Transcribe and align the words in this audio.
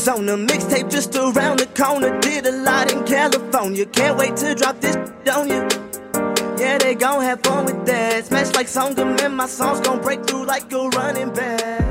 Arizona. 0.00 0.34
Mixtape 0.34 0.90
just 0.90 1.14
around 1.14 1.58
the 1.58 1.66
corner. 1.66 2.18
Did 2.20 2.46
a 2.46 2.52
lot 2.52 2.90
in 2.90 3.04
California. 3.04 3.84
Can't 3.84 4.16
wait 4.16 4.34
to 4.36 4.54
drop 4.54 4.80
this 4.80 4.96
on 5.28 5.48
you. 5.48 5.68
Yeah, 6.58 6.78
they 6.78 6.94
gon' 6.94 7.22
have 7.22 7.40
fun 7.42 7.66
with 7.66 7.84
that. 7.84 8.24
Smash 8.24 8.54
like 8.54 8.66
Songam 8.66 9.20
and 9.20 9.36
my 9.36 9.46
songs 9.46 9.80
gon' 9.80 10.00
break 10.00 10.24
through 10.24 10.46
like 10.46 10.72
a 10.72 10.88
running 10.88 11.34
back. 11.34 11.89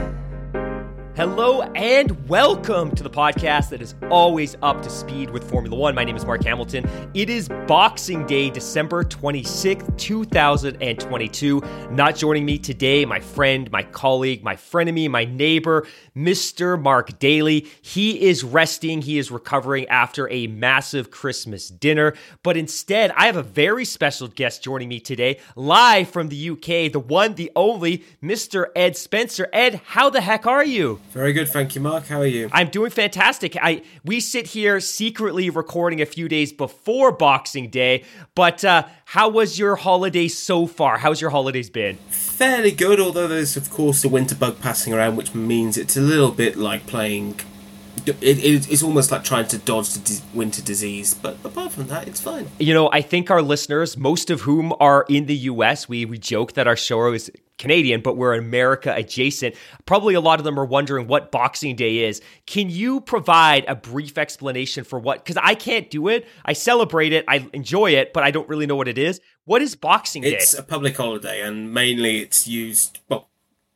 Hello 1.20 1.64
and 1.76 2.30
welcome 2.30 2.96
to 2.96 3.04
the 3.04 3.10
podcast 3.10 3.72
that 3.72 3.82
is 3.82 3.94
always 4.10 4.56
up 4.62 4.82
to 4.82 4.90
speed 4.90 5.30
with 5.30 5.44
Formula 5.50 5.76
One. 5.76 5.94
My 5.94 6.06
name 6.06 6.16
is 6.16 6.26
Mark 6.26 6.46
Hamilton. 6.46 6.90
It 7.14 7.30
is 7.30 7.50
Boxing 7.68 8.26
Day, 8.26 8.50
December 8.50 9.04
26th, 9.04 9.98
2022. 9.98 11.62
Not 11.92 12.16
joining 12.16 12.46
me 12.46 12.58
today, 12.58 13.04
my 13.04 13.20
friend, 13.20 13.70
my 13.70 13.84
colleague, 13.84 14.46
my 14.46 14.56
frenemy, 14.56 15.10
my 15.10 15.26
neighbor, 15.26 15.86
Mr. 16.16 16.82
Mark 16.82 17.20
Daly. 17.20 17.68
He 17.82 18.30
is 18.30 18.46
resting, 18.46 19.02
he 19.02 19.18
is 19.18 19.30
recovering 19.30 19.90
after 19.90 20.30
a 20.32 20.48
massive 20.48 21.12
Christmas 21.12 21.68
dinner. 21.68 22.14
But 22.44 22.56
instead, 22.56 23.12
I 23.18 23.26
have 23.26 23.36
a 23.36 23.44
very 23.44 23.84
special 23.84 24.30
guest 24.30 24.64
joining 24.64 24.88
me 24.88 25.02
today, 25.02 25.42
live 25.58 26.10
from 26.10 26.30
the 26.30 26.52
UK, 26.52 26.94
the 26.94 27.04
one, 27.06 27.36
the 27.36 27.52
only, 27.58 28.06
Mr. 28.24 28.68
Ed 28.74 28.96
Spencer. 28.96 29.50
Ed, 29.52 29.82
how 29.84 30.10
the 30.10 30.22
heck 30.22 30.48
are 30.48 30.64
you? 30.64 31.02
Very 31.12 31.34
good, 31.34 31.50
thank 31.50 31.74
you, 31.74 31.82
Mark. 31.82 32.06
How 32.06 32.20
are 32.20 32.26
you? 32.28 32.50
I'm 32.52 32.70
doing 32.70 32.92
fantastic. 32.92 33.58
I 33.60 33.82
we 34.06 34.20
sit 34.20 34.48
here 34.48 34.80
secretly 34.80 35.50
recording 35.50 36.02
a 36.02 36.06
few 36.06 36.30
days 36.30 36.54
before 36.54 37.12
Boxing 37.12 37.70
Day, 37.72 38.04
but 38.36 38.64
uh, 38.64 38.84
how 39.06 39.28
was 39.28 39.58
your 39.58 39.76
holiday 39.76 40.28
so 40.28 40.68
far? 40.68 41.00
How's 41.00 41.20
your 41.20 41.32
holidays 41.32 41.70
been? 41.72 41.98
Fairly 42.10 42.72
good, 42.72 43.00
although 43.00 43.28
there's 43.28 43.58
of 43.58 43.72
course 43.72 44.04
the 44.04 44.10
winter 44.10 44.36
bug 44.36 44.60
passing 44.60 44.94
around, 44.94 45.16
which 45.16 45.34
means 45.34 45.78
it's 45.78 45.98
a 45.98 46.02
little 46.02 46.32
bit 46.32 46.58
like 46.58 46.86
playing. 46.86 47.40
It, 48.06 48.22
it, 48.22 48.72
it's 48.72 48.84
almost 48.84 49.12
like 49.12 49.24
trying 49.24 49.48
to 49.48 49.58
dodge 49.58 49.94
the 49.94 50.22
winter 50.34 50.62
disease, 50.62 51.16
but 51.16 51.38
apart 51.44 51.72
from 51.72 51.88
that, 51.88 52.08
it's 52.08 52.22
fine. 52.22 52.48
You 52.60 52.74
know, 52.74 52.90
I 52.92 53.02
think 53.02 53.30
our 53.32 53.42
listeners, 53.42 53.98
most 53.98 54.30
of 54.30 54.42
whom 54.42 54.74
are 54.80 55.06
in 55.10 55.26
the 55.26 55.36
US, 55.36 55.90
we 55.90 56.06
we 56.06 56.20
joke 56.20 56.54
that 56.54 56.68
our 56.68 56.78
show 56.78 57.12
is 57.14 57.32
Canadian, 57.60 58.02
but 58.02 58.18
we're 58.18 58.34
America 58.34 58.92
adjacent. 58.96 59.54
Probably 59.86 60.16
a 60.16 60.22
lot 60.22 60.40
of 60.40 60.46
them 60.46 60.60
are 60.60 60.66
wondering 60.66 61.06
what 61.06 61.32
Boxing 61.32 61.76
Day 61.76 62.06
is. 62.06 62.22
Can 62.48 62.70
you 62.70 63.02
provide 63.02 63.66
a 63.68 63.76
brief 63.76 64.18
explanation 64.18 64.84
for 64.84 64.98
what? 64.98 65.24
Because 65.24 65.40
I 65.44 65.54
can't 65.54 65.92
do 65.92 66.08
it. 66.08 66.26
I 66.44 66.54
celebrate 66.54 67.14
it, 67.14 67.26
I 67.28 67.48
enjoy 67.54 67.92
it, 67.92 68.14
but 68.14 68.24
I 68.24 68.32
don't 68.32 68.50
really 68.50 68.66
know 68.66 68.76
what 68.76 68.88
it 68.88 68.98
is. 68.98 69.22
What 69.46 69.62
is 69.62 69.76
Boxing 69.76 70.24
Day? 70.24 70.34
It's 70.34 70.54
a 70.54 70.64
public 70.64 70.98
holiday, 70.98 71.42
and 71.42 71.72
mainly 71.74 72.20
it's 72.20 72.48
used. 72.48 73.00
Well, 73.10 73.30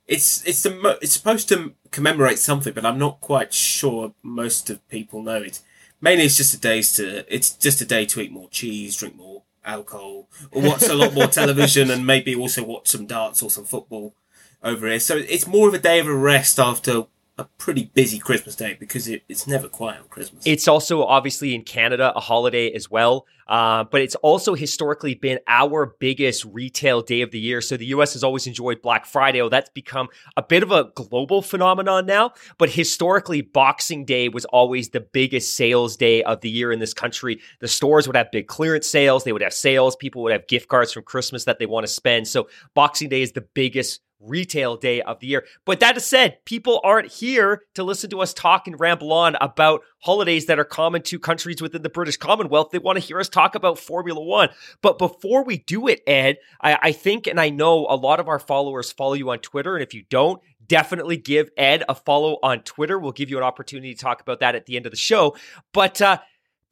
it's 0.07 0.45
it's 0.47 0.63
the 0.63 0.97
it's 1.01 1.13
supposed 1.13 1.49
to 1.49 1.73
commemorate 1.91 2.39
something, 2.39 2.73
but 2.73 2.85
I'm 2.85 2.97
not 2.97 3.21
quite 3.21 3.53
sure 3.53 4.13
most 4.23 4.69
of 4.69 4.87
people 4.89 5.21
know 5.21 5.41
it. 5.41 5.61
Mainly, 6.01 6.25
it's 6.25 6.37
just 6.37 6.53
a 6.53 6.59
day 6.59 6.81
to 6.81 7.33
it's 7.33 7.51
just 7.51 7.81
a 7.81 7.85
day 7.85 8.05
to 8.07 8.21
eat 8.21 8.31
more 8.31 8.49
cheese, 8.49 8.97
drink 8.97 9.15
more 9.15 9.42
alcohol, 9.65 10.29
or 10.51 10.61
watch 10.61 10.83
a 10.83 10.93
lot 10.93 11.13
more 11.13 11.27
television, 11.41 11.89
and 11.91 12.05
maybe 12.05 12.35
also 12.35 12.63
watch 12.63 12.87
some 12.87 13.05
darts 13.05 13.41
or 13.41 13.49
some 13.49 13.65
football 13.65 14.15
over 14.61 14.87
here. 14.87 14.99
So 14.99 15.17
it's 15.17 15.47
more 15.47 15.67
of 15.67 15.73
a 15.73 15.79
day 15.79 15.99
of 15.99 16.07
a 16.07 16.15
rest 16.15 16.59
after 16.59 17.03
a 17.37 17.45
pretty 17.57 17.85
busy 17.95 18.19
Christmas 18.19 18.55
day 18.55 18.77
because 18.79 19.07
it, 19.07 19.23
it's 19.27 19.47
never 19.47 19.67
quiet 19.67 20.01
on 20.01 20.07
Christmas. 20.07 20.43
It's 20.45 20.67
also 20.67 21.03
obviously 21.03 21.55
in 21.55 21.63
Canada 21.63 22.13
a 22.15 22.19
holiday 22.19 22.71
as 22.71 22.91
well, 22.91 23.25
uh, 23.47 23.85
but 23.85 24.01
it's 24.01 24.13
also 24.15 24.53
historically 24.53 25.15
been 25.15 25.39
our 25.47 25.95
biggest 25.99 26.45
retail 26.45 27.01
day 27.01 27.21
of 27.21 27.31
the 27.31 27.39
year. 27.39 27.59
So 27.59 27.75
the 27.75 27.87
US 27.87 28.13
has 28.13 28.23
always 28.23 28.45
enjoyed 28.45 28.83
Black 28.83 29.07
Friday. 29.07 29.41
Oh, 29.41 29.49
that's 29.49 29.71
become 29.71 30.09
a 30.37 30.43
bit 30.43 30.61
of 30.61 30.71
a 30.71 30.91
global 30.93 31.41
phenomenon 31.41 32.05
now, 32.05 32.33
but 32.59 32.69
historically, 32.69 33.41
Boxing 33.41 34.05
Day 34.05 34.29
was 34.29 34.45
always 34.45 34.89
the 34.89 35.01
biggest 35.01 35.55
sales 35.55 35.97
day 35.97 36.21
of 36.21 36.41
the 36.41 36.49
year 36.49 36.71
in 36.71 36.77
this 36.77 36.93
country. 36.93 37.39
The 37.61 37.67
stores 37.67 38.05
would 38.05 38.15
have 38.15 38.31
big 38.31 38.47
clearance 38.47 38.87
sales, 38.87 39.23
they 39.23 39.33
would 39.33 39.41
have 39.41 39.53
sales, 39.53 39.95
people 39.95 40.21
would 40.21 40.33
have 40.33 40.47
gift 40.47 40.67
cards 40.67 40.93
from 40.93 41.03
Christmas 41.03 41.45
that 41.45 41.57
they 41.57 41.65
want 41.65 41.85
to 41.85 41.91
spend. 41.91 42.27
So 42.27 42.47
Boxing 42.75 43.09
Day 43.09 43.23
is 43.23 43.31
the 43.31 43.41
biggest 43.41 44.01
retail 44.25 44.77
day 44.77 45.01
of 45.01 45.19
the 45.19 45.27
year. 45.27 45.45
But 45.65 45.79
that 45.79 46.01
said, 46.01 46.37
people 46.45 46.81
aren't 46.83 47.11
here 47.11 47.63
to 47.75 47.83
listen 47.83 48.09
to 48.11 48.21
us 48.21 48.33
talk 48.33 48.67
and 48.67 48.79
ramble 48.79 49.11
on 49.13 49.35
about 49.41 49.81
holidays 49.99 50.45
that 50.47 50.59
are 50.59 50.65
common 50.65 51.01
to 51.03 51.19
countries 51.19 51.61
within 51.61 51.81
the 51.81 51.89
British 51.89 52.17
Commonwealth. 52.17 52.71
They 52.71 52.79
want 52.79 52.99
to 52.99 53.05
hear 53.05 53.19
us 53.19 53.29
talk 53.29 53.55
about 53.55 53.79
Formula 53.79 54.21
One. 54.21 54.49
But 54.81 54.97
before 54.97 55.43
we 55.43 55.57
do 55.57 55.87
it, 55.87 56.01
Ed, 56.07 56.37
I, 56.61 56.77
I 56.81 56.91
think 56.91 57.27
and 57.27 57.39
I 57.39 57.49
know 57.49 57.85
a 57.89 57.95
lot 57.95 58.19
of 58.19 58.27
our 58.27 58.39
followers 58.39 58.91
follow 58.91 59.13
you 59.13 59.29
on 59.29 59.39
Twitter. 59.39 59.75
And 59.75 59.83
if 59.83 59.93
you 59.93 60.03
don't, 60.09 60.41
definitely 60.67 61.17
give 61.17 61.49
Ed 61.57 61.83
a 61.89 61.95
follow 61.95 62.37
on 62.41 62.61
Twitter. 62.61 62.97
We'll 62.97 63.11
give 63.11 63.29
you 63.29 63.37
an 63.37 63.43
opportunity 63.43 63.93
to 63.93 63.99
talk 63.99 64.21
about 64.21 64.39
that 64.39 64.55
at 64.55 64.65
the 64.65 64.77
end 64.77 64.85
of 64.85 64.91
the 64.91 64.97
show. 64.97 65.35
But 65.71 66.01
uh 66.01 66.19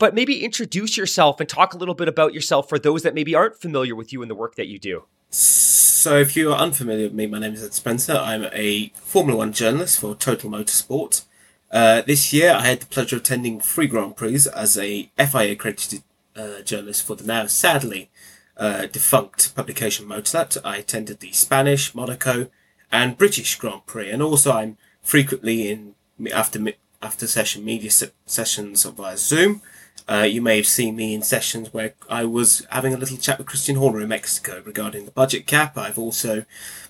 but 0.01 0.15
maybe 0.15 0.43
introduce 0.43 0.97
yourself 0.97 1.39
and 1.39 1.47
talk 1.47 1.75
a 1.75 1.77
little 1.77 1.93
bit 1.93 2.07
about 2.07 2.33
yourself 2.33 2.67
for 2.67 2.79
those 2.79 3.03
that 3.03 3.13
maybe 3.13 3.35
aren't 3.35 3.61
familiar 3.61 3.95
with 3.95 4.11
you 4.11 4.23
and 4.23 4.31
the 4.31 4.35
work 4.35 4.55
that 4.55 4.65
you 4.65 4.79
do. 4.79 5.03
So, 5.33 6.17
if 6.17 6.35
you 6.35 6.51
are 6.51 6.59
unfamiliar 6.59 7.05
with 7.05 7.13
me, 7.13 7.25
my 7.25 7.39
name 7.39 7.53
is 7.53 7.63
Ed 7.63 7.73
Spencer. 7.73 8.17
I'm 8.17 8.49
a 8.51 8.91
Formula 8.95 9.37
One 9.37 9.53
journalist 9.53 9.97
for 9.97 10.13
Total 10.13 10.49
Motorsport. 10.49 11.23
Uh, 11.71 12.01
this 12.01 12.33
year, 12.33 12.51
I 12.51 12.65
had 12.65 12.81
the 12.81 12.85
pleasure 12.87 13.15
of 13.15 13.21
attending 13.21 13.61
three 13.61 13.87
Grand 13.87 14.17
Prix 14.17 14.41
as 14.53 14.77
a 14.77 15.09
FIA 15.17 15.53
accredited 15.53 16.03
uh, 16.35 16.59
journalist 16.63 17.03
for 17.03 17.15
the 17.15 17.23
now 17.23 17.45
sadly 17.45 18.09
uh, 18.57 18.87
defunct 18.87 19.55
publication 19.55 20.05
Motorlat. 20.05 20.57
I 20.65 20.75
attended 20.75 21.21
the 21.21 21.31
Spanish, 21.31 21.95
Monaco, 21.95 22.47
and 22.91 23.17
British 23.17 23.55
Grand 23.55 23.85
Prix, 23.85 24.11
and 24.11 24.21
also 24.21 24.51
I'm 24.51 24.77
frequently 25.01 25.71
in 25.71 25.95
after 26.33 26.59
after 27.01 27.25
session 27.25 27.63
media 27.63 27.89
se- 27.89 28.11
sessions 28.25 28.83
via 28.83 29.15
Zoom. 29.15 29.61
Uh, 30.09 30.23
you 30.23 30.41
may 30.41 30.57
have 30.57 30.67
seen 30.67 30.95
me 30.95 31.13
in 31.13 31.21
sessions 31.21 31.73
where 31.73 31.93
I 32.09 32.25
was 32.25 32.65
having 32.69 32.93
a 32.93 32.97
little 32.97 33.17
chat 33.17 33.37
with 33.37 33.47
Christian 33.47 33.75
Horner 33.75 34.01
in 34.01 34.09
Mexico 34.09 34.61
regarding 34.65 35.05
the 35.05 35.11
budget 35.11 35.47
cap. 35.47 35.77
I've 35.77 35.99
also 35.99 36.45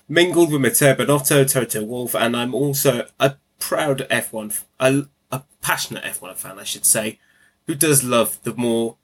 mingled 0.08 0.52
with 0.52 0.60
Matteo 0.60 0.94
Binotto, 0.94 1.50
Toto 1.50 1.84
Wolff, 1.84 2.14
and 2.14 2.36
I'm 2.36 2.54
also 2.54 3.06
a 3.20 3.36
proud 3.58 4.06
F1, 4.10 4.62
a, 4.80 5.06
a 5.30 5.42
passionate 5.60 6.04
F1 6.04 6.36
fan, 6.36 6.58
I 6.58 6.64
should 6.64 6.84
say, 6.84 7.18
who 7.66 7.74
does 7.74 8.02
love 8.02 8.38
the 8.42 8.54
more 8.54 8.96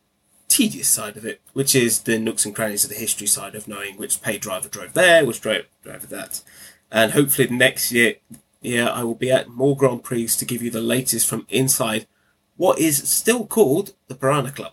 tedious 0.49 0.89
side 0.89 1.17
of 1.17 1.25
it, 1.25 1.41
which 1.53 1.75
is 1.75 2.03
the 2.03 2.19
nooks 2.19 2.45
and 2.45 2.55
crannies 2.55 2.85
of 2.85 2.91
the 2.91 2.97
history 2.97 3.27
side 3.27 3.55
of 3.55 3.69
knowing 3.69 3.97
which 3.97 4.23
paid 4.23 4.41
driver 4.41 4.69
drove 4.69 4.95
there, 4.95 5.25
which 5.25 5.41
drove 5.41 5.67
driver 5.83 6.07
that. 6.07 6.43
And 6.91 7.13
hopefully 7.13 7.49
next 7.49 7.93
year, 7.93 8.17
yeah, 8.61 8.89
I 8.89 9.05
will 9.05 9.15
be 9.15 9.31
at 9.31 9.49
more 9.49 9.77
Grand 9.77 10.03
Prix 10.03 10.29
to 10.29 10.45
give 10.45 10.63
you 10.63 10.71
the 10.71 10.81
latest 10.81 11.27
from 11.27 11.47
inside 11.49 12.07
what 12.59 12.79
is 12.79 13.09
still 13.09 13.47
called 13.47 13.95
the 14.09 14.15
Piranha 14.15 14.51
Club. 14.51 14.73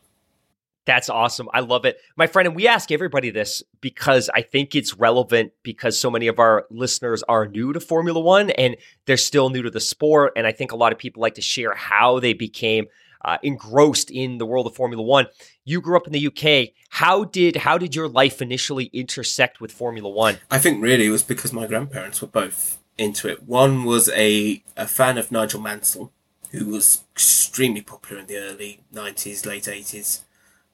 That's 0.86 1.10
awesome. 1.10 1.50
I 1.52 1.62
love 1.62 1.86
it. 1.86 1.98
My 2.16 2.28
friend, 2.28 2.48
and 2.48 2.56
we 2.56 2.68
ask 2.68 2.92
everybody 2.92 3.32
this 3.32 3.64
because 3.82 4.30
I 4.36 4.42
think 4.42 4.76
it's 4.76 4.94
relevant 4.94 5.54
because 5.64 5.98
so 5.98 6.12
many 6.12 6.28
of 6.28 6.38
our 6.38 6.66
listeners 6.70 7.24
are 7.24 7.48
new 7.48 7.74
to 7.74 7.80
Formula 7.80 8.20
One 8.20 8.52
and 8.52 8.76
they're 9.06 9.18
still 9.18 9.50
new 9.50 9.64
to 9.64 9.72
the 9.72 9.80
sport. 9.80 10.34
And 10.36 10.46
I 10.46 10.52
think 10.52 10.72
a 10.72 10.76
lot 10.76 10.92
of 10.92 11.00
people 11.00 11.22
like 11.22 11.36
to 11.36 11.42
share 11.42 11.74
how 11.74 12.20
they 12.20 12.34
became 12.34 12.86
uh, 13.24 13.40
engrossed 13.42 14.12
in 14.12 14.38
the 14.38 14.46
world 14.46 14.68
of 14.68 14.76
Formula 14.76 15.02
One. 15.02 15.26
You 15.64 15.82
grew 15.82 15.98
up 15.98 16.06
in 16.06 16.14
the 16.14 16.28
UK. 16.28 16.76
How 16.90 17.24
did 17.24 17.56
how 17.56 17.80
did 17.80 17.96
your 17.96 18.08
life 18.08 18.40
initially 18.40 18.86
intersect 18.94 19.60
with 19.60 19.72
Formula 19.72 20.08
One? 20.08 20.38
I 20.52 20.60
think 20.60 20.84
really 20.84 21.08
it 21.08 21.10
was 21.10 21.24
because 21.24 21.52
my 21.52 21.66
grandparents 21.66 22.22
were 22.22 22.28
both 22.28 22.78
into 22.98 23.28
it. 23.28 23.44
One 23.44 23.84
was 23.84 24.10
a, 24.10 24.64
a 24.78 24.88
fan 24.88 25.18
of 25.18 25.32
Nigel 25.32 25.60
Mansell, 25.60 26.12
who 26.56 26.66
was 26.66 27.04
extremely 27.14 27.82
popular 27.82 28.22
in 28.22 28.28
the 28.28 28.38
early 28.38 28.82
90s, 28.94 29.46
late 29.46 29.64
80s, 29.64 30.22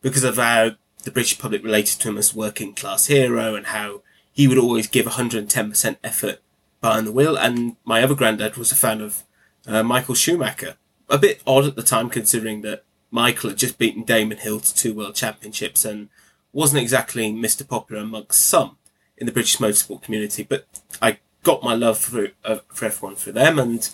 because 0.02 0.24
of 0.24 0.38
how 0.38 0.72
the 1.04 1.12
British 1.12 1.40
public 1.40 1.64
related 1.64 2.00
to 2.00 2.10
him 2.10 2.18
as 2.18 2.36
working 2.36 2.74
class 2.74 3.08
hero 3.08 3.56
and 3.56 3.68
how 3.68 4.02
he 4.32 4.48
would 4.48 4.58
always 4.58 4.88
give 4.88 5.06
110% 5.06 5.98
effort 6.04 6.40
behind 6.80 7.08
the 7.08 7.12
wheel. 7.12 7.36
And 7.36 7.76
my 7.84 8.04
other 8.04 8.16
granddad 8.16 8.58
was 8.58 8.72
a 8.72 8.76
fan 8.76 9.02
of 9.02 9.24
uh, 9.68 9.84
Michael 9.84 10.16
Schumacher, 10.16 10.76
a 11.10 11.18
bit 11.18 11.42
odd 11.46 11.66
at 11.66 11.76
the 11.76 11.84
time 11.84 12.10
considering 12.10 12.62
that 12.62 12.84
Michael 13.10 13.50
had 13.50 13.60
just 13.60 13.78
beaten 13.78 14.04
Damon 14.04 14.38
Hill 14.38 14.60
to 14.60 14.74
two 14.74 14.94
world 14.94 15.16
championships 15.16 15.84
and 15.84 16.10
wasn't 16.54 16.82
exactly 16.82 17.32
Mr. 17.32 17.68
Popular 17.68 18.04
amongst 18.04 18.46
some 18.46 18.78
in 19.18 19.26
the 19.26 19.32
British 19.32 19.58
motorsport 19.58 20.02
community. 20.02 20.44
But 20.44 20.66
I 21.02 21.20
got 21.44 21.64
my 21.64 21.74
love 21.74 21.98
for, 21.98 22.30
uh, 22.46 22.60
for 22.74 22.88
F1 22.88 23.18
through 23.18 23.34
them 23.34 23.60
and 23.60 23.90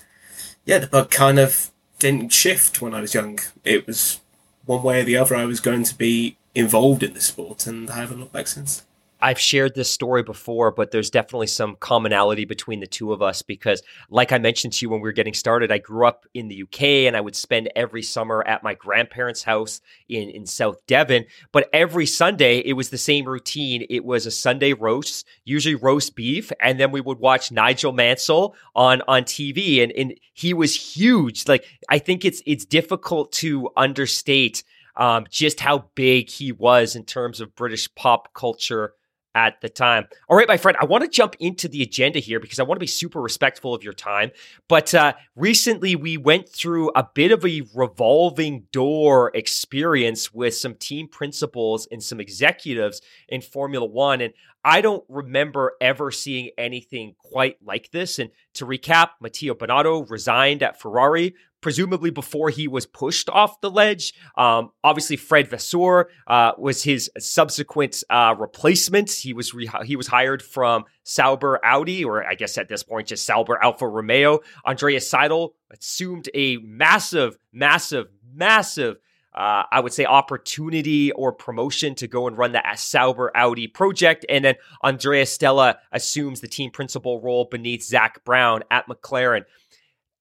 yeah, 0.65 0.79
the 0.79 0.87
bug 0.87 1.09
kind 1.09 1.39
of 1.39 1.71
didn't 1.99 2.31
shift 2.31 2.81
when 2.81 2.93
I 2.93 3.01
was 3.01 3.13
young. 3.13 3.39
It 3.63 3.87
was 3.87 4.19
one 4.65 4.83
way 4.83 5.01
or 5.01 5.03
the 5.03 5.17
other 5.17 5.35
I 5.35 5.45
was 5.45 5.59
going 5.59 5.83
to 5.83 5.95
be 5.95 6.37
involved 6.55 7.03
in 7.03 7.13
the 7.13 7.21
sport 7.21 7.67
and 7.67 7.89
I 7.89 7.97
haven't 7.97 8.19
looked 8.19 8.33
back 8.33 8.47
since. 8.47 8.83
I've 9.19 9.39
shared 9.39 9.73
this 9.73 9.89
story 9.89 10.21
before, 10.21 10.71
but 10.71 10.91
there's 10.91 11.09
definitely 11.09 11.47
some 11.47 11.75
commonality 11.79 12.45
between 12.45 12.79
the 12.79 12.87
two 12.87 13.11
of 13.13 13.21
us 13.21 13.41
because, 13.41 13.81
like 14.09 14.31
I 14.31 14.37
mentioned 14.37 14.73
to 14.73 14.85
you 14.85 14.89
when 14.89 15.01
we 15.01 15.09
were 15.09 15.13
getting 15.13 15.33
started, 15.33 15.71
I 15.71 15.79
grew 15.79 16.05
up 16.05 16.25
in 16.33 16.47
the 16.47 16.63
UK 16.63 16.81
and 17.07 17.17
I 17.17 17.21
would 17.21 17.35
spend 17.35 17.69
every 17.75 18.03
summer 18.03 18.43
at 18.45 18.63
my 18.63 18.75
grandparents' 18.75 19.43
house 19.43 19.81
in, 20.07 20.29
in 20.29 20.45
South 20.45 20.85
Devon. 20.85 21.25
But 21.51 21.69
every 21.73 22.05
Sunday, 22.05 22.59
it 22.59 22.73
was 22.73 22.89
the 22.89 22.97
same 22.97 23.25
routine. 23.25 23.85
It 23.89 24.05
was 24.05 24.25
a 24.25 24.31
Sunday 24.31 24.73
roast, 24.73 25.25
usually 25.45 25.75
roast 25.75 26.15
beef, 26.15 26.51
and 26.59 26.79
then 26.79 26.91
we 26.91 27.01
would 27.01 27.19
watch 27.19 27.51
Nigel 27.51 27.93
Mansell 27.93 28.55
on, 28.75 29.01
on 29.07 29.23
TV. 29.23 29.81
And, 29.81 29.91
and 29.93 30.13
he 30.33 30.53
was 30.53 30.75
huge. 30.75 31.47
Like, 31.47 31.65
I 31.89 31.97
think 31.97 32.23
it's, 32.23 32.43
it's 32.45 32.65
difficult 32.65 33.31
to 33.33 33.69
understate 33.75 34.63
um, 34.95 35.25
just 35.29 35.59
how 35.59 35.85
big 35.95 36.29
he 36.29 36.51
was 36.51 36.95
in 36.95 37.03
terms 37.03 37.39
of 37.39 37.55
British 37.55 37.93
pop 37.95 38.33
culture 38.33 38.93
at 39.37 39.61
the 39.61 39.69
time. 39.69 40.07
All 40.27 40.35
right, 40.35 40.47
my 40.47 40.57
friend, 40.57 40.75
I 40.81 40.85
want 40.85 41.03
to 41.03 41.09
jump 41.09 41.35
into 41.39 41.67
the 41.67 41.83
agenda 41.83 42.17
here 42.17 42.39
because 42.39 42.59
I 42.59 42.63
want 42.63 42.77
to 42.77 42.83
be 42.83 42.87
super 42.87 43.21
respectful 43.21 43.75
of 43.75 43.83
your 43.83 43.93
time. 43.93 44.31
But 44.67 44.95
uh, 44.95 45.13
recently, 45.35 45.95
we 45.95 46.17
went 46.17 46.49
through 46.49 46.89
a 46.95 47.07
bit 47.13 47.31
of 47.31 47.45
a 47.45 47.61
revolving 47.75 48.63
door 48.71 49.29
experience 49.35 50.33
with 50.33 50.55
some 50.55 50.73
team 50.73 51.07
principals 51.07 51.87
and 51.91 52.01
some 52.01 52.19
executives 52.19 52.99
in 53.29 53.41
Formula 53.41 53.85
One. 53.85 54.21
And 54.21 54.33
I 54.63 54.81
don't 54.81 55.05
remember 55.07 55.73
ever 55.79 56.09
seeing 56.09 56.49
anything 56.57 57.13
quite 57.19 57.57
like 57.63 57.91
this. 57.91 58.17
And 58.17 58.31
to 58.55 58.65
recap, 58.65 59.09
Matteo 59.21 59.53
Binotto 59.53 60.09
resigned 60.09 60.63
at 60.63 60.81
Ferrari, 60.81 61.35
presumably 61.61 62.09
before 62.09 62.49
he 62.49 62.67
was 62.67 62.85
pushed 62.85 63.29
off 63.29 63.61
the 63.61 63.71
ledge. 63.71 64.13
Um, 64.37 64.71
obviously, 64.83 65.15
Fred 65.15 65.47
Vasseur 65.47 66.09
uh, 66.27 66.51
was 66.57 66.83
his 66.83 67.09
subsequent 67.17 68.03
uh, 68.09 68.35
replacement. 68.37 69.11
He 69.11 69.33
was 69.33 69.53
re- 69.53 69.69
he 69.85 69.95
was 69.95 70.07
hired 70.07 70.41
from 70.41 70.85
Sauber 71.03 71.59
Audi, 71.63 72.03
or 72.03 72.25
I 72.25 72.35
guess 72.35 72.57
at 72.57 72.69
this 72.69 72.83
point 72.83 73.07
just 73.07 73.25
Sauber 73.25 73.61
Alfa 73.61 73.87
Romeo. 73.87 74.39
Andreas 74.65 75.11
Seidl 75.11 75.51
assumed 75.71 76.29
a 76.33 76.57
massive, 76.57 77.37
massive, 77.51 78.07
massive 78.33 78.97
uh, 79.37 79.63
I 79.71 79.81
would 79.81 79.93
say, 79.93 80.03
opportunity 80.03 81.11
or 81.11 81.31
promotion 81.31 81.93
to 81.95 82.07
go 82.07 82.27
and 82.27 82.35
run 82.35 82.53
the 82.53 82.63
Sauber 82.75 83.31
Audi 83.35 83.67
project. 83.67 84.25
And 84.27 84.43
then 84.43 84.55
Andrea 84.81 85.27
Stella 85.27 85.77
assumes 85.91 86.41
the 86.41 86.47
team 86.47 86.71
principal 86.71 87.21
role 87.21 87.45
beneath 87.45 87.83
Zak 87.83 88.25
Brown 88.25 88.63
at 88.71 88.87
McLaren. 88.87 89.43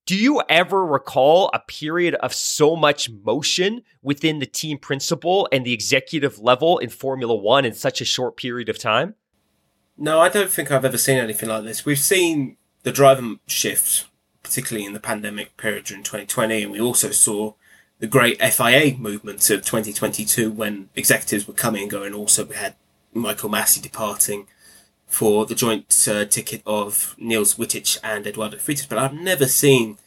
Do 0.06 0.16
you 0.16 0.40
ever 0.48 0.86
recall 0.86 1.50
a 1.52 1.58
period 1.58 2.14
of 2.14 2.32
so 2.32 2.76
much 2.76 3.10
motion 3.10 3.82
within 4.02 4.38
the 4.38 4.46
team 4.46 4.78
principal 4.78 5.48
and 5.50 5.66
the 5.66 5.72
executive 5.72 6.38
level 6.38 6.78
in 6.78 6.90
Formula 6.90 7.34
One 7.34 7.64
in 7.64 7.74
such 7.74 8.00
a 8.00 8.04
short 8.04 8.36
period 8.36 8.68
of 8.68 8.78
time? 8.78 9.16
No, 9.98 10.20
I 10.20 10.28
don't 10.28 10.48
think 10.48 10.70
I've 10.70 10.84
ever 10.84 10.96
seen 10.96 11.18
anything 11.18 11.48
like 11.48 11.64
this. 11.64 11.84
We've 11.84 11.98
seen 11.98 12.56
the 12.84 12.92
driver 12.92 13.34
shift, 13.48 14.06
particularly 14.44 14.86
in 14.86 14.92
the 14.92 15.00
pandemic 15.00 15.56
period 15.56 15.86
during 15.86 16.04
2020, 16.04 16.62
and 16.62 16.70
we 16.70 16.80
also 16.80 17.10
saw 17.10 17.54
the 17.98 18.06
great 18.06 18.40
FIA 18.40 18.96
movement 18.96 19.50
of 19.50 19.64
2022 19.64 20.52
when 20.52 20.88
executives 20.94 21.48
were 21.48 21.54
coming 21.54 21.82
and 21.82 21.90
going. 21.90 22.14
Also, 22.14 22.44
we 22.44 22.54
had 22.54 22.76
Michael 23.12 23.50
Masi 23.50 23.82
departing 23.82 24.46
for 25.06 25.46
the 25.46 25.54
joint 25.54 26.08
uh, 26.08 26.24
ticket 26.24 26.62
of 26.66 27.14
Niels 27.18 27.54
Wittich 27.54 27.98
and 28.02 28.26
Eduardo 28.26 28.56
Freitas. 28.56 28.88
But 28.88 28.98
I've 28.98 29.14
never 29.14 29.46
seen 29.46 29.98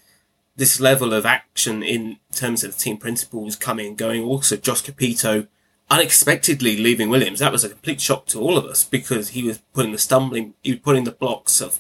this 0.56 0.80
level 0.80 1.14
of 1.14 1.26
action 1.26 1.82
in 1.82 2.18
terms 2.34 2.64
of 2.64 2.74
the 2.74 2.80
team 2.80 2.98
principals 2.98 3.56
coming 3.56 3.88
and 3.88 3.98
going. 3.98 4.22
Also, 4.22 4.58
Jost 4.58 4.86
Capito 4.86 5.48
unexpectedly 5.90 6.78
leaving 6.78 7.10
Williams. 7.10 7.40
That 7.40 7.52
was 7.52 7.64
a 7.64 7.70
complete 7.70 8.02
shock 8.02 8.28
to 8.28 8.40
all 8.40 8.58
of 8.58 8.66
us 8.66 8.84
because 8.84 9.30
he 9.30 9.44
was 9.44 9.60
putting 9.74 9.92
the 9.92 9.98
stumbling, 9.98 10.54
he 10.62 10.72
was 10.72 10.82
putting 10.82 11.04
the 11.04 11.12
blocks 11.12 11.62
of, 11.62 11.80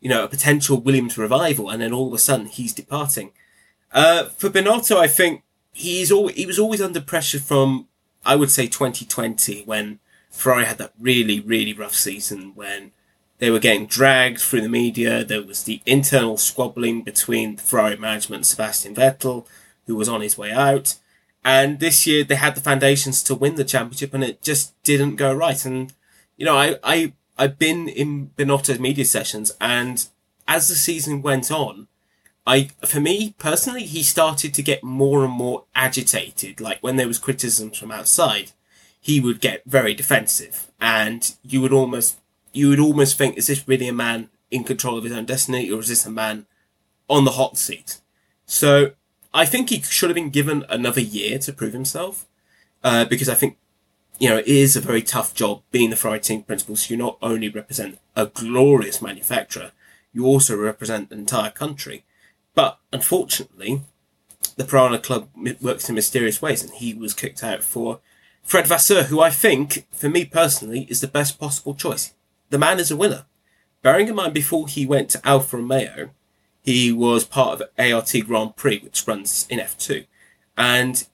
you 0.00 0.08
know, 0.08 0.24
a 0.24 0.28
potential 0.28 0.80
Williams 0.80 1.16
revival, 1.16 1.70
and 1.70 1.80
then 1.80 1.92
all 1.92 2.08
of 2.08 2.12
a 2.12 2.18
sudden 2.18 2.46
he's 2.46 2.74
departing. 2.74 3.32
Uh, 3.92 4.24
for 4.24 4.50
Binotto, 4.50 4.96
I 4.96 5.06
think 5.06 5.42
he's 5.72 6.12
always, 6.12 6.36
he 6.36 6.46
was 6.46 6.58
always 6.58 6.82
under 6.82 7.00
pressure 7.00 7.40
from, 7.40 7.88
I 8.24 8.36
would 8.36 8.50
say 8.50 8.66
2020 8.66 9.62
when 9.64 10.00
Ferrari 10.32 10.64
had 10.64 10.78
that 10.78 10.92
really, 10.98 11.38
really 11.38 11.72
rough 11.72 11.94
season 11.94 12.52
when 12.54 12.90
they 13.38 13.50
were 13.50 13.58
getting 13.58 13.86
dragged 13.86 14.40
through 14.40 14.62
the 14.62 14.68
media. 14.68 15.24
There 15.24 15.42
was 15.42 15.64
the 15.64 15.80
internal 15.86 16.36
squabbling 16.36 17.02
between 17.02 17.56
the 17.56 17.62
Ferrari 17.62 17.96
management 17.96 18.38
and 18.40 18.46
Sebastian 18.46 18.94
Vettel, 18.94 19.46
who 19.86 19.94
was 19.94 20.08
on 20.08 20.20
his 20.20 20.38
way 20.38 20.50
out. 20.50 20.96
And 21.44 21.80
this 21.80 22.06
year 22.06 22.24
they 22.24 22.36
had 22.36 22.54
the 22.54 22.60
foundations 22.60 23.22
to 23.24 23.34
win 23.34 23.56
the 23.56 23.64
championship 23.64 24.14
and 24.14 24.24
it 24.24 24.42
just 24.42 24.80
didn't 24.82 25.16
go 25.16 25.34
right. 25.34 25.64
And, 25.64 25.92
you 26.36 26.46
know, 26.46 26.56
I, 26.56 26.76
I, 26.82 27.12
I've 27.36 27.58
been 27.58 27.88
in 27.88 28.30
Binotto's 28.36 28.80
media 28.80 29.04
sessions 29.04 29.52
and 29.60 30.06
as 30.48 30.68
the 30.68 30.74
season 30.74 31.22
went 31.22 31.50
on, 31.50 31.88
I, 32.46 32.70
for 32.84 33.00
me 33.00 33.34
personally, 33.38 33.84
he 33.84 34.02
started 34.02 34.52
to 34.54 34.62
get 34.62 34.82
more 34.82 35.24
and 35.24 35.32
more 35.32 35.64
agitated. 35.74 36.60
Like 36.60 36.78
when 36.80 36.96
there 36.96 37.08
was 37.08 37.18
criticisms 37.18 37.78
from 37.78 37.92
outside, 37.92 38.52
he 39.04 39.20
would 39.20 39.40
get 39.40 39.64
very 39.66 39.94
defensive, 39.94 40.70
and 40.80 41.34
you 41.42 41.60
would 41.60 41.72
almost, 41.72 42.20
you 42.52 42.68
would 42.68 42.78
almost 42.78 43.18
think, 43.18 43.36
is 43.36 43.48
this 43.48 43.66
really 43.66 43.88
a 43.88 43.92
man 43.92 44.28
in 44.48 44.62
control 44.62 44.96
of 44.96 45.02
his 45.02 45.12
own 45.12 45.24
destiny, 45.24 45.68
or 45.68 45.80
is 45.80 45.88
this 45.88 46.06
a 46.06 46.10
man 46.10 46.46
on 47.08 47.24
the 47.24 47.32
hot 47.32 47.58
seat? 47.58 48.00
So 48.46 48.92
I 49.34 49.44
think 49.44 49.70
he 49.70 49.82
should 49.82 50.08
have 50.08 50.14
been 50.14 50.30
given 50.30 50.64
another 50.68 51.00
year 51.00 51.38
to 51.40 51.52
prove 51.52 51.72
himself, 51.72 52.26
uh, 52.84 53.04
because 53.04 53.28
I 53.28 53.34
think, 53.34 53.56
you 54.20 54.28
know, 54.28 54.38
it 54.38 54.46
is 54.46 54.76
a 54.76 54.80
very 54.80 55.02
tough 55.02 55.34
job 55.34 55.62
being 55.72 55.90
the 55.90 55.96
Ferrari 55.96 56.20
team 56.20 56.44
principal. 56.44 56.76
So 56.76 56.92
you 56.92 56.96
not 56.96 57.18
only 57.20 57.48
represent 57.48 57.98
a 58.14 58.26
glorious 58.26 59.02
manufacturer, 59.02 59.72
you 60.12 60.26
also 60.26 60.56
represent 60.56 61.08
the 61.08 61.16
entire 61.16 61.50
country. 61.50 62.04
But 62.54 62.78
unfortunately, 62.92 63.80
the 64.56 64.64
Piranha 64.64 65.00
Club 65.00 65.28
works 65.60 65.88
in 65.88 65.96
mysterious 65.96 66.40
ways, 66.40 66.62
and 66.62 66.72
he 66.74 66.94
was 66.94 67.14
kicked 67.14 67.42
out 67.42 67.64
for 67.64 68.00
Fred 68.42 68.66
Vasseur, 68.66 69.04
who 69.04 69.20
I 69.20 69.30
think, 69.30 69.86
for 69.92 70.08
me 70.08 70.24
personally, 70.24 70.86
is 70.90 71.00
the 71.00 71.06
best 71.06 71.38
possible 71.38 71.74
choice. 71.74 72.12
The 72.50 72.58
man 72.58 72.78
is 72.78 72.90
a 72.90 72.96
winner. 72.96 73.24
Bearing 73.80 74.08
in 74.08 74.14
mind, 74.14 74.34
before 74.34 74.68
he 74.68 74.84
went 74.84 75.08
to 75.10 75.26
Alfa 75.26 75.56
Romeo, 75.56 76.10
he 76.62 76.92
was 76.92 77.24
part 77.24 77.60
of 77.60 77.68
ART 77.78 78.12
Grand 78.26 78.56
Prix, 78.56 78.80
which 78.80 79.06
runs 79.06 79.46
in 79.48 79.58
F2. 79.58 80.06
And 80.56 81.06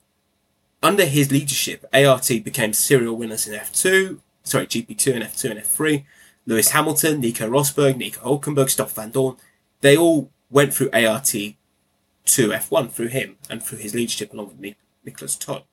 under 0.82 1.04
his 1.04 1.30
leadership, 1.30 1.84
ART 1.92 2.28
became 2.28 2.72
serial 2.72 3.16
winners 3.16 3.46
in 3.46 3.58
F2, 3.58 4.20
sorry, 4.42 4.66
GP2 4.66 5.14
and 5.14 5.24
F2 5.24 5.50
and 5.50 5.60
F3. 5.60 6.04
Lewis 6.46 6.70
Hamilton, 6.70 7.20
Nico 7.20 7.48
Rosberg, 7.48 7.96
Nico 7.96 8.20
Hulkenberg, 8.20 8.70
Stoff 8.70 8.94
Vandoorne, 8.94 9.38
they 9.80 9.96
all 9.96 10.30
went 10.50 10.74
through 10.74 10.90
ART 10.92 11.24
to 11.24 11.54
F1 12.26 12.90
through 12.90 13.08
him 13.08 13.36
and 13.48 13.62
through 13.62 13.78
his 13.78 13.94
leadership 13.94 14.32
along 14.32 14.56
with 14.58 14.74
Nicolas 15.04 15.36
Todt. 15.36 15.66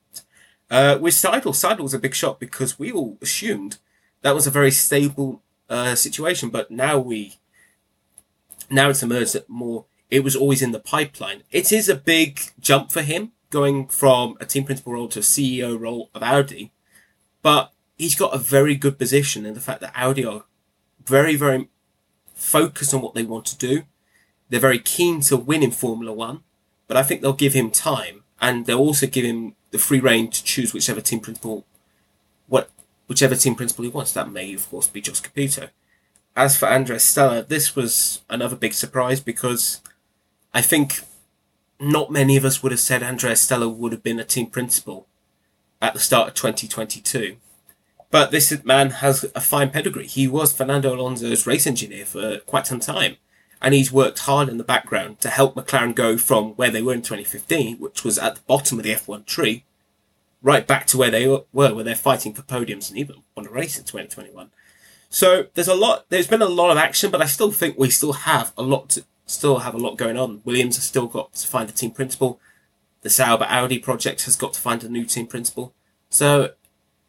Uh, 0.76 0.98
with 1.00 1.14
Seidl, 1.14 1.54
Seidl 1.54 1.84
was 1.84 1.94
a 1.94 2.00
big 2.00 2.14
shot 2.14 2.38
because 2.38 2.78
we 2.78 2.92
all 2.92 3.18
assumed 3.22 3.78
that 4.24 4.36
was 4.36 4.46
a 4.46 4.52
very 4.52 4.72
stable 4.72 5.42
uh, 5.70 5.96
situation, 5.96 6.50
but 6.50 6.70
now 6.70 7.00
we 7.00 7.38
now 8.70 8.90
it's 8.90 9.02
emerged 9.02 9.32
that 9.32 9.48
more 9.48 9.86
it 10.12 10.22
was 10.22 10.36
always 10.36 10.62
in 10.62 10.74
the 10.74 10.82
pipeline. 10.82 11.44
It 11.50 11.72
is 11.72 11.88
a 11.88 11.96
big 11.96 12.42
jump 12.60 12.92
for 12.92 13.04
him 13.04 13.32
going 13.52 13.88
from 13.88 14.36
a 14.42 14.46
team 14.46 14.66
principal 14.66 14.92
role 14.92 15.08
to 15.08 15.20
a 15.20 15.22
CEO 15.22 15.80
role 15.80 16.10
of 16.14 16.22
Audi, 16.22 16.74
but 17.42 17.72
he's 17.98 18.16
got 18.16 18.36
a 18.36 18.38
very 18.38 18.76
good 18.76 19.00
position 19.00 19.46
in 19.46 19.54
the 19.54 19.62
fact 19.62 19.80
that 19.80 19.94
Audi 19.96 20.26
are 20.26 20.44
very, 21.06 21.38
very 21.38 21.70
focused 22.34 22.94
on 22.94 23.02
what 23.02 23.14
they 23.14 23.24
want 23.24 23.46
to 23.46 23.58
do. 23.58 23.84
They're 24.50 24.60
very 24.60 24.80
keen 24.80 25.22
to 25.22 25.38
win 25.38 25.64
in 25.64 25.72
Formula 25.72 26.12
One, 26.12 26.42
but 26.90 26.98
I 26.98 27.04
think 27.04 27.22
they'll 27.22 27.32
give 27.32 27.54
him 27.54 27.72
time 27.72 28.24
and 28.42 28.66
they'll 28.66 28.78
also 28.78 29.08
give 29.08 29.24
him 29.24 29.56
the 29.76 29.82
free 29.82 30.00
reign 30.00 30.30
to 30.30 30.44
choose 30.44 30.74
whichever 30.74 31.02
team 31.02 31.20
principal, 31.20 31.66
what 32.48 32.70
whichever 33.08 33.36
team 33.36 33.56
principal 33.56 33.84
he 33.84 33.90
wants. 33.90 34.14
That 34.14 34.32
may, 34.32 34.54
of 34.54 34.70
course, 34.70 34.88
be 34.88 35.02
Jost 35.02 35.24
Capito. 35.24 35.68
As 36.36 36.58
for 36.58 36.68
Andrea 36.68 37.00
Stella, 37.00 37.44
this 37.44 37.76
was 37.76 38.22
another 38.30 38.56
big 38.56 38.74
surprise 38.74 39.20
because 39.20 39.82
I 40.54 40.62
think 40.62 41.02
not 41.80 42.10
many 42.10 42.38
of 42.38 42.46
us 42.46 42.64
would 42.64 42.72
have 42.72 42.80
said 42.80 43.04
Andrea 43.04 43.36
Stella 43.36 43.68
would 43.68 43.92
have 43.92 44.04
been 44.04 44.20
a 44.20 44.24
team 44.24 44.48
principal 44.48 45.08
at 45.82 45.94
the 45.94 46.00
start 46.00 46.30
of 46.30 46.34
2022. 46.36 47.36
But 48.12 48.32
this 48.32 48.64
man 48.64 48.92
has 48.92 49.26
a 49.36 49.42
fine 49.42 49.72
pedigree. 49.72 50.08
He 50.08 50.28
was 50.28 50.54
Fernando 50.54 50.96
Alonso's 50.96 51.46
race 51.46 51.68
engineer 51.68 52.06
for 52.06 52.40
quite 52.40 52.68
some 52.68 52.80
time 52.80 53.18
And 53.62 53.74
he's 53.74 53.92
worked 53.92 54.20
hard 54.20 54.50
in 54.50 54.58
the 54.58 54.64
background 54.64 55.20
to 55.22 55.30
help 55.30 55.56
McLaren 55.56 55.96
go 55.96 56.18
from 56.18 56.50
where 56.52 56.70
they 56.70 56.82
were 56.82 56.94
in 56.94 57.02
2015, 57.02 57.78
which 57.78 58.04
was 58.04 58.18
at 58.20 58.36
the 58.36 58.42
bottom 58.42 58.78
of 58.78 58.84
the 58.84 58.94
F1 58.94 59.26
tree, 59.26 59.64
right 60.42 60.68
back 60.68 60.86
to 60.88 60.98
where 60.98 61.10
they 61.10 61.28
were, 61.28 61.44
where 61.52 61.84
they're 61.84 61.96
fighting 61.96 62.34
for 62.34 62.44
podiums 62.44 62.90
and 62.90 62.98
even 62.98 63.24
won 63.36 63.48
a 63.48 63.50
race 63.50 63.78
in 63.78 63.86
2021. 63.86 64.52
So 65.10 65.48
there's 65.54 65.68
a 65.68 65.76
lot, 65.76 66.06
there's 66.10 66.28
been 66.28 66.42
a 66.42 66.48
lot 66.48 66.72
of 66.72 66.78
action, 66.78 67.10
but 67.10 67.22
I 67.22 67.26
still 67.26 67.52
think 67.52 67.78
we 67.78 67.90
still 67.90 68.14
have 68.14 68.52
a 68.58 68.62
lot 68.62 68.90
to, 68.90 69.06
still 69.26 69.60
have 69.60 69.74
a 69.74 69.78
lot 69.78 69.98
going 69.98 70.18
on. 70.18 70.42
Williams 70.44 70.76
has 70.76 70.86
still 70.86 71.08
got 71.08 71.34
to 71.34 71.48
find 71.48 71.70
a 71.70 71.74
team 71.74 71.92
principal. 71.92 72.40
The 73.02 73.10
Sauber 73.10 73.46
Audi 73.46 73.80
project 73.80 74.26
has 74.26 74.36
got 74.36 74.54
to 74.54 74.60
find 74.60 74.84
a 74.84 74.90
new 74.90 75.06
team 75.06 75.28
principal. 75.28 75.74
So 76.10 76.52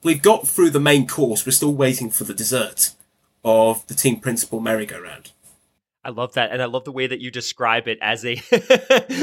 we've 0.03 0.23
got 0.23 0.47
through 0.47 0.71
the 0.71 0.81
main 0.81 1.07
course. 1.07 1.45
We're 1.45 1.53
still 1.53 1.75
waiting 1.75 2.11
for 2.11 2.25
the 2.25 2.35
dessert 2.35 2.93
of 3.45 3.87
the 3.87 3.95
team 3.95 4.21
principal 4.21 4.61
merry-go-round. 4.61 5.33
I 6.07 6.11
love 6.11 6.35
that. 6.35 6.53
And 6.53 6.63
I 6.63 6.67
love 6.67 6.85
the 6.85 6.93
way 6.93 7.09
that 7.09 7.21
you 7.21 7.33
describe 7.33 7.89
it 7.89 7.99
as 8.01 8.25
a 8.25 8.41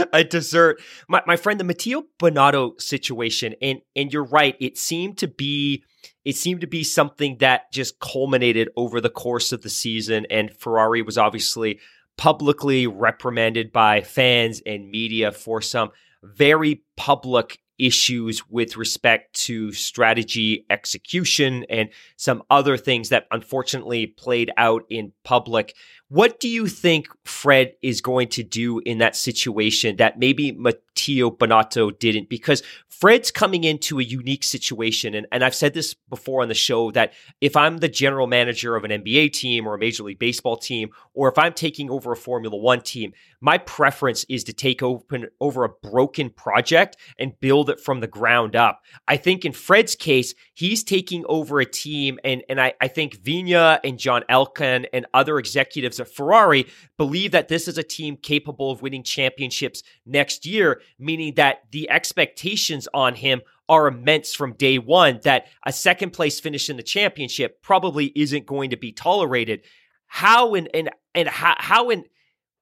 a 0.13 0.25
dessert. 0.25 0.81
My, 1.07 1.21
my 1.25 1.37
friend, 1.37 1.57
the 1.57 1.63
Matteo 1.63 2.03
Binotto 2.19 2.79
situation, 2.79 3.55
and 3.61 3.79
and 3.95 4.11
you're 4.11 4.25
right, 4.25 4.57
it 4.59 4.77
seemed 4.77 5.17
to 5.19 5.29
be 5.29 5.85
it 6.25 6.35
seemed 6.35 6.59
to 6.59 6.67
be 6.67 6.83
something 6.83 7.37
that 7.39 7.71
just 7.71 7.99
culminated 7.99 8.67
over 8.75 8.99
the 8.99 9.09
course 9.09 9.53
of 9.53 9.61
the 9.61 9.69
season. 9.69 10.27
And 10.29 10.51
Ferrari 10.51 11.01
was 11.01 11.17
obviously 11.17 11.79
publicly 12.17 12.85
reprimanded 12.85 13.71
by 13.71 14.01
fans 14.01 14.61
and 14.65 14.89
media 14.89 15.31
for 15.31 15.61
some 15.61 15.89
very 16.21 16.83
public 16.97 17.59
issues 17.77 18.47
with 18.49 18.77
respect 18.77 19.33
to 19.33 19.71
strategy 19.71 20.65
execution 20.69 21.65
and 21.69 21.89
some 22.17 22.43
other 22.49 22.77
things 22.77 23.09
that 23.09 23.27
unfortunately 23.31 24.07
played 24.07 24.51
out 24.57 24.83
in 24.89 25.11
public. 25.23 25.75
What 26.09 26.39
do 26.39 26.47
you 26.47 26.67
think 26.67 27.07
Fred 27.25 27.73
is 27.81 28.01
going 28.01 28.27
to 28.29 28.43
do 28.43 28.79
in 28.79 28.99
that 28.99 29.15
situation 29.15 29.95
that 29.95 30.19
maybe 30.19 30.51
Matteo 30.51 31.31
Binotto 31.31 31.97
didn't? 31.97 32.29
Because 32.29 32.61
Fred's 32.87 33.31
coming 33.31 33.63
into 33.63 33.99
a 33.99 34.03
unique 34.03 34.43
situation. 34.43 35.15
And, 35.15 35.25
and 35.31 35.43
I've 35.43 35.55
said 35.55 35.73
this 35.73 35.95
before 35.95 36.43
on 36.43 36.49
the 36.49 36.53
show 36.53 36.91
that 36.91 37.13
if 37.41 37.57
I'm 37.57 37.79
the 37.79 37.89
general 37.89 38.27
manager 38.27 38.75
of 38.75 38.83
an 38.83 38.91
NBA 38.91 39.33
team 39.33 39.67
or 39.67 39.73
a 39.73 39.79
Major 39.79 40.03
League 40.03 40.19
Baseball 40.19 40.55
team, 40.55 40.89
or 41.15 41.27
if 41.27 41.37
I'm 41.39 41.53
taking 41.53 41.89
over 41.89 42.11
a 42.11 42.15
Formula 42.15 42.55
One 42.55 42.81
team, 42.81 43.13
my 43.41 43.57
preference 43.57 44.23
is 44.29 44.43
to 44.45 44.53
take 44.53 44.83
open 44.83 45.27
over 45.41 45.63
a 45.63 45.69
broken 45.69 46.29
project 46.29 46.95
and 47.17 47.37
build 47.39 47.62
it 47.69 47.79
from 47.79 47.99
the 47.99 48.07
ground 48.07 48.55
up. 48.55 48.81
I 49.07 49.17
think 49.17 49.45
in 49.45 49.51
Fred's 49.51 49.95
case, 49.95 50.33
he's 50.53 50.83
taking 50.83 51.25
over 51.27 51.59
a 51.59 51.65
team, 51.65 52.19
and, 52.23 52.43
and 52.49 52.59
I, 52.59 52.73
I 52.81 52.87
think 52.87 53.17
Vigna 53.17 53.79
and 53.83 53.99
John 53.99 54.23
Elkann 54.29 54.85
and 54.93 55.05
other 55.13 55.39
executives 55.39 55.99
at 55.99 56.13
Ferrari 56.13 56.67
believe 56.97 57.31
that 57.31 57.47
this 57.47 57.67
is 57.67 57.77
a 57.77 57.83
team 57.83 58.17
capable 58.17 58.71
of 58.71 58.81
winning 58.81 59.03
championships 59.03 59.83
next 60.05 60.45
year, 60.45 60.81
meaning 60.99 61.33
that 61.35 61.63
the 61.71 61.89
expectations 61.89 62.87
on 62.93 63.15
him 63.15 63.41
are 63.69 63.87
immense 63.87 64.33
from 64.33 64.53
day 64.53 64.77
one, 64.77 65.19
that 65.23 65.47
a 65.65 65.71
second 65.71 66.11
place 66.11 66.39
finish 66.39 66.69
in 66.69 66.77
the 66.77 66.83
championship 66.83 67.61
probably 67.61 68.11
isn't 68.15 68.45
going 68.45 68.69
to 68.69 68.77
be 68.77 68.91
tolerated. 68.91 69.61
How 70.07 70.53
and 70.53 70.69
and 70.73 70.89
and 71.15 71.27
how, 71.27 71.55
how 71.57 71.89
and 71.89 72.05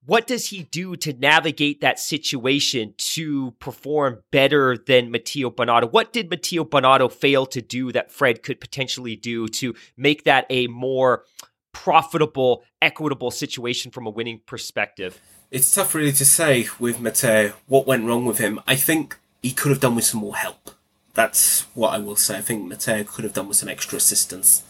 what 0.04 0.26
does 0.26 0.48
he 0.48 0.64
do 0.64 0.96
to 0.96 1.12
navigate 1.12 1.80
that 1.80 1.98
situation 1.98 2.94
to 2.98 3.52
perform 3.52 4.22
better 4.30 4.76
than 4.76 5.10
Matteo 5.10 5.50
Binotto? 5.50 5.92
What 5.92 6.12
did 6.12 6.28
Matteo 6.28 6.64
Binotto 6.64 7.10
fail 7.10 7.46
to 7.46 7.62
do 7.62 7.92
that 7.92 8.10
Fred 8.10 8.42
could 8.42 8.60
potentially 8.60 9.14
do 9.14 9.46
to 9.48 9.74
make 9.96 10.24
that 10.24 10.46
a 10.50 10.66
more 10.66 11.24
profitable, 11.72 12.64
equitable 12.80 13.30
situation 13.30 13.92
from 13.92 14.06
a 14.06 14.10
winning 14.10 14.40
perspective? 14.44 15.20
It's 15.50 15.72
tough, 15.72 15.94
really, 15.94 16.12
to 16.12 16.24
say 16.24 16.66
with 16.80 17.00
Matteo 17.00 17.52
what 17.66 17.86
went 17.86 18.04
wrong 18.04 18.24
with 18.24 18.38
him. 18.38 18.58
I 18.66 18.74
think 18.74 19.18
he 19.42 19.52
could 19.52 19.70
have 19.70 19.80
done 19.80 19.94
with 19.94 20.04
some 20.04 20.20
more 20.20 20.36
help. 20.36 20.70
That's 21.14 21.62
what 21.74 21.92
I 21.92 21.98
will 21.98 22.16
say. 22.16 22.38
I 22.38 22.40
think 22.40 22.66
Matteo 22.66 23.04
could 23.04 23.24
have 23.24 23.34
done 23.34 23.48
with 23.48 23.58
some 23.58 23.68
extra 23.68 23.98
assistance 23.98 24.64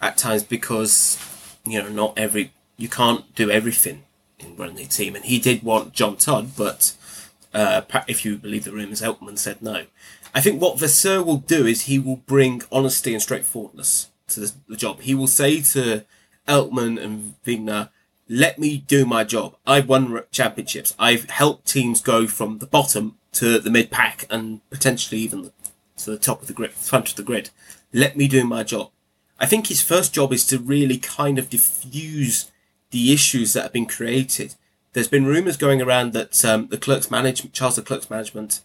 at 0.00 0.16
times 0.16 0.44
because, 0.44 1.18
you 1.66 1.82
know, 1.82 1.88
not 1.88 2.16
every, 2.16 2.52
you 2.76 2.88
can't 2.88 3.34
do 3.34 3.50
everything 3.50 4.04
in 4.38 4.56
running 4.56 4.78
a 4.78 4.86
team. 4.86 5.14
And 5.14 5.24
he 5.24 5.38
did 5.38 5.62
want 5.62 5.92
Jean 5.92 6.16
Todt, 6.16 6.56
but 6.56 6.94
uh, 7.54 7.82
if 8.06 8.24
you 8.24 8.36
believe 8.36 8.64
the 8.64 8.72
rumours, 8.72 9.02
Elkann 9.02 9.38
said 9.38 9.62
no. 9.62 9.86
I 10.34 10.40
think 10.40 10.60
what 10.60 10.78
Vasseur 10.78 11.22
will 11.22 11.38
do 11.38 11.66
is 11.66 11.82
he 11.82 11.98
will 11.98 12.16
bring 12.16 12.62
honesty 12.70 13.12
and 13.12 13.22
straightforwardness 13.22 14.10
to 14.28 14.40
the, 14.40 14.52
the 14.68 14.76
job. 14.76 15.00
He 15.00 15.14
will 15.14 15.26
say 15.26 15.60
to 15.62 16.04
Elkann 16.46 17.02
and 17.02 17.34
Vigna, 17.44 17.90
let 18.28 18.58
me 18.58 18.78
do 18.78 19.06
my 19.06 19.24
job. 19.24 19.56
I've 19.66 19.88
won 19.88 20.22
championships. 20.30 20.94
I've 20.98 21.30
helped 21.30 21.66
teams 21.66 22.02
go 22.02 22.26
from 22.26 22.58
the 22.58 22.66
bottom 22.66 23.16
to 23.32 23.58
the 23.58 23.70
mid 23.70 23.90
pack 23.90 24.26
and 24.28 24.60
potentially 24.70 25.20
even 25.20 25.50
to 25.96 26.10
the 26.10 26.18
top 26.18 26.42
of 26.42 26.46
the 26.46 26.52
grid, 26.52 26.72
front 26.72 27.10
of 27.10 27.16
the 27.16 27.22
grid. 27.22 27.50
Let 27.92 28.16
me 28.16 28.28
do 28.28 28.44
my 28.44 28.64
job. 28.64 28.90
I 29.40 29.46
think 29.46 29.68
his 29.68 29.82
first 29.82 30.12
job 30.12 30.32
is 30.32 30.46
to 30.48 30.58
really 30.58 30.98
kind 30.98 31.38
of 31.38 31.48
diffuse 31.48 32.50
the 32.90 33.12
issues 33.12 33.52
that 33.52 33.62
have 33.62 33.72
been 33.72 33.86
created. 33.86 34.54
There's 34.92 35.08
been 35.08 35.26
rumours 35.26 35.56
going 35.56 35.82
around 35.82 36.12
that 36.12 36.44
um, 36.44 36.68
the 36.68 36.78
Clerk's 36.78 37.10
management, 37.10 37.54
Charles 37.54 37.76
Leclerc's 37.76 38.10
management, 38.10 38.62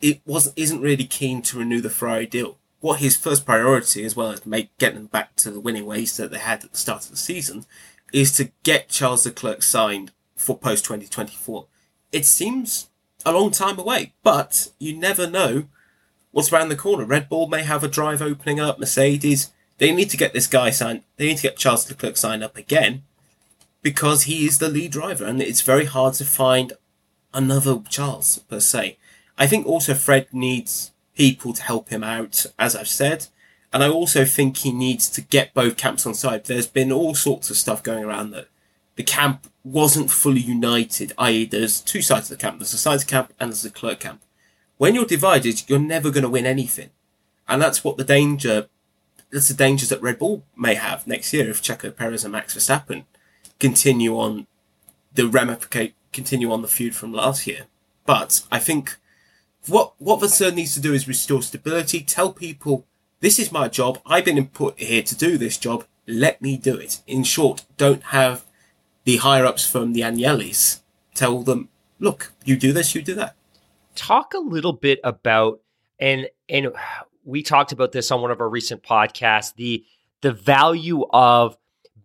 it 0.00 0.20
wasn't 0.26 0.58
isn't 0.58 0.80
really 0.80 1.04
keen 1.04 1.42
to 1.42 1.58
renew 1.58 1.80
the 1.80 1.90
Ferrari 1.90 2.26
deal 2.26 2.58
what 2.80 3.00
his 3.00 3.16
first 3.16 3.44
priority, 3.44 4.04
as 4.04 4.14
well 4.14 4.30
as 4.30 4.46
make 4.46 4.76
getting 4.78 5.06
back 5.06 5.34
to 5.36 5.50
the 5.50 5.60
winning 5.60 5.86
ways 5.86 6.16
that 6.16 6.30
they 6.30 6.38
had 6.38 6.64
at 6.64 6.72
the 6.72 6.78
start 6.78 7.04
of 7.04 7.10
the 7.10 7.16
season, 7.16 7.64
is 8.12 8.32
to 8.32 8.52
get 8.62 8.88
Charles 8.88 9.24
the 9.24 9.30
Leclerc 9.30 9.62
signed 9.62 10.12
for 10.36 10.56
post 10.56 10.84
2024. 10.84 11.66
It 12.12 12.24
seems 12.24 12.88
a 13.24 13.32
long 13.32 13.50
time 13.50 13.78
away, 13.78 14.12
but 14.22 14.70
you 14.78 14.96
never 14.96 15.28
know 15.28 15.64
what's 16.30 16.52
around 16.52 16.68
the 16.68 16.76
corner. 16.76 17.04
Red 17.04 17.28
Bull 17.28 17.48
may 17.48 17.62
have 17.62 17.82
a 17.82 17.88
drive 17.88 18.22
opening 18.22 18.60
up. 18.60 18.78
Mercedes, 18.78 19.50
they 19.78 19.92
need 19.92 20.10
to 20.10 20.16
get 20.16 20.32
this 20.32 20.46
guy 20.46 20.70
signed. 20.70 21.02
They 21.16 21.26
need 21.26 21.38
to 21.38 21.42
get 21.42 21.56
Charles 21.56 21.88
Leclerc 21.88 22.16
signed 22.16 22.44
up 22.44 22.56
again 22.56 23.02
because 23.86 24.24
he 24.24 24.46
is 24.46 24.58
the 24.58 24.68
lead 24.68 24.90
driver, 24.90 25.24
and 25.24 25.40
it's 25.40 25.60
very 25.60 25.84
hard 25.84 26.12
to 26.12 26.24
find 26.24 26.72
another 27.32 27.80
Charles 27.88 28.40
per 28.50 28.58
se. 28.58 28.98
I 29.38 29.46
think 29.46 29.64
also 29.64 29.94
Fred 29.94 30.26
needs 30.32 30.90
people 31.14 31.52
to 31.52 31.62
help 31.62 31.90
him 31.90 32.02
out, 32.02 32.46
as 32.58 32.74
I've 32.74 32.88
said. 32.88 33.28
And 33.72 33.84
I 33.84 33.88
also 33.88 34.24
think 34.24 34.56
he 34.56 34.72
needs 34.72 35.08
to 35.10 35.20
get 35.20 35.54
both 35.54 35.76
camps 35.76 36.04
on 36.04 36.14
side. 36.14 36.46
There's 36.46 36.66
been 36.66 36.90
all 36.90 37.14
sorts 37.14 37.48
of 37.48 37.56
stuff 37.56 37.80
going 37.80 38.02
around 38.02 38.32
that 38.32 38.48
the 38.96 39.04
camp 39.04 39.46
wasn't 39.62 40.10
fully 40.10 40.40
united, 40.40 41.12
i.e., 41.18 41.44
there's 41.44 41.80
two 41.80 42.02
sides 42.02 42.28
of 42.28 42.36
the 42.36 42.42
camp. 42.42 42.58
There's 42.58 42.72
the 42.72 42.90
Sainz 42.90 43.06
camp 43.06 43.34
and 43.38 43.52
there's 43.52 43.62
the 43.62 43.70
clerk 43.70 44.00
camp. 44.00 44.20
When 44.78 44.96
you're 44.96 45.06
divided, 45.06 45.70
you're 45.70 45.78
never 45.78 46.10
going 46.10 46.24
to 46.24 46.28
win 46.28 46.44
anything. 46.44 46.90
And 47.46 47.62
that's 47.62 47.84
what 47.84 47.98
the 47.98 48.04
danger, 48.04 48.66
that's 49.30 49.46
the 49.46 49.54
dangers 49.54 49.90
that 49.90 50.02
Red 50.02 50.18
Bull 50.18 50.42
may 50.56 50.74
have 50.74 51.06
next 51.06 51.32
year 51.32 51.48
if 51.48 51.62
Checo 51.62 51.94
Perez 51.94 52.24
and 52.24 52.32
Max 52.32 52.52
Verstappen 52.52 53.04
continue 53.58 54.18
on 54.18 54.46
the 55.12 55.26
ramificate, 55.26 55.94
continue 56.12 56.52
on 56.52 56.62
the 56.62 56.68
feud 56.68 56.94
from 56.94 57.12
last 57.12 57.46
year. 57.46 57.66
But 58.04 58.42
I 58.50 58.58
think 58.58 58.96
what 59.66 59.94
what 59.98 60.20
Vasseur 60.20 60.52
needs 60.52 60.74
to 60.74 60.80
do 60.80 60.92
is 60.92 61.08
restore 61.08 61.42
stability. 61.42 62.00
Tell 62.00 62.32
people 62.32 62.86
this 63.20 63.38
is 63.38 63.50
my 63.50 63.68
job. 63.68 64.00
I've 64.06 64.24
been 64.24 64.46
put 64.48 64.78
here 64.78 65.02
to 65.02 65.16
do 65.16 65.38
this 65.38 65.56
job. 65.58 65.84
Let 66.06 66.40
me 66.40 66.56
do 66.56 66.76
it. 66.76 67.00
In 67.06 67.24
short, 67.24 67.64
don't 67.76 68.02
have 68.04 68.44
the 69.04 69.16
higher 69.18 69.44
ups 69.44 69.68
from 69.68 69.92
the 69.92 70.02
Agnellis 70.02 70.80
tell 71.16 71.42
them, 71.42 71.68
look, 71.98 72.32
you 72.44 72.56
do 72.56 72.72
this, 72.72 72.94
you 72.94 73.02
do 73.02 73.14
that. 73.14 73.34
Talk 73.94 74.34
a 74.34 74.38
little 74.38 74.74
bit 74.74 75.00
about 75.02 75.60
and 75.98 76.28
and 76.48 76.68
we 77.24 77.42
talked 77.42 77.72
about 77.72 77.92
this 77.92 78.10
on 78.10 78.20
one 78.20 78.30
of 78.30 78.40
our 78.40 78.48
recent 78.48 78.82
podcasts 78.82 79.54
the 79.54 79.84
the 80.20 80.32
value 80.32 81.04
of 81.10 81.56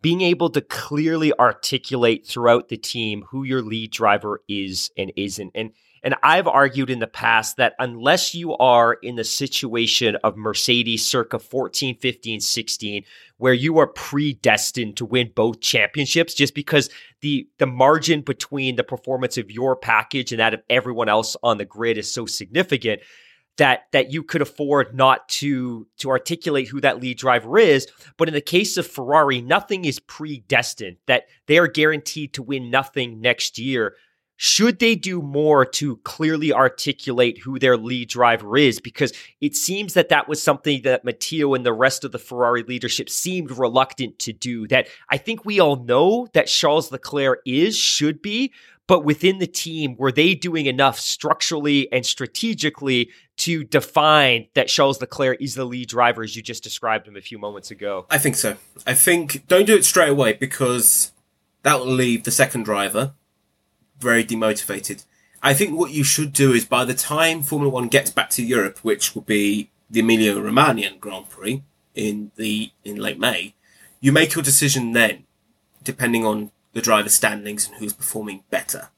being 0.02 0.22
able 0.22 0.50
to 0.50 0.62
clearly 0.62 1.32
articulate 1.40 2.26
throughout 2.26 2.70
the 2.70 2.78
team 2.78 3.24
who 3.30 3.44
your 3.44 3.62
lead 3.62 3.92
driver 3.92 4.42
is 4.48 4.92
and 4.98 5.12
isn't. 5.16 5.52
And 5.56 5.72
and 6.04 6.16
I've 6.24 6.48
argued 6.48 6.90
in 6.90 7.00
the 7.00 7.08
past 7.08 7.58
that 7.58 7.76
unless 7.78 8.34
you 8.34 8.58
are 8.58 8.94
in 8.94 9.16
the 9.16 9.24
situation 9.24 10.16
of 10.24 10.36
Mercedes 10.36 11.06
circa 11.06 11.38
14, 11.38 11.98
15, 11.98 12.40
16, 12.40 13.04
where 13.38 13.54
you 13.54 13.78
are 13.78 13.88
predestined 13.88 14.98
to 14.98 15.06
win 15.06 15.32
both 15.36 15.62
championships, 15.62 16.34
just 16.34 16.56
because 16.56 16.90
the, 17.22 17.48
the 17.60 17.68
margin 17.68 18.22
between 18.22 18.78
the 18.78 18.84
performance 18.84 19.38
of 19.38 19.52
your 19.52 19.76
package 19.76 20.32
and 20.32 20.40
that 20.40 20.56
of 20.56 20.64
everyone 20.70 21.08
else 21.08 21.38
on 21.44 21.60
the 21.60 21.66
grid 21.66 22.00
is 22.00 22.12
so 22.12 22.26
significant 22.26 23.02
that 23.58 23.84
that 23.92 24.12
you 24.12 24.24
could 24.24 24.42
afford 24.42 24.96
not 24.96 25.28
to 25.30 25.88
to 25.98 26.10
articulate 26.10 26.68
who 26.68 26.82
that 26.82 27.02
lead 27.02 27.18
driver 27.18 27.58
is 27.58 27.88
but 28.18 28.28
in 28.28 28.34
the 28.34 28.42
case 28.42 28.78
of 28.78 28.88
Ferrari 28.88 29.42
nothing 29.42 29.86
is 29.86 30.00
predestined 30.00 30.98
that 31.06 31.26
they 31.48 31.58
are 31.58 31.68
guaranteed 31.68 32.34
to 32.34 32.44
win 32.44 32.70
nothing 32.70 33.20
next 33.22 33.58
year 33.58 33.96
should 34.44 34.80
they 34.80 34.96
do 34.96 35.22
more 35.22 35.68
to 35.68 35.98
clearly 35.98 36.52
articulate 36.52 37.38
who 37.38 37.60
their 37.60 37.78
lead 37.78 38.10
driver 38.10 38.58
is? 38.58 38.80
Because 38.80 39.14
it 39.40 39.56
seems 39.56 39.94
that 39.94 40.10
that 40.10 40.28
was 40.28 40.42
something 40.42 40.82
that 40.82 41.06
Matteo 41.06 41.54
and 41.54 41.64
the 41.64 41.72
rest 41.72 42.04
of 42.04 42.12
the 42.12 42.18
Ferrari 42.18 42.64
leadership 42.64 43.08
seemed 43.08 43.52
reluctant 43.52 44.18
to 44.18 44.34
do. 44.34 44.68
That 44.68 44.88
I 45.10 45.18
think 45.18 45.46
we 45.46 45.60
all 45.60 45.76
know 45.76 46.28
that 46.34 46.48
Charles 46.48 46.92
Leclerc 46.92 47.42
is, 47.46 47.78
should 47.78 48.20
be, 48.24 48.52
but 48.88 49.06
within 49.06 49.38
the 49.38 49.46
team, 49.46 49.96
were 49.96 50.12
they 50.12 50.34
doing 50.34 50.66
enough 50.66 51.00
structurally 51.00 51.92
and 51.94 52.04
strategically 52.04 53.12
to 53.42 53.64
define 53.64 54.48
that 54.54 54.68
Charles 54.68 55.02
Leclerc 55.02 55.42
is 55.42 55.56
the 55.56 55.66
lead 55.66 55.90
driver 55.90 56.24
as 56.24 56.36
you 56.36 56.42
just 56.42 56.64
described 56.64 57.08
him 57.08 57.16
a 57.16 57.22
few 57.22 57.38
moments 57.38 57.72
ago? 57.72 58.06
I 58.10 58.18
think 58.18 58.36
so. 58.36 58.58
I 58.86 58.94
think 58.94 59.48
don't 59.48 59.66
do 59.66 59.76
it 59.76 59.86
straight 59.86 60.10
away 60.10 60.34
because 60.34 61.12
that 61.64 61.80
will 61.80 61.88
leave 61.88 62.24
the 62.24 62.32
second 62.32 62.64
driver 62.64 63.14
very 64.00 64.24
demotivated. 64.24 65.06
I 65.44 65.54
think 65.54 65.78
what 65.78 65.92
you 65.92 66.04
should 66.04 66.34
do 66.34 66.54
is 66.54 66.66
by 66.66 66.86
the 66.86 66.94
time 66.94 67.42
Formula 67.42 67.72
One 67.72 67.88
gets 67.88 68.12
back 68.12 68.30
to 68.32 68.44
Europe, 68.44 68.80
which 68.84 69.16
will 69.16 69.24
be 69.24 69.70
the 69.90 70.02
Emilia 70.02 70.40
Romagna 70.40 70.92
Grand 71.00 71.30
Prix 71.30 71.64
in 71.96 72.32
the 72.36 72.72
in 72.84 72.98
late 72.98 73.20
May, 73.20 73.56
you 74.00 74.12
make 74.12 74.36
your 74.36 74.44
decision 74.44 74.94
then, 74.94 75.26
depending 75.84 76.26
on 76.26 76.52
the 76.74 76.82
driver 76.82 77.10
standings 77.10 77.68
and 77.68 77.78
who's 77.78 77.94
performing 77.94 78.44
better. 78.50 78.90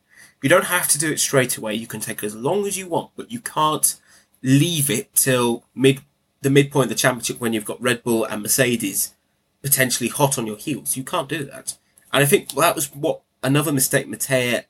You 0.41 0.49
don't 0.49 0.65
have 0.65 0.87
to 0.89 0.99
do 0.99 1.11
it 1.11 1.19
straight 1.19 1.57
away. 1.57 1.73
You 1.73 1.87
can 1.87 2.01
take 2.01 2.23
as 2.23 2.35
long 2.35 2.67
as 2.67 2.77
you 2.77 2.87
want, 2.87 3.11
but 3.15 3.31
you 3.31 3.39
can't 3.39 3.95
leave 4.43 4.89
it 4.89 5.13
till 5.15 5.65
mid 5.73 6.01
the 6.41 6.49
midpoint 6.49 6.85
of 6.85 6.89
the 6.89 6.95
championship 6.95 7.39
when 7.39 7.53
you've 7.53 7.65
got 7.65 7.81
Red 7.81 8.03
Bull 8.03 8.25
and 8.25 8.41
Mercedes 8.41 9.13
potentially 9.61 10.09
hot 10.09 10.37
on 10.37 10.45
your 10.45 10.57
heels. 10.57 10.97
You 10.97 11.03
can't 11.03 11.29
do 11.29 11.45
that. 11.45 11.77
And 12.11 12.21
I 12.21 12.25
think 12.25 12.51
that 12.51 12.75
was 12.75 12.93
what 12.93 13.21
another 13.41 13.71
mistake 13.71 14.07
Matteo 14.07 14.61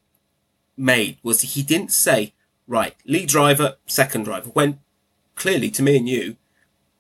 made 0.77 1.18
was 1.24 1.42
he 1.42 1.63
didn't 1.63 1.92
say, 1.92 2.34
right, 2.68 2.96
lead 3.06 3.27
driver, 3.27 3.77
second 3.88 4.24
driver, 4.24 4.51
when 4.51 4.80
clearly 5.36 5.72
to 5.72 5.82
me 5.82 5.98
and 5.98 6.08
you, 6.08 6.38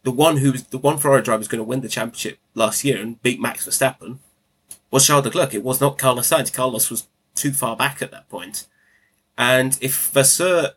the 0.01 0.11
one 0.11 0.37
who 0.37 0.51
was 0.51 0.63
the 0.63 0.77
one 0.77 0.97
Ferrari 0.97 1.21
driver 1.21 1.39
was 1.39 1.47
going 1.47 1.59
to 1.59 1.63
win 1.63 1.81
the 1.81 1.87
championship 1.87 2.39
last 2.55 2.83
year 2.83 2.99
and 2.99 3.21
beat 3.21 3.39
Max 3.39 3.65
Verstappen 3.67 4.17
was 4.91 5.07
Charles 5.07 5.25
Leclerc. 5.25 5.53
It 5.53 5.63
was 5.63 5.79
not 5.79 5.97
Carlos 5.97 6.29
Sainz. 6.29 6.51
Carlos 6.51 6.89
was 6.89 7.07
too 7.35 7.51
far 7.51 7.75
back 7.75 8.01
at 8.01 8.11
that 8.11 8.27
point. 8.27 8.67
And 9.37 9.77
if 9.81 10.09
Vasseur 10.09 10.71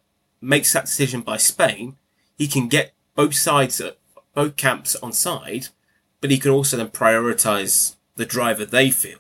makes 0.47 0.73
that 0.73 0.87
decision 0.87 1.21
by 1.21 1.37
Spain, 1.37 1.97
he 2.37 2.47
can 2.47 2.69
get 2.69 2.93
both 3.15 3.35
sides, 3.35 3.81
both 4.35 4.57
camps 4.57 4.95
on 4.97 5.13
side, 5.13 5.69
but 6.21 6.31
he 6.31 6.39
can 6.39 6.51
also 6.51 6.77
then 6.77 6.89
prioritize 6.89 7.97
the 8.17 8.27
driver 8.27 8.65
they 8.65 8.91
feel 8.91 9.19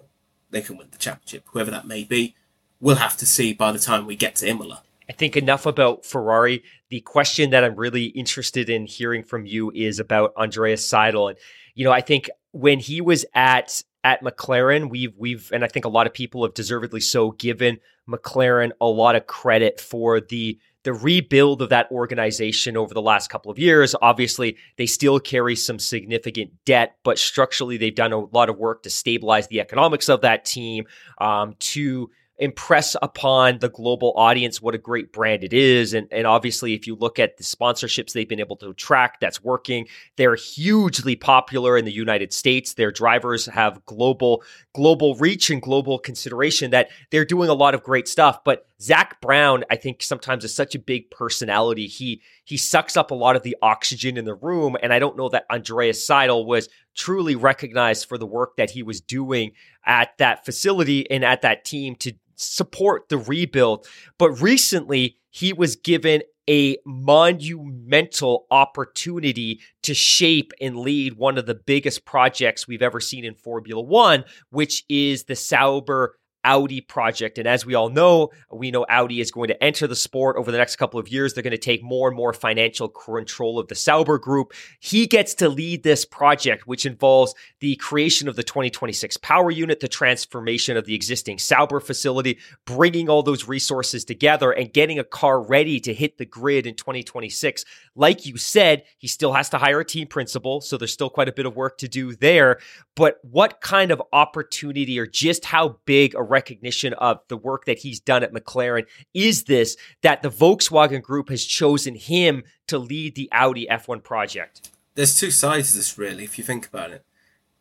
they 0.50 0.62
can 0.62 0.76
win 0.76 0.88
the 0.90 0.98
championship, 0.98 1.44
whoever 1.48 1.70
that 1.70 1.86
may 1.86 2.04
be. 2.04 2.34
We'll 2.80 2.96
have 2.96 3.16
to 3.18 3.26
see 3.26 3.52
by 3.52 3.72
the 3.72 3.78
time 3.78 4.06
we 4.06 4.16
get 4.16 4.36
to 4.36 4.48
Imola. 4.48 4.82
I 5.08 5.12
think 5.12 5.36
enough 5.36 5.66
about 5.66 6.04
Ferrari. 6.04 6.62
The 6.88 7.00
question 7.00 7.50
that 7.50 7.64
I'm 7.64 7.76
really 7.76 8.06
interested 8.06 8.68
in 8.68 8.86
hearing 8.86 9.22
from 9.22 9.46
you 9.46 9.70
is 9.72 9.98
about 9.98 10.32
Andreas 10.36 10.88
Seidl. 10.88 11.30
And, 11.30 11.38
you 11.74 11.84
know, 11.84 11.92
I 11.92 12.00
think 12.00 12.30
when 12.52 12.78
he 12.78 13.00
was 13.00 13.24
at 13.34 13.82
at 14.02 14.22
McLaren, 14.22 14.90
we've 14.90 15.14
we've 15.16 15.50
and 15.52 15.64
I 15.64 15.68
think 15.68 15.84
a 15.84 15.90
lot 15.90 16.06
of 16.06 16.14
people 16.14 16.44
have 16.44 16.54
deservedly 16.54 17.00
so 17.00 17.32
given 17.32 17.78
McLaren 18.08 18.72
a 18.80 18.86
lot 18.86 19.16
of 19.16 19.26
credit 19.26 19.80
for 19.80 20.20
the 20.20 20.58
the 20.86 20.92
rebuild 20.92 21.62
of 21.62 21.68
that 21.70 21.90
organization 21.90 22.76
over 22.76 22.94
the 22.94 23.02
last 23.02 23.28
couple 23.28 23.50
of 23.50 23.58
years. 23.58 23.96
Obviously, 24.00 24.56
they 24.76 24.86
still 24.86 25.18
carry 25.18 25.56
some 25.56 25.80
significant 25.80 26.52
debt, 26.64 26.94
but 27.02 27.18
structurally, 27.18 27.76
they've 27.76 27.92
done 27.92 28.12
a 28.12 28.20
lot 28.20 28.48
of 28.48 28.56
work 28.56 28.84
to 28.84 28.88
stabilize 28.88 29.48
the 29.48 29.60
economics 29.60 30.08
of 30.08 30.20
that 30.20 30.44
team, 30.44 30.84
um, 31.18 31.56
to 31.58 32.08
impress 32.38 32.94
upon 33.02 33.58
the 33.58 33.68
global 33.68 34.12
audience 34.16 34.60
what 34.60 34.74
a 34.74 34.78
great 34.78 35.12
brand 35.12 35.42
it 35.42 35.52
is. 35.52 35.92
And, 35.92 36.06
and 36.12 36.24
obviously, 36.24 36.74
if 36.74 36.86
you 36.86 36.94
look 36.94 37.18
at 37.18 37.36
the 37.36 37.42
sponsorships 37.42 38.12
they've 38.12 38.28
been 38.28 38.40
able 38.40 38.56
to 38.56 38.68
attract, 38.68 39.20
that's 39.20 39.42
working. 39.42 39.88
They're 40.16 40.36
hugely 40.36 41.16
popular 41.16 41.76
in 41.76 41.84
the 41.84 41.92
United 41.92 42.32
States. 42.32 42.74
Their 42.74 42.92
drivers 42.92 43.46
have 43.46 43.84
global 43.86 44.44
global 44.72 45.16
reach 45.16 45.50
and 45.50 45.62
global 45.62 45.98
consideration 45.98 46.70
that 46.70 46.90
they're 47.10 47.24
doing 47.24 47.48
a 47.48 47.54
lot 47.54 47.74
of 47.74 47.82
great 47.82 48.06
stuff. 48.06 48.44
But 48.44 48.66
Zak 48.80 49.20
Brown, 49.20 49.64
I 49.70 49.76
think 49.76 50.02
sometimes 50.02 50.44
is 50.44 50.54
such 50.54 50.74
a 50.74 50.78
big 50.78 51.10
personality. 51.10 51.86
He 51.86 52.22
he 52.44 52.56
sucks 52.56 52.96
up 52.96 53.10
a 53.10 53.14
lot 53.14 53.36
of 53.36 53.42
the 53.42 53.56
oxygen 53.62 54.16
in 54.16 54.24
the 54.24 54.34
room. 54.34 54.76
And 54.82 54.92
I 54.92 54.98
don't 54.98 55.16
know 55.16 55.28
that 55.30 55.46
Andreas 55.50 56.06
Seidl 56.06 56.46
was 56.46 56.68
truly 56.94 57.36
recognized 57.36 58.08
for 58.08 58.18
the 58.18 58.26
work 58.26 58.56
that 58.56 58.70
he 58.70 58.82
was 58.82 59.00
doing 59.00 59.52
at 59.84 60.16
that 60.18 60.44
facility 60.44 61.10
and 61.10 61.24
at 61.24 61.42
that 61.42 61.64
team 61.64 61.94
to 61.96 62.12
support 62.34 63.08
the 63.08 63.18
rebuild. 63.18 63.86
But 64.18 64.32
recently, 64.42 65.16
he 65.30 65.52
was 65.52 65.76
given 65.76 66.22
a 66.48 66.76
monumental 66.84 68.46
opportunity 68.50 69.60
to 69.82 69.94
shape 69.94 70.52
and 70.60 70.78
lead 70.78 71.14
one 71.14 71.38
of 71.38 71.46
the 71.46 71.54
biggest 71.54 72.04
projects 72.04 72.68
we've 72.68 72.82
ever 72.82 73.00
seen 73.00 73.24
in 73.24 73.34
Formula 73.34 73.82
One, 73.82 74.24
which 74.50 74.84
is 74.88 75.24
the 75.24 75.34
Sauber 75.34 76.16
Audi 76.46 76.80
project. 76.80 77.36
And 77.38 77.46
as 77.46 77.66
we 77.66 77.74
all 77.74 77.90
know, 77.90 78.30
we 78.50 78.70
know 78.70 78.86
Audi 78.88 79.20
is 79.20 79.30
going 79.30 79.48
to 79.48 79.62
enter 79.62 79.86
the 79.86 79.96
sport 79.96 80.36
over 80.36 80.52
the 80.52 80.58
next 80.58 80.76
couple 80.76 80.98
of 80.98 81.08
years. 81.08 81.34
They're 81.34 81.42
going 81.42 81.50
to 81.50 81.58
take 81.58 81.82
more 81.82 82.08
and 82.08 82.16
more 82.16 82.32
financial 82.32 82.88
control 82.88 83.58
of 83.58 83.68
the 83.68 83.74
Sauber 83.74 84.18
group. 84.18 84.54
He 84.78 85.06
gets 85.06 85.34
to 85.34 85.48
lead 85.48 85.82
this 85.82 86.04
project, 86.04 86.66
which 86.66 86.86
involves 86.86 87.34
the 87.58 87.76
creation 87.76 88.28
of 88.28 88.36
the 88.36 88.44
2026 88.44 89.16
power 89.18 89.50
unit, 89.50 89.80
the 89.80 89.88
transformation 89.88 90.76
of 90.76 90.86
the 90.86 90.94
existing 90.94 91.38
Sauber 91.38 91.80
facility, 91.80 92.38
bringing 92.64 93.10
all 93.10 93.24
those 93.24 93.48
resources 93.48 94.04
together 94.04 94.52
and 94.52 94.72
getting 94.72 94.98
a 94.98 95.04
car 95.04 95.42
ready 95.42 95.80
to 95.80 95.92
hit 95.92 96.16
the 96.16 96.24
grid 96.24 96.66
in 96.66 96.76
2026. 96.76 97.64
Like 97.96 98.24
you 98.24 98.36
said, 98.36 98.84
he 98.98 99.08
still 99.08 99.32
has 99.32 99.48
to 99.50 99.58
hire 99.58 99.80
a 99.80 99.84
team 99.84 100.06
principal. 100.06 100.60
So 100.60 100.76
there's 100.76 100.92
still 100.92 101.10
quite 101.10 101.28
a 101.28 101.32
bit 101.32 101.46
of 101.46 101.56
work 101.56 101.78
to 101.78 101.88
do 101.88 102.14
there. 102.14 102.60
But 102.94 103.18
what 103.22 103.60
kind 103.60 103.90
of 103.90 104.00
opportunity 104.12 104.98
or 104.98 105.06
just 105.06 105.46
how 105.46 105.78
big 105.86 106.14
a 106.14 106.22
recognition 106.36 106.92
of 106.94 107.20
the 107.28 107.36
work 107.36 107.64
that 107.64 107.78
he's 107.78 107.98
done 107.98 108.22
at 108.22 108.32
McLaren 108.32 108.84
is 109.14 109.44
this 109.44 109.76
that 110.02 110.22
the 110.22 110.28
Volkswagen 110.28 111.02
Group 111.02 111.30
has 111.30 111.44
chosen 111.44 111.94
him 111.94 112.44
to 112.66 112.76
lead 112.78 113.14
the 113.14 113.28
Audi 113.32 113.66
F1 113.70 114.02
project? 114.02 114.70
There's 114.94 115.18
two 115.18 115.30
sides 115.30 115.70
to 115.70 115.78
this, 115.78 115.96
really, 115.96 116.24
if 116.24 116.36
you 116.38 116.44
think 116.44 116.66
about 116.66 116.90
it. 116.90 117.02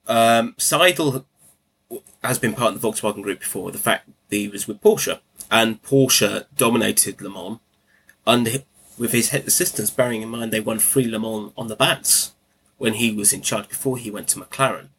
Um, 0.08 0.56
Seidl 0.58 1.26
has 2.24 2.38
been 2.38 2.54
part 2.54 2.74
of 2.74 2.82
the 2.82 2.88
Volkswagen 2.88 3.24
Group 3.24 3.40
before, 3.40 3.72
the 3.72 3.78
fact 3.78 4.10
that 4.30 4.36
he 4.36 4.50
was 4.50 4.68
with 4.68 4.82
Porsche, 4.82 5.20
and 5.50 5.82
Porsche 5.82 6.46
dominated 6.58 7.22
Le 7.22 7.30
Mans 7.30 7.60
under, 8.28 8.52
with 8.98 9.12
his 9.14 9.30
head 9.30 9.48
assistants, 9.48 9.92
bearing 9.92 10.22
in 10.22 10.30
mind 10.30 10.52
they 10.52 10.60
won 10.60 10.80
three 10.80 11.08
Le 11.08 11.20
Mans 11.20 11.54
on 11.56 11.68
the 11.68 11.76
bats 11.76 12.34
when 12.78 12.96
he 12.96 13.12
was 13.12 13.32
in 13.32 13.42
charge 13.42 13.70
before 13.70 13.98
he 13.98 14.12
went 14.12 14.28
to 14.30 14.40
McLaren. 14.40 14.90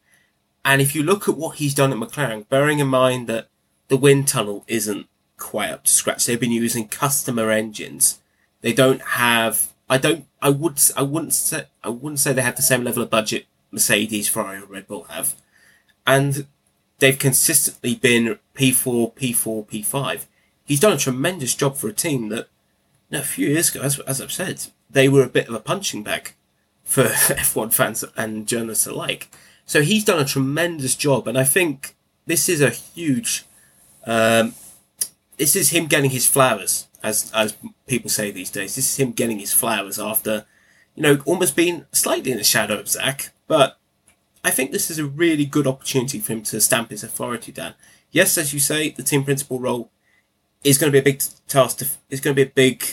And 0.65 0.81
if 0.81 0.93
you 0.93 1.03
look 1.03 1.29
at 1.29 1.37
what 1.37 1.57
he's 1.57 1.73
done 1.73 1.93
at 1.93 1.97
McLaren, 1.97 2.49
bearing 2.49 2.79
in 2.79 2.87
mind 2.87 3.27
that 3.27 3.47
the 3.87 3.97
wind 3.97 4.27
tunnel 4.27 4.63
isn't 4.67 5.07
quite 5.37 5.69
up 5.69 5.83
to 5.83 5.91
scratch. 5.91 6.25
They've 6.25 6.39
been 6.39 6.51
using 6.51 6.87
customer 6.87 7.51
engines. 7.51 8.19
They 8.61 8.73
don't 8.73 9.01
have. 9.01 9.73
I 9.89 9.97
don't. 9.97 10.25
I 10.41 10.49
would. 10.49 10.79
I 10.95 11.03
wouldn't 11.03 11.33
say. 11.33 11.65
I 11.83 11.89
wouldn't 11.89 12.19
say 12.19 12.33
they 12.33 12.41
have 12.41 12.55
the 12.55 12.61
same 12.61 12.83
level 12.83 13.03
of 13.03 13.09
budget 13.09 13.45
Mercedes, 13.71 14.27
Ferrari, 14.27 14.59
or 14.59 14.65
Red 14.65 14.87
Bull 14.87 15.03
have, 15.03 15.35
and 16.05 16.47
they've 16.99 17.17
consistently 17.17 17.95
been 17.95 18.39
P4, 18.55 19.13
P4, 19.13 19.67
P5. 19.67 20.25
He's 20.63 20.79
done 20.79 20.93
a 20.93 20.97
tremendous 20.97 21.55
job 21.55 21.77
for 21.77 21.87
a 21.87 21.93
team 21.93 22.29
that, 22.29 22.49
you 23.09 23.17
know, 23.17 23.19
a 23.19 23.23
few 23.23 23.47
years 23.47 23.73
ago, 23.73 23.81
as, 23.81 23.99
as 23.99 24.21
I've 24.21 24.31
said, 24.31 24.65
they 24.89 25.07
were 25.07 25.23
a 25.23 25.29
bit 25.29 25.47
of 25.47 25.53
a 25.53 25.59
punching 25.59 26.03
bag 26.03 26.33
for 26.83 27.03
F1 27.03 27.73
fans 27.73 28.03
and 28.15 28.47
journalists 28.47 28.87
alike. 28.87 29.29
So 29.65 29.81
he's 29.81 30.05
done 30.05 30.19
a 30.19 30.25
tremendous 30.25 30.95
job, 30.95 31.27
and 31.27 31.37
I 31.37 31.43
think 31.43 31.95
this 32.25 32.49
is 32.49 32.61
a 32.61 32.69
huge 32.69 33.45
um, 34.07 34.53
this 35.37 35.55
is 35.55 35.69
him 35.69 35.85
getting 35.85 36.09
his 36.09 36.27
flowers, 36.27 36.87
as 37.03 37.29
as 37.33 37.55
people 37.85 38.09
say 38.09 38.31
these 38.31 38.49
days. 38.49 38.75
This 38.75 38.89
is 38.89 38.97
him 38.97 39.11
getting 39.11 39.37
his 39.37 39.53
flowers 39.53 39.99
after, 39.99 40.45
you 40.95 41.03
know, 41.03 41.19
almost 41.25 41.55
being 41.55 41.85
slightly 41.91 42.31
in 42.31 42.37
the 42.37 42.43
shadow 42.43 42.79
of 42.79 42.87
Zak. 42.87 43.29
But 43.47 43.77
I 44.43 44.49
think 44.49 44.71
this 44.71 44.89
is 44.89 44.97
a 44.97 45.05
really 45.05 45.45
good 45.45 45.67
opportunity 45.67 46.19
for 46.19 46.33
him 46.33 46.41
to 46.43 46.61
stamp 46.61 46.89
his 46.89 47.03
authority 47.03 47.51
down. 47.51 47.73
Yes, 48.11 48.37
as 48.37 48.53
you 48.53 48.59
say, 48.59 48.89
the 48.89 49.03
team 49.03 49.25
principal 49.25 49.59
role 49.59 49.91
is 50.63 50.77
going 50.77 50.91
to 50.91 50.95
be 50.95 50.99
a 50.99 51.13
big 51.13 51.21
task. 51.47 51.79
To, 51.79 51.87
it's 52.09 52.21
going 52.21 52.35
to 52.35 52.45
be 52.45 52.49
a 52.49 52.53
big. 52.53 52.83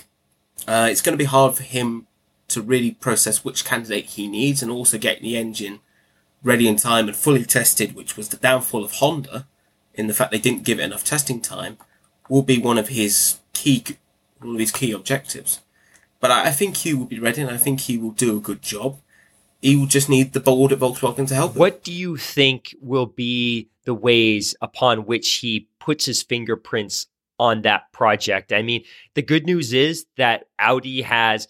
Uh, 0.67 0.89
it's 0.91 1.01
going 1.01 1.17
to 1.17 1.23
be 1.23 1.25
hard 1.25 1.55
for 1.55 1.63
him 1.63 2.09
to 2.49 2.61
really 2.61 2.91
process 2.91 3.45
which 3.45 3.65
candidate 3.65 4.07
he 4.07 4.27
needs 4.27 4.63
and 4.63 4.71
also 4.71 4.99
get 4.99 5.23
the 5.23 5.37
engine 5.37 5.81
ready 6.43 6.69
in 6.69 6.77
time 6.77 7.07
and 7.07 7.17
fully 7.17 7.45
tested, 7.45 7.95
which 7.95 8.17
was 8.17 8.29
the 8.29 8.37
downfall 8.37 8.85
of 8.85 8.93
Honda 8.93 9.47
in 9.95 10.07
the 10.07 10.15
fact 10.15 10.31
they 10.31 10.39
didn't 10.39 10.65
give 10.65 10.79
it 10.79 10.85
enough 10.85 11.05
testing 11.05 11.41
time 11.41 11.79
will 12.29 12.43
be 12.43 12.59
one 12.59 12.79
of 12.79 12.89
his 12.89 13.39
key 13.53 13.85
one 14.41 14.55
of 14.55 14.61
his 14.61 14.73
key 14.73 14.93
objectives. 14.93 15.61
But 16.21 16.31
I, 16.31 16.53
think 16.53 16.79
he 16.79 16.95
will 16.95 17.05
be 17.05 17.19
ready, 17.19 17.43
and 17.43 17.51
I 17.51 17.59
think 17.59 17.81
he 17.81 17.99
will 17.99 18.13
do 18.13 18.39
a 18.39 18.41
good 18.41 18.63
job. 18.63 18.99
He 19.61 19.77
will 19.77 19.87
just 19.87 20.09
need 20.09 20.33
the 20.33 20.41
board 20.41 20.73
at 20.73 20.79
Volkswagen 20.79 21.29
to 21.29 21.35
help. 21.35 21.53
Him. 21.53 21.59
What 21.59 21.85
do 21.85 21.93
you 21.93 22.17
think 22.17 22.75
will 22.81 23.05
be 23.05 23.69
the 23.85 23.93
ways 23.95 24.55
upon 24.63 25.05
which 25.05 25.35
he 25.37 25.69
puts 25.79 26.07
his 26.07 26.23
fingerprints 26.23 27.07
on 27.39 27.63
that 27.63 27.91
project. 27.93 28.53
I 28.53 28.63
mean, 28.63 28.85
the 29.15 29.23
good 29.23 29.47
news 29.47 29.73
is 29.73 30.07
that 30.17 30.47
Audi 30.59 31.03
has 31.03 31.49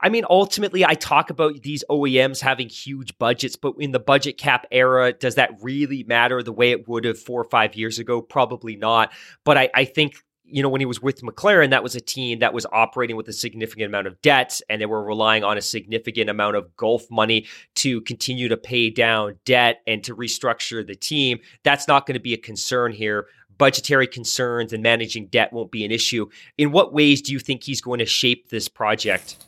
I 0.00 0.08
mean, 0.08 0.24
ultimately, 0.28 0.84
I 0.84 0.94
talk 0.94 1.30
about 1.30 1.62
these 1.62 1.84
OEMs 1.90 2.40
having 2.40 2.68
huge 2.68 3.16
budgets, 3.18 3.56
but 3.56 3.74
in 3.78 3.92
the 3.92 3.98
budget 3.98 4.38
cap 4.38 4.66
era, 4.70 5.12
does 5.12 5.36
that 5.36 5.50
really 5.62 6.04
matter 6.04 6.42
the 6.42 6.52
way 6.52 6.70
it 6.70 6.88
would 6.88 7.04
have 7.04 7.18
four 7.18 7.40
or 7.40 7.48
five 7.48 7.74
years 7.74 7.98
ago? 7.98 8.20
Probably 8.20 8.76
not. 8.76 9.12
But 9.44 9.56
I, 9.56 9.70
I 9.74 9.84
think 9.84 10.16
you 10.48 10.62
know, 10.62 10.68
when 10.68 10.80
he 10.80 10.86
was 10.86 11.02
with 11.02 11.22
McLaren, 11.22 11.70
that 11.70 11.82
was 11.82 11.96
a 11.96 12.00
team 12.00 12.38
that 12.38 12.54
was 12.54 12.66
operating 12.70 13.16
with 13.16 13.28
a 13.28 13.32
significant 13.32 13.86
amount 13.86 14.06
of 14.06 14.20
debt 14.22 14.60
and 14.68 14.80
they 14.80 14.86
were 14.86 15.02
relying 15.02 15.42
on 15.42 15.58
a 15.58 15.62
significant 15.62 16.30
amount 16.30 16.56
of 16.56 16.76
Gulf 16.76 17.10
money 17.10 17.46
to 17.76 18.00
continue 18.02 18.48
to 18.48 18.56
pay 18.56 18.90
down 18.90 19.38
debt 19.44 19.82
and 19.86 20.04
to 20.04 20.14
restructure 20.14 20.86
the 20.86 20.94
team. 20.94 21.40
That's 21.64 21.88
not 21.88 22.06
going 22.06 22.14
to 22.14 22.20
be 22.20 22.32
a 22.32 22.38
concern 22.38 22.92
here. 22.92 23.26
Budgetary 23.58 24.06
concerns 24.06 24.72
and 24.72 24.82
managing 24.82 25.26
debt 25.26 25.52
won't 25.52 25.72
be 25.72 25.84
an 25.84 25.90
issue. 25.90 26.28
In 26.58 26.70
what 26.70 26.92
ways 26.92 27.22
do 27.22 27.32
you 27.32 27.38
think 27.38 27.64
he's 27.64 27.80
going 27.80 27.98
to 27.98 28.06
shape 28.06 28.48
this 28.48 28.68
project? 28.68 29.38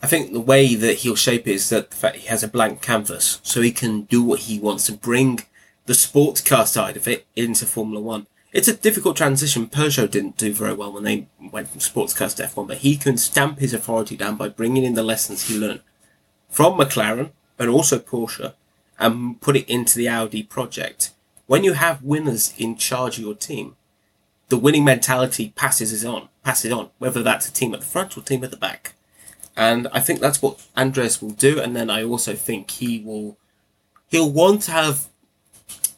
I 0.00 0.06
think 0.06 0.32
the 0.32 0.40
way 0.40 0.74
that 0.74 0.98
he'll 0.98 1.16
shape 1.16 1.48
it 1.48 1.54
is 1.54 1.68
that 1.70 1.90
the 1.90 1.96
fact 1.96 2.16
he 2.16 2.28
has 2.28 2.44
a 2.44 2.48
blank 2.48 2.80
canvas, 2.80 3.40
so 3.42 3.60
he 3.60 3.72
can 3.72 4.02
do 4.02 4.22
what 4.22 4.40
he 4.40 4.58
wants 4.58 4.86
to 4.86 4.92
bring 4.92 5.40
the 5.86 5.94
sports 5.94 6.40
car 6.40 6.66
side 6.66 6.96
of 6.96 7.08
it 7.08 7.26
into 7.34 7.66
Formula 7.66 8.00
One. 8.00 8.26
It's 8.52 8.68
a 8.68 8.76
difficult 8.76 9.16
transition. 9.16 9.66
Peugeot 9.66 10.10
didn't 10.10 10.36
do 10.36 10.52
very 10.52 10.72
well 10.72 10.92
when 10.92 11.02
they 11.02 11.26
went 11.52 11.68
from 11.68 11.80
sports 11.80 12.14
cars 12.14 12.34
to 12.34 12.44
F1, 12.44 12.68
but 12.68 12.78
he 12.78 12.96
can 12.96 13.18
stamp 13.18 13.58
his 13.58 13.74
authority 13.74 14.16
down 14.16 14.36
by 14.36 14.48
bringing 14.48 14.84
in 14.84 14.94
the 14.94 15.02
lessons 15.02 15.48
he 15.48 15.58
learned 15.58 15.80
from 16.48 16.78
McLaren 16.78 17.30
and 17.58 17.68
also 17.68 17.98
Porsche 17.98 18.54
and 18.98 19.40
put 19.40 19.56
it 19.56 19.68
into 19.68 19.98
the 19.98 20.08
Audi 20.08 20.42
project. 20.42 21.12
When 21.46 21.64
you 21.64 21.74
have 21.74 22.02
winners 22.02 22.54
in 22.56 22.76
charge 22.76 23.18
of 23.18 23.24
your 23.24 23.34
team, 23.34 23.76
the 24.48 24.58
winning 24.58 24.84
mentality 24.84 25.52
passes 25.54 26.04
it 26.04 26.06
on, 26.06 26.28
passes 26.42 26.72
on, 26.72 26.90
whether 26.98 27.22
that's 27.22 27.48
a 27.48 27.52
team 27.52 27.74
at 27.74 27.80
the 27.80 27.86
front 27.86 28.16
or 28.16 28.22
team 28.22 28.44
at 28.44 28.50
the 28.50 28.56
back. 28.56 28.94
And 29.58 29.88
I 29.92 29.98
think 29.98 30.20
that's 30.20 30.40
what 30.40 30.64
Andres 30.76 31.20
will 31.20 31.30
do. 31.32 31.60
And 31.60 31.74
then 31.74 31.90
I 31.90 32.04
also 32.04 32.34
think 32.34 32.70
he 32.70 33.00
will, 33.00 33.36
he'll 34.06 34.30
want 34.30 34.62
to 34.62 34.70
have 34.70 35.08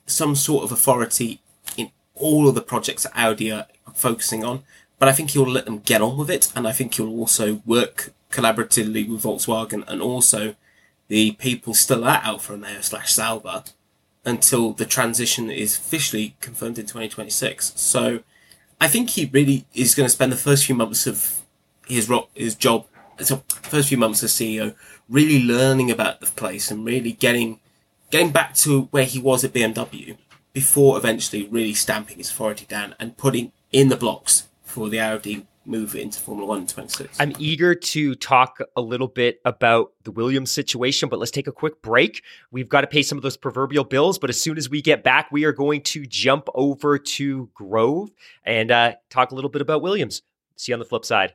some 0.07 0.35
sort 0.35 0.65
of 0.65 0.73
authority 0.73 1.41
in 1.77 1.91
all 2.15 2.49
of 2.49 2.55
the 2.55 2.63
projects 2.63 3.03
that 3.03 3.13
Audi 3.15 3.53
are 3.53 3.67
focusing 3.95 4.43
on. 4.43 4.63
But 4.99 5.11
I 5.11 5.13
think 5.13 5.31
he'll 5.31 5.45
let 5.47 5.67
them 5.67 5.81
get 5.81 6.01
on 6.01 6.17
with 6.17 6.31
it. 6.31 6.51
And 6.57 6.67
I 6.67 6.73
think 6.73 6.95
he'll 6.95 7.11
also 7.11 7.61
work 7.67 8.15
collaboratively 8.33 9.07
with 9.07 9.23
Volkswagen 9.25 9.87
and 9.87 10.01
also 10.01 10.55
the 11.09 11.33
people 11.33 11.75
still 11.75 12.07
at 12.07 12.25
Alfa 12.25 12.55
Romeo 12.55 12.81
slash 12.81 13.13
Sauber 13.13 13.65
until 14.25 14.73
the 14.73 14.87
transition 14.87 15.51
is 15.51 15.77
officially 15.77 16.35
confirmed 16.41 16.79
in 16.79 16.87
2026. 16.87 17.73
So 17.77 18.21
I 18.81 18.89
think 18.89 19.11
he 19.11 19.29
really 19.31 19.67
is 19.75 19.95
going 19.95 20.07
to 20.07 20.13
spend 20.13 20.33
the 20.33 20.37
first 20.37 20.65
few 20.65 20.75
months 20.75 21.07
of 21.07 21.43
his 21.87 22.09
ro- 22.09 22.29
his 22.35 22.55
job 22.55 22.87
so 23.23 23.43
first 23.49 23.89
few 23.89 23.99
months 23.99 24.23
as 24.23 24.33
CEO, 24.33 24.75
really 25.09 25.43
learning 25.43 25.91
about 25.91 26.21
the 26.21 26.27
place 26.27 26.71
and 26.71 26.85
really 26.85 27.13
getting 27.13 27.61
getting 28.11 28.31
back 28.31 28.55
to 28.55 28.83
where 28.91 29.05
he 29.05 29.19
was 29.19 29.45
at 29.45 29.53
BMW 29.53 30.17
before 30.53 30.97
eventually 30.97 31.47
really 31.47 31.75
stamping 31.75 32.19
his 32.19 32.31
authority 32.31 32.67
down 32.67 32.95
and 32.99 33.17
putting 33.17 33.53
in 33.71 33.89
the 33.89 33.97
blocks 33.97 34.49
for 34.65 34.89
the 34.89 34.99
Audi 34.99 35.47
move 35.65 35.95
into 35.95 36.19
Formula 36.19 36.49
One 36.49 36.61
in 36.63 36.67
26. 36.67 37.21
I'm 37.21 37.33
eager 37.39 37.75
to 37.75 38.15
talk 38.17 38.59
a 38.77 38.81
little 38.81 39.07
bit 39.07 39.41
about 39.45 39.93
the 40.03 40.11
Williams 40.11 40.51
situation, 40.51 41.09
but 41.09 41.19
let's 41.19 41.31
take 41.31 41.47
a 41.47 41.53
quick 41.53 41.81
break. 41.83 42.23
We've 42.51 42.69
got 42.69 42.81
to 42.81 42.87
pay 42.87 43.03
some 43.03 43.19
of 43.19 43.23
those 43.23 43.37
proverbial 43.37 43.85
bills, 43.85 44.19
but 44.19 44.31
as 44.31 44.41
soon 44.41 44.59
as 44.59 44.69
we 44.69 44.83
get 44.83 45.05
back, 45.05 45.31
we 45.31 45.45
are 45.45 45.53
going 45.53 45.83
to 45.83 46.07
jump 46.07 46.49
over 46.55 46.99
to 46.99 47.51
Grove 47.55 48.11
and 48.45 48.71
uh, 48.71 48.95
talk 49.11 49.31
a 49.31 49.35
little 49.35 49.51
bit 49.51 49.63
about 49.63 49.83
Williams. 49.83 50.23
See 50.57 50.73
you 50.73 50.75
on 50.75 50.81
the 50.81 50.87
flip 50.87 51.05
side 51.05 51.35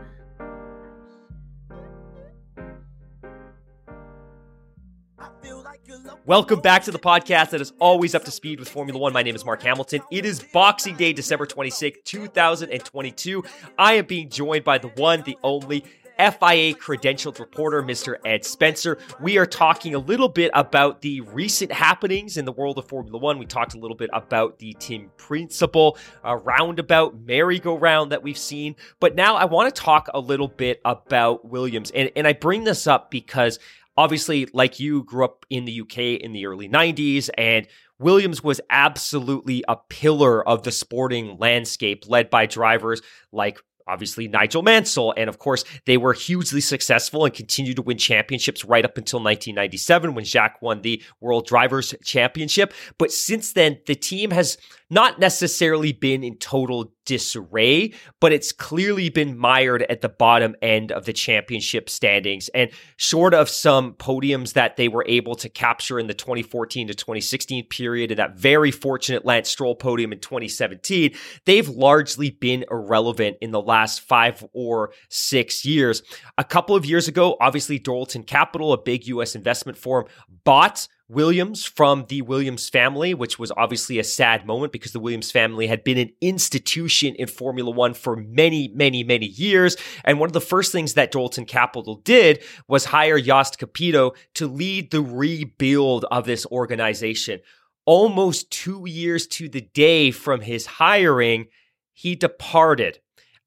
Welcome 6.25 6.59
back 6.59 6.83
to 6.83 6.91
the 6.91 6.99
podcast 6.99 7.49
that 7.51 7.61
is 7.61 7.73
always 7.79 8.13
up 8.13 8.23
to 8.25 8.31
speed 8.31 8.59
with 8.59 8.69
Formula 8.69 8.99
One. 8.99 9.13
My 9.13 9.23
name 9.23 9.35
is 9.35 9.43
Mark 9.43 9.63
Hamilton. 9.63 10.01
It 10.11 10.25
is 10.25 10.43
Boxing 10.53 10.95
Day, 10.95 11.13
December 11.13 11.45
26th, 11.45 12.03
2022. 12.03 13.43
I 13.77 13.93
am 13.93 14.05
being 14.05 14.29
joined 14.29 14.63
by 14.63 14.77
the 14.77 14.89
one, 14.89 15.23
the 15.23 15.37
only 15.43 15.83
FIA 16.17 16.75
credentialed 16.75 17.39
reporter, 17.39 17.81
Mr. 17.81 18.17
Ed 18.23 18.45
Spencer. 18.45 18.99
We 19.19 19.39
are 19.39 19.45
talking 19.47 19.95
a 19.95 19.99
little 19.99 20.29
bit 20.29 20.51
about 20.53 21.01
the 21.01 21.21
recent 21.21 21.71
happenings 21.71 22.37
in 22.37 22.45
the 22.45 22.51
world 22.51 22.77
of 22.77 22.87
Formula 22.87 23.17
One. 23.17 23.39
We 23.39 23.47
talked 23.47 23.73
a 23.73 23.79
little 23.79 23.97
bit 23.97 24.11
about 24.13 24.59
the 24.59 24.73
team 24.73 25.09
principal, 25.17 25.97
a 26.23 26.37
roundabout 26.37 27.19
merry-go-round 27.21 28.11
that 28.11 28.21
we've 28.21 28.37
seen. 28.37 28.75
But 28.99 29.15
now 29.15 29.35
I 29.35 29.45
want 29.45 29.73
to 29.73 29.81
talk 29.81 30.09
a 30.13 30.19
little 30.19 30.47
bit 30.47 30.79
about 30.85 31.45
Williams. 31.45 31.89
And, 31.89 32.11
and 32.15 32.27
I 32.27 32.33
bring 32.33 32.65
this 32.65 32.85
up 32.85 33.09
because 33.09 33.57
obviously, 34.01 34.47
like 34.51 34.79
you, 34.79 35.03
grew 35.03 35.23
up 35.23 35.45
in 35.51 35.65
the 35.65 35.81
UK 35.81 35.97
in 36.19 36.33
the 36.33 36.47
early 36.47 36.67
90s, 36.67 37.29
and 37.37 37.67
Williams 37.99 38.43
was 38.43 38.59
absolutely 38.71 39.63
a 39.67 39.75
pillar 39.75 40.47
of 40.47 40.63
the 40.63 40.71
sporting 40.71 41.37
landscape, 41.37 42.05
led 42.07 42.31
by 42.31 42.47
drivers 42.47 43.03
like 43.31 43.59
obviously 43.87 44.27
Nigel 44.27 44.63
Mansell. 44.63 45.13
And 45.15 45.29
of 45.29 45.37
course, 45.37 45.63
they 45.85 45.97
were 45.97 46.13
hugely 46.13 46.61
successful 46.61 47.25
and 47.25 47.33
continued 47.33 47.75
to 47.75 47.83
win 47.83 47.97
championships 47.97 48.65
right 48.65 48.85
up 48.85 48.97
until 48.97 49.19
1997 49.19 50.15
when 50.15 50.25
Jacques 50.25 50.61
won 50.61 50.81
the 50.81 51.03
World 51.19 51.45
Drivers' 51.45 51.93
Championship. 52.03 52.73
But 52.97 53.11
since 53.11 53.53
then, 53.53 53.79
the 53.85 53.95
team 53.95 54.31
has 54.31 54.57
not 54.91 55.19
necessarily 55.19 55.93
been 55.93 56.21
in 56.21 56.35
total 56.35 56.93
disarray, 57.05 57.93
but 58.19 58.33
it's 58.33 58.51
clearly 58.51 59.09
been 59.09 59.37
mired 59.37 59.83
at 59.83 60.01
the 60.01 60.09
bottom 60.09 60.53
end 60.61 60.91
of 60.91 61.05
the 61.05 61.13
championship 61.13 61.89
standings. 61.89 62.49
And 62.49 62.69
short 62.97 63.33
of 63.33 63.49
some 63.49 63.93
podiums 63.93 64.53
that 64.53 64.75
they 64.75 64.89
were 64.89 65.05
able 65.07 65.35
to 65.35 65.49
capture 65.49 65.97
in 65.97 66.07
the 66.07 66.13
2014 66.13 66.89
to 66.89 66.93
2016 66.93 67.67
period 67.67 68.11
and 68.11 68.19
that 68.19 68.37
very 68.37 68.69
fortunate 68.69 69.25
Lance 69.25 69.49
Stroll 69.49 69.75
podium 69.75 70.11
in 70.11 70.19
2017, 70.19 71.15
they've 71.45 71.69
largely 71.69 72.29
been 72.29 72.65
irrelevant 72.69 73.37
in 73.41 73.51
the 73.51 73.61
last 73.61 74.01
five 74.01 74.45
or 74.53 74.91
six 75.09 75.65
years. 75.65 76.03
A 76.37 76.43
couple 76.43 76.75
of 76.75 76.85
years 76.85 77.07
ago, 77.07 77.37
obviously, 77.39 77.79
Dorilton 77.79 78.27
Capital, 78.27 78.73
a 78.73 78.77
big 78.77 79.07
US 79.07 79.35
investment 79.35 79.77
firm, 79.77 80.05
bought 80.43 80.87
Williams 81.11 81.65
from 81.65 82.05
the 82.07 82.21
Williams 82.21 82.69
family, 82.69 83.13
which 83.13 83.37
was 83.37 83.51
obviously 83.57 83.99
a 83.99 84.03
sad 84.03 84.45
moment 84.45 84.71
because 84.71 84.93
the 84.93 84.99
Williams 84.99 85.29
family 85.29 85.67
had 85.67 85.83
been 85.83 85.97
an 85.97 86.11
institution 86.21 87.13
in 87.15 87.27
Formula 87.27 87.69
One 87.69 87.93
for 87.93 88.15
many, 88.15 88.69
many, 88.69 89.03
many 89.03 89.25
years. 89.25 89.75
And 90.05 90.19
one 90.19 90.29
of 90.29 90.33
the 90.33 90.39
first 90.41 90.71
things 90.71 90.93
that 90.93 91.11
Dorilton 91.11 91.47
Capital 91.47 91.95
did 91.95 92.41
was 92.67 92.85
hire 92.85 93.19
Jost 93.19 93.59
Capito 93.59 94.13
to 94.35 94.47
lead 94.47 94.91
the 94.91 95.01
rebuild 95.01 96.05
of 96.11 96.25
this 96.25 96.45
organization. 96.45 97.41
Almost 97.85 98.49
two 98.51 98.85
years 98.87 99.27
to 99.27 99.49
the 99.49 99.61
day 99.61 100.11
from 100.11 100.39
his 100.41 100.65
hiring, 100.65 101.47
he 101.93 102.15
departed 102.15 102.99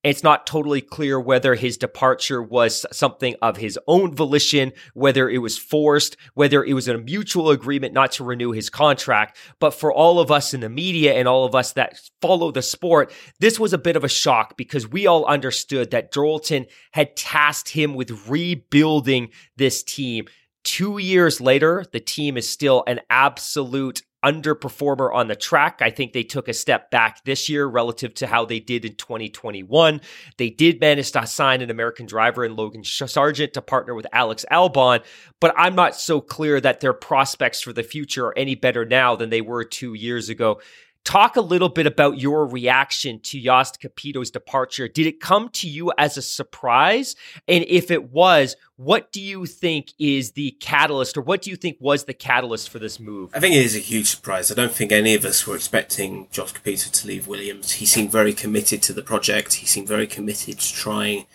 it's 0.04 0.22
not 0.22 0.46
totally 0.46 0.82
clear 0.82 1.18
whether 1.18 1.54
his 1.54 1.78
departure 1.78 2.42
was 2.42 2.84
something 2.92 3.34
of 3.40 3.56
his 3.56 3.78
own 3.88 4.14
volition, 4.14 4.72
whether 4.92 5.30
it 5.30 5.38
was 5.38 5.56
forced, 5.56 6.16
whether 6.34 6.62
it 6.62 6.74
was 6.74 6.88
a 6.88 6.98
mutual 6.98 7.50
agreement 7.50 7.94
not 7.94 8.12
to 8.12 8.24
renew 8.24 8.52
his 8.52 8.68
contract. 8.68 9.38
But 9.58 9.72
for 9.72 9.92
all 9.92 10.20
of 10.20 10.30
us 10.30 10.52
in 10.52 10.60
the 10.60 10.68
media 10.68 11.14
and 11.14 11.26
all 11.26 11.46
of 11.46 11.54
us 11.54 11.72
that 11.72 11.98
follow 12.20 12.52
the 12.52 12.62
sport, 12.62 13.12
this 13.40 13.58
was 13.58 13.72
a 13.72 13.78
bit 13.78 13.96
of 13.96 14.04
a 14.04 14.08
shock 14.08 14.58
because 14.58 14.86
we 14.86 15.06
all 15.06 15.24
understood 15.24 15.90
that 15.92 16.12
Dorilton 16.12 16.66
had 16.92 17.16
tasked 17.16 17.70
him 17.70 17.94
with 17.94 18.28
rebuilding 18.28 19.30
this 19.56 19.82
team. 19.82 20.26
Two 20.64 20.98
years 20.98 21.40
later, 21.40 21.84
the 21.92 22.00
team 22.00 22.36
is 22.36 22.48
still 22.48 22.84
an 22.86 23.00
absolute 23.10 24.02
underperformer 24.24 25.14
on 25.14 25.28
the 25.28 25.36
track. 25.36 25.80
I 25.82 25.90
think 25.90 26.12
they 26.12 26.22
took 26.22 26.48
a 26.48 26.54
step 26.54 26.90
back 26.90 27.22
this 27.24 27.48
year 27.48 27.66
relative 27.66 28.14
to 28.14 28.26
how 28.26 28.44
they 28.44 28.58
did 28.58 28.84
in 28.84 28.94
2021. 28.94 30.00
They 30.38 30.50
did 30.50 30.80
manage 30.80 31.12
to 31.12 31.26
sign 31.26 31.60
an 31.60 31.70
American 31.70 32.06
driver 32.06 32.44
in 32.44 32.56
Logan 32.56 32.84
Sargent 32.84 33.52
to 33.54 33.62
partner 33.62 33.94
with 33.94 34.06
Alex 34.12 34.44
Albon, 34.50 35.04
but 35.40 35.54
I'm 35.56 35.74
not 35.74 35.94
so 35.94 36.20
clear 36.20 36.60
that 36.60 36.80
their 36.80 36.94
prospects 36.94 37.60
for 37.60 37.72
the 37.72 37.82
future 37.82 38.26
are 38.26 38.38
any 38.38 38.54
better 38.54 38.84
now 38.84 39.14
than 39.14 39.30
they 39.30 39.42
were 39.42 39.64
two 39.64 39.94
years 39.94 40.28
ago. 40.28 40.60
Talk 41.04 41.36
a 41.36 41.42
little 41.42 41.68
bit 41.68 41.86
about 41.86 42.18
your 42.18 42.46
reaction 42.46 43.20
to 43.20 43.38
Jost 43.38 43.78
Capito's 43.78 44.30
departure. 44.30 44.88
Did 44.88 45.06
it 45.06 45.20
come 45.20 45.50
to 45.50 45.68
you 45.68 45.92
as 45.98 46.16
a 46.16 46.22
surprise? 46.22 47.14
And 47.46 47.62
if 47.68 47.90
it 47.90 48.10
was, 48.10 48.56
what 48.76 49.12
do 49.12 49.20
you 49.20 49.44
think 49.44 49.92
is 49.98 50.32
the 50.32 50.52
catalyst, 50.60 51.18
or 51.18 51.20
what 51.20 51.42
do 51.42 51.50
you 51.50 51.56
think 51.56 51.76
was 51.78 52.04
the 52.04 52.14
catalyst 52.14 52.70
for 52.70 52.78
this 52.78 52.98
move? 52.98 53.30
I 53.34 53.40
think 53.40 53.54
it 53.54 53.64
is 53.64 53.76
a 53.76 53.80
huge 53.80 54.06
surprise. 54.06 54.50
I 54.50 54.54
don't 54.54 54.72
think 54.72 54.92
any 54.92 55.14
of 55.14 55.26
us 55.26 55.46
were 55.46 55.54
expecting 55.54 56.26
Jost 56.30 56.54
Capito 56.54 56.88
to 56.90 57.06
leave 57.06 57.28
Williams. 57.28 57.72
He 57.72 57.86
seemed 57.86 58.10
very 58.10 58.32
committed 58.32 58.82
to 58.84 58.94
the 58.94 59.02
project. 59.02 59.54
He 59.54 59.66
seemed 59.66 59.86
very 59.86 60.06
committed 60.06 60.58
to 60.58 60.72
trying 60.72 61.26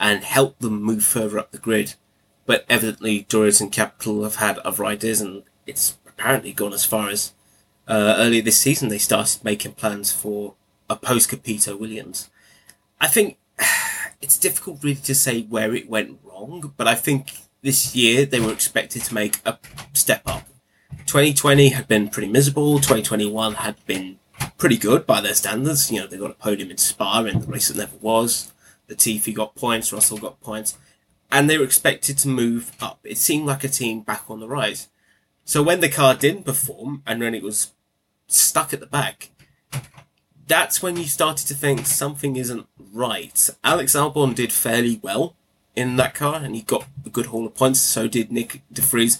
and 0.00 0.24
help 0.24 0.58
them 0.58 0.82
move 0.82 1.04
further 1.04 1.38
up 1.38 1.50
the 1.50 1.58
grid. 1.58 1.94
But 2.46 2.64
evidently, 2.66 3.24
Dorilton 3.24 3.70
Capital 3.70 4.22
have 4.22 4.36
had 4.36 4.56
other 4.60 4.86
ideas, 4.86 5.20
and 5.20 5.42
it's 5.66 5.98
apparently 6.06 6.54
gone 6.54 6.72
as 6.72 6.86
far 6.86 7.10
as 7.10 7.34
uh, 7.88 8.16
earlier 8.18 8.42
this 8.42 8.58
season, 8.58 8.88
they 8.88 8.98
started 8.98 9.42
making 9.42 9.72
plans 9.72 10.12
for 10.12 10.54
a 10.88 10.96
post 10.96 11.30
Capito 11.30 11.76
Williams. 11.76 12.30
I 13.00 13.08
think 13.08 13.38
it's 14.20 14.38
difficult 14.38 14.84
really 14.84 14.96
to 14.96 15.14
say 15.14 15.42
where 15.42 15.74
it 15.74 15.88
went 15.88 16.20
wrong, 16.22 16.72
but 16.76 16.86
I 16.86 16.94
think 16.94 17.32
this 17.62 17.96
year 17.96 18.24
they 18.24 18.40
were 18.40 18.52
expected 18.52 19.02
to 19.04 19.14
make 19.14 19.40
a 19.44 19.58
step 19.94 20.22
up. 20.26 20.46
2020 21.06 21.70
had 21.70 21.88
been 21.88 22.08
pretty 22.08 22.28
miserable. 22.28 22.76
2021 22.76 23.54
had 23.54 23.84
been 23.86 24.18
pretty 24.58 24.76
good 24.76 25.06
by 25.06 25.20
their 25.20 25.34
standards. 25.34 25.90
You 25.90 26.00
know, 26.00 26.06
they 26.06 26.18
got 26.18 26.30
a 26.30 26.34
podium 26.34 26.70
in 26.70 26.76
Spa 26.76 27.24
in 27.24 27.40
the 27.40 27.46
race 27.46 27.68
that 27.68 27.76
never 27.76 27.96
was. 28.00 28.52
The 28.86 28.94
Latifi 28.94 29.34
got 29.34 29.54
points, 29.54 29.92
Russell 29.92 30.18
got 30.18 30.40
points, 30.40 30.78
and 31.30 31.48
they 31.48 31.58
were 31.58 31.64
expected 31.64 32.18
to 32.18 32.28
move 32.28 32.72
up. 32.80 33.00
It 33.04 33.18
seemed 33.18 33.46
like 33.46 33.64
a 33.64 33.68
team 33.68 34.00
back 34.00 34.24
on 34.28 34.40
the 34.40 34.48
rise. 34.48 34.88
So 35.44 35.62
when 35.62 35.80
the 35.80 35.88
car 35.88 36.14
didn't 36.14 36.44
perform 36.44 37.02
and 37.06 37.20
when 37.20 37.34
it 37.34 37.42
was 37.42 37.72
stuck 38.28 38.72
at 38.72 38.80
the 38.80 38.86
back, 38.86 39.30
that's 40.46 40.82
when 40.82 40.96
you 40.96 41.04
started 41.04 41.46
to 41.48 41.54
think 41.54 41.86
something 41.86 42.36
isn't 42.36 42.66
right. 42.92 43.50
Alex 43.64 43.94
Albon 43.94 44.34
did 44.34 44.52
fairly 44.52 45.00
well 45.02 45.34
in 45.74 45.96
that 45.96 46.14
car, 46.14 46.36
and 46.36 46.54
he 46.54 46.62
got 46.62 46.86
a 47.04 47.10
good 47.10 47.26
haul 47.26 47.46
of 47.46 47.54
points. 47.54 47.80
So 47.80 48.08
did 48.08 48.30
Nyck 48.30 48.60
De 48.72 48.82
Vries. 48.82 49.18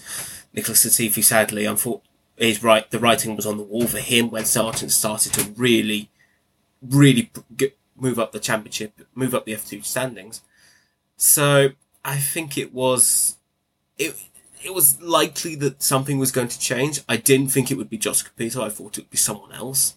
Nicholas 0.53 0.85
Latifi, 0.85 1.23
sadly, 1.23 1.65
unfortunately, 1.65 2.09
is 2.37 2.63
right. 2.63 2.89
The 2.89 2.99
writing 2.99 3.35
was 3.35 3.45
on 3.45 3.57
the 3.57 3.63
wall 3.63 3.85
for 3.85 3.99
him 3.99 4.31
when 4.31 4.45
Sargent 4.45 4.91
started 4.91 5.33
to 5.33 5.51
really, 5.51 6.09
really 6.81 7.31
get, 7.55 7.77
move 7.95 8.17
up 8.17 8.31
the 8.31 8.39
championship, 8.39 8.93
move 9.13 9.35
up 9.35 9.45
the 9.45 9.53
F2 9.53 9.85
standings. 9.85 10.41
So 11.17 11.69
I 12.03 12.17
think 12.17 12.57
it 12.57 12.73
was 12.73 13.37
it 13.97 14.15
it 14.63 14.73
was 14.73 15.01
likely 15.01 15.55
that 15.55 15.81
something 15.81 16.19
was 16.19 16.31
going 16.31 16.47
to 16.49 16.59
change. 16.59 17.01
I 17.07 17.17
didn't 17.17 17.49
think 17.49 17.71
it 17.71 17.77
would 17.77 17.89
be 17.89 17.97
Jost 17.97 18.25
Capito. 18.25 18.63
I 18.63 18.69
thought 18.69 18.97
it 18.97 19.01
would 19.01 19.09
be 19.09 19.17
someone 19.17 19.51
else. 19.53 19.95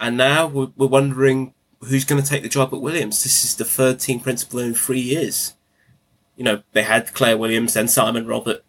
And 0.00 0.16
now 0.16 0.46
we're, 0.46 0.70
we're 0.76 0.86
wondering 0.86 1.54
who's 1.80 2.04
going 2.04 2.22
to 2.22 2.28
take 2.28 2.42
the 2.42 2.48
job 2.48 2.72
at 2.72 2.80
Williams. 2.80 3.22
This 3.22 3.44
is 3.44 3.54
the 3.54 3.64
third 3.64 4.00
team 4.00 4.20
principal 4.20 4.58
in 4.60 4.74
three 4.74 5.00
years. 5.00 5.54
You 6.36 6.44
know, 6.44 6.62
they 6.72 6.82
had 6.82 7.12
Claire 7.14 7.38
Williams, 7.38 7.74
then 7.74 7.88
Simon 7.88 8.26
Roberts 8.26 8.62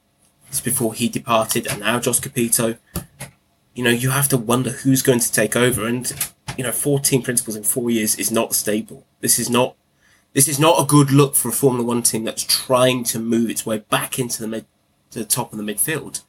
before 0.64 0.94
he 0.94 1.10
departed, 1.10 1.68
and 1.68 1.80
now 1.80 2.00
Jost 2.00 2.22
Capito. 2.22 2.78
You 3.74 3.84
know, 3.84 3.90
you 3.90 4.12
have 4.12 4.28
to 4.30 4.38
wonder 4.38 4.72
who's 4.72 5.02
going 5.02 5.20
to 5.20 5.32
take 5.32 5.56
over. 5.56 5.88
And, 5.88 6.12
you 6.58 6.64
know, 6.64 6.72
14 6.72 7.22
principals 7.22 7.56
in 7.56 7.64
four 7.64 7.90
years 7.90 8.16
is 8.16 8.32
not 8.32 8.54
stable. 8.54 9.06
This 9.22 9.40
is 9.40 9.50
not 9.50 9.76
this 10.34 10.50
is 10.50 10.60
not 10.60 10.82
a 10.82 10.86
good 10.86 11.12
look 11.12 11.34
for 11.34 11.48
a 11.48 11.54
Formula 11.54 11.86
One 11.86 12.04
team 12.04 12.26
that's 12.26 12.44
trying 12.44 13.06
to 13.06 13.20
move 13.20 13.50
its 13.50 13.66
way 13.66 13.78
back 13.78 14.20
into 14.20 14.42
the 14.42 14.50
mid 14.50 14.66
the 15.20 15.26
top 15.26 15.52
of 15.52 15.58
the 15.58 15.64
midfield. 15.64 16.22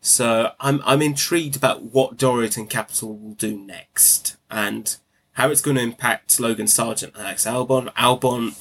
So 0.00 0.52
I'm 0.60 0.82
I'm 0.84 1.00
intrigued 1.02 1.56
about 1.56 1.82
what 1.82 2.16
Dorilton 2.16 2.68
Capital 2.68 3.16
will 3.16 3.34
do 3.34 3.58
next 3.58 4.36
and 4.50 4.96
how 5.32 5.50
it's 5.50 5.62
going 5.62 5.76
to 5.76 5.82
impact 5.82 6.38
Logan 6.38 6.68
Sargent 6.68 7.14
and 7.14 7.24
Alex 7.24 7.44
Albon. 7.46 7.92
Albon, 7.94 8.54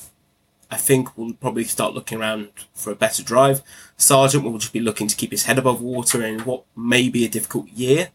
I 0.72 0.78
think, 0.78 1.16
will 1.18 1.34
probably 1.34 1.66
start 1.66 1.94
looking 1.94 2.20
around 2.20 2.50
for 2.74 2.92
a 2.92 2.96
better 2.96 3.22
drive. 3.22 3.62
Sargent 3.98 4.44
will 4.44 4.58
just 4.58 4.74
be 4.74 4.80
looking 4.80 5.08
to 5.08 5.16
keep 5.16 5.32
his 5.32 5.44
head 5.44 5.60
above 5.60 5.82
water 5.82 6.24
in 6.24 6.40
what 6.42 6.64
may 6.76 7.10
be 7.10 7.26
a 7.26 7.30
difficult 7.30 7.68
year, 7.68 8.10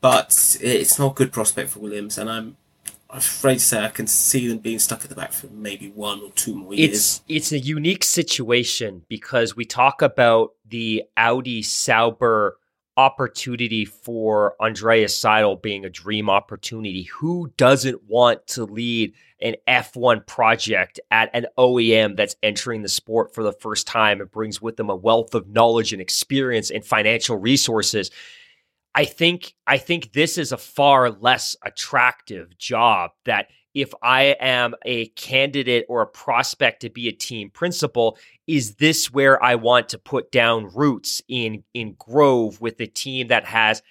but 0.00 0.56
it's 0.60 0.98
not 0.98 1.12
a 1.12 1.14
good 1.14 1.32
prospect 1.32 1.70
for 1.70 1.80
Williams, 1.80 2.16
and 2.16 2.30
I'm 2.30 2.56
I'm 3.14 3.18
afraid 3.18 3.54
to 3.54 3.60
say 3.60 3.84
I 3.84 3.90
can 3.90 4.08
see 4.08 4.48
them 4.48 4.58
being 4.58 4.80
stuck 4.80 5.04
at 5.04 5.08
the 5.08 5.14
back 5.14 5.30
for 5.30 5.46
maybe 5.46 5.88
one 5.88 6.20
or 6.20 6.32
two 6.32 6.56
more 6.56 6.74
years. 6.74 6.90
It's 6.90 7.22
it's 7.28 7.52
a 7.52 7.60
unique 7.60 8.02
situation 8.02 9.04
because 9.08 9.54
we 9.54 9.64
talk 9.64 10.02
about 10.02 10.54
the 10.68 11.04
Audi 11.16 11.62
Sauber 11.62 12.58
opportunity 12.96 13.84
for 13.84 14.56
Andreas 14.60 15.16
Seidl 15.16 15.62
being 15.62 15.84
a 15.84 15.90
dream 15.90 16.28
opportunity. 16.28 17.04
Who 17.04 17.52
doesn't 17.56 18.02
want 18.02 18.48
to 18.48 18.64
lead 18.64 19.14
an 19.40 19.54
F1 19.68 20.26
project 20.26 20.98
at 21.12 21.30
an 21.34 21.46
OEM 21.56 22.16
that's 22.16 22.34
entering 22.42 22.82
the 22.82 22.88
sport 22.88 23.32
for 23.32 23.44
the 23.44 23.52
first 23.52 23.86
time 23.86 24.20
and 24.20 24.28
brings 24.28 24.60
with 24.60 24.76
them 24.76 24.90
a 24.90 24.96
wealth 24.96 25.36
of 25.36 25.46
knowledge 25.46 25.92
and 25.92 26.02
experience 26.02 26.68
and 26.68 26.84
financial 26.84 27.36
resources? 27.36 28.10
I 28.94 29.04
think 29.04 29.54
I 29.66 29.78
think 29.78 30.12
this 30.12 30.38
is 30.38 30.52
a 30.52 30.56
far 30.56 31.10
less 31.10 31.56
attractive 31.64 32.56
job 32.58 33.10
that 33.24 33.48
if 33.74 33.92
I 34.02 34.36
am 34.38 34.74
a 34.84 35.06
candidate 35.08 35.84
or 35.88 36.02
a 36.02 36.06
prospect 36.06 36.82
to 36.82 36.90
be 36.90 37.08
a 37.08 37.12
team 37.12 37.50
principal, 37.50 38.16
is 38.46 38.76
this 38.76 39.10
where 39.12 39.42
I 39.42 39.56
want 39.56 39.88
to 39.88 39.98
put 39.98 40.30
down 40.30 40.70
roots 40.74 41.20
in 41.28 41.64
in 41.74 41.96
Grove 41.98 42.60
with 42.60 42.80
a 42.80 42.86
team 42.86 43.28
that 43.28 43.44
has 43.46 43.82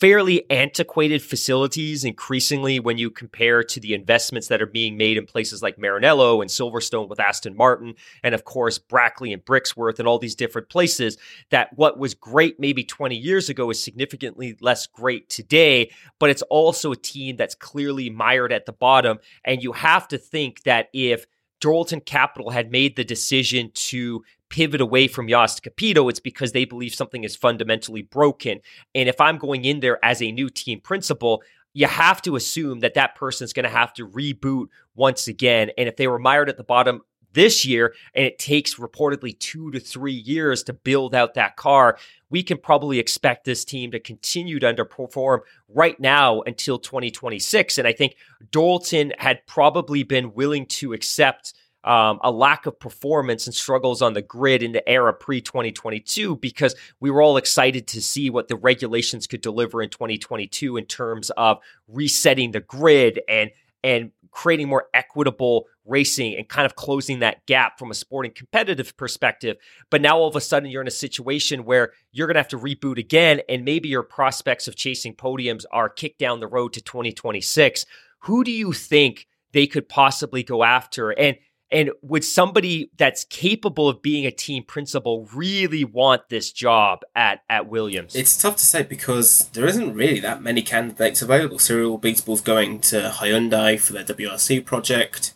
fairly 0.00 0.50
antiquated 0.50 1.22
facilities 1.22 2.04
increasingly 2.04 2.80
when 2.80 2.96
you 2.96 3.10
compare 3.10 3.62
to 3.62 3.78
the 3.78 3.92
investments 3.92 4.48
that 4.48 4.62
are 4.62 4.66
being 4.66 4.96
made 4.96 5.18
in 5.18 5.26
places 5.26 5.62
like 5.62 5.76
Maranello 5.76 6.40
and 6.40 6.50
Silverstone 6.50 7.06
with 7.06 7.20
Aston 7.20 7.54
Martin, 7.54 7.94
and 8.22 8.34
of 8.34 8.44
course, 8.44 8.78
Brackley 8.78 9.30
and 9.30 9.44
Brixworth 9.44 9.98
and 9.98 10.08
all 10.08 10.18
these 10.18 10.34
different 10.34 10.70
places. 10.70 11.18
That 11.50 11.76
what 11.76 11.98
was 11.98 12.14
great 12.14 12.58
maybe 12.58 12.82
20 12.82 13.14
years 13.14 13.50
ago 13.50 13.68
is 13.68 13.82
significantly 13.82 14.56
less 14.60 14.86
great 14.86 15.28
today, 15.28 15.90
but 16.18 16.30
it's 16.30 16.42
also 16.42 16.92
a 16.92 16.96
team 16.96 17.36
that's 17.36 17.54
clearly 17.54 18.08
mired 18.08 18.52
at 18.52 18.64
the 18.64 18.72
bottom. 18.72 19.18
And 19.44 19.62
you 19.62 19.72
have 19.72 20.08
to 20.08 20.18
think 20.18 20.62
that 20.62 20.88
if 20.94 21.26
Dorilton 21.60 22.04
Capital 22.04 22.50
had 22.50 22.72
made 22.72 22.96
the 22.96 23.04
decision 23.04 23.70
to 23.74 24.24
pivot 24.50 24.80
away 24.80 25.08
from 25.08 25.28
Jost 25.28 25.62
Capito, 25.62 26.08
it's 26.08 26.20
because 26.20 26.52
they 26.52 26.64
believe 26.64 26.94
something 26.94 27.24
is 27.24 27.34
fundamentally 27.34 28.02
broken. 28.02 28.60
And 28.94 29.08
if 29.08 29.20
I'm 29.20 29.38
going 29.38 29.64
in 29.64 29.80
there 29.80 30.04
as 30.04 30.20
a 30.20 30.30
new 30.30 30.50
team 30.50 30.80
principal, 30.80 31.42
you 31.72 31.86
have 31.86 32.20
to 32.22 32.36
assume 32.36 32.80
that 32.80 32.94
that 32.94 33.14
person's 33.14 33.52
going 33.52 33.64
to 33.64 33.70
have 33.70 33.94
to 33.94 34.06
reboot 34.06 34.66
once 34.94 35.28
again. 35.28 35.70
And 35.78 35.88
if 35.88 35.96
they 35.96 36.08
were 36.08 36.18
mired 36.18 36.48
at 36.48 36.56
the 36.56 36.64
bottom 36.64 37.02
this 37.32 37.64
year 37.64 37.94
and 38.14 38.24
it 38.24 38.38
takes 38.38 38.74
reportedly 38.74 39.38
two 39.38 39.70
to 39.70 39.78
three 39.78 40.12
years 40.12 40.64
to 40.64 40.72
build 40.72 41.14
out 41.14 41.34
that 41.34 41.56
car, 41.56 41.96
we 42.28 42.42
can 42.42 42.58
probably 42.58 42.98
expect 42.98 43.44
this 43.44 43.64
team 43.64 43.92
to 43.92 44.00
continue 44.00 44.58
to 44.58 44.72
underperform 44.72 45.40
right 45.68 45.98
now 46.00 46.40
until 46.42 46.78
2026. 46.78 47.78
And 47.78 47.86
I 47.86 47.92
think 47.92 48.16
Dorilton 48.50 49.12
had 49.18 49.46
probably 49.46 50.02
been 50.02 50.34
willing 50.34 50.66
to 50.66 50.92
accept 50.92 51.54
um, 51.84 52.18
a 52.22 52.30
lack 52.30 52.66
of 52.66 52.78
performance 52.78 53.46
and 53.46 53.54
struggles 53.54 54.02
on 54.02 54.12
the 54.12 54.22
grid 54.22 54.62
in 54.62 54.72
the 54.72 54.86
era 54.88 55.12
pre 55.12 55.40
2022 55.40 56.36
because 56.36 56.74
we 57.00 57.10
were 57.10 57.22
all 57.22 57.36
excited 57.36 57.86
to 57.88 58.02
see 58.02 58.30
what 58.30 58.48
the 58.48 58.56
regulations 58.56 59.26
could 59.26 59.40
deliver 59.40 59.82
in 59.82 59.88
2022 59.88 60.76
in 60.76 60.84
terms 60.84 61.30
of 61.36 61.58
resetting 61.88 62.50
the 62.50 62.60
grid 62.60 63.20
and 63.28 63.50
and 63.82 64.12
creating 64.30 64.68
more 64.68 64.86
equitable 64.94 65.66
racing 65.84 66.36
and 66.36 66.48
kind 66.48 66.66
of 66.66 66.76
closing 66.76 67.18
that 67.18 67.44
gap 67.46 67.78
from 67.78 67.90
a 67.90 67.94
sporting 67.94 68.32
competitive 68.32 68.96
perspective. 68.96 69.56
But 69.90 70.02
now 70.02 70.18
all 70.18 70.28
of 70.28 70.36
a 70.36 70.40
sudden 70.40 70.70
you're 70.70 70.82
in 70.82 70.88
a 70.88 70.92
situation 70.92 71.64
where 71.64 71.92
you're 72.12 72.26
going 72.26 72.34
to 72.34 72.40
have 72.40 72.48
to 72.48 72.58
reboot 72.58 72.98
again 72.98 73.40
and 73.48 73.64
maybe 73.64 73.88
your 73.88 74.02
prospects 74.02 74.68
of 74.68 74.76
chasing 74.76 75.14
podiums 75.14 75.64
are 75.72 75.88
kicked 75.88 76.18
down 76.18 76.40
the 76.40 76.46
road 76.46 76.72
to 76.74 76.80
2026. 76.80 77.86
Who 78.20 78.44
do 78.44 78.52
you 78.52 78.72
think 78.72 79.26
they 79.52 79.66
could 79.66 79.88
possibly 79.88 80.42
go 80.42 80.62
after? 80.62 81.10
And 81.10 81.36
and 81.72 81.90
would 82.02 82.24
somebody 82.24 82.90
that's 82.96 83.24
capable 83.24 83.88
of 83.88 84.02
being 84.02 84.26
a 84.26 84.30
team 84.32 84.64
principal 84.64 85.28
really 85.32 85.84
want 85.84 86.28
this 86.28 86.50
job 86.50 87.02
at, 87.14 87.42
at 87.48 87.68
Williams? 87.68 88.16
It's 88.16 88.36
tough 88.36 88.56
to 88.56 88.64
say 88.64 88.82
because 88.82 89.48
there 89.52 89.66
isn't 89.66 89.94
really 89.94 90.18
that 90.20 90.42
many 90.42 90.62
candidates 90.62 91.22
available. 91.22 91.60
Cyril 91.60 91.98
Abiteboul's 91.98 92.40
going 92.40 92.80
to 92.80 93.14
Hyundai 93.14 93.78
for 93.78 93.92
their 93.92 94.04
WRC 94.04 94.64
project. 94.64 95.32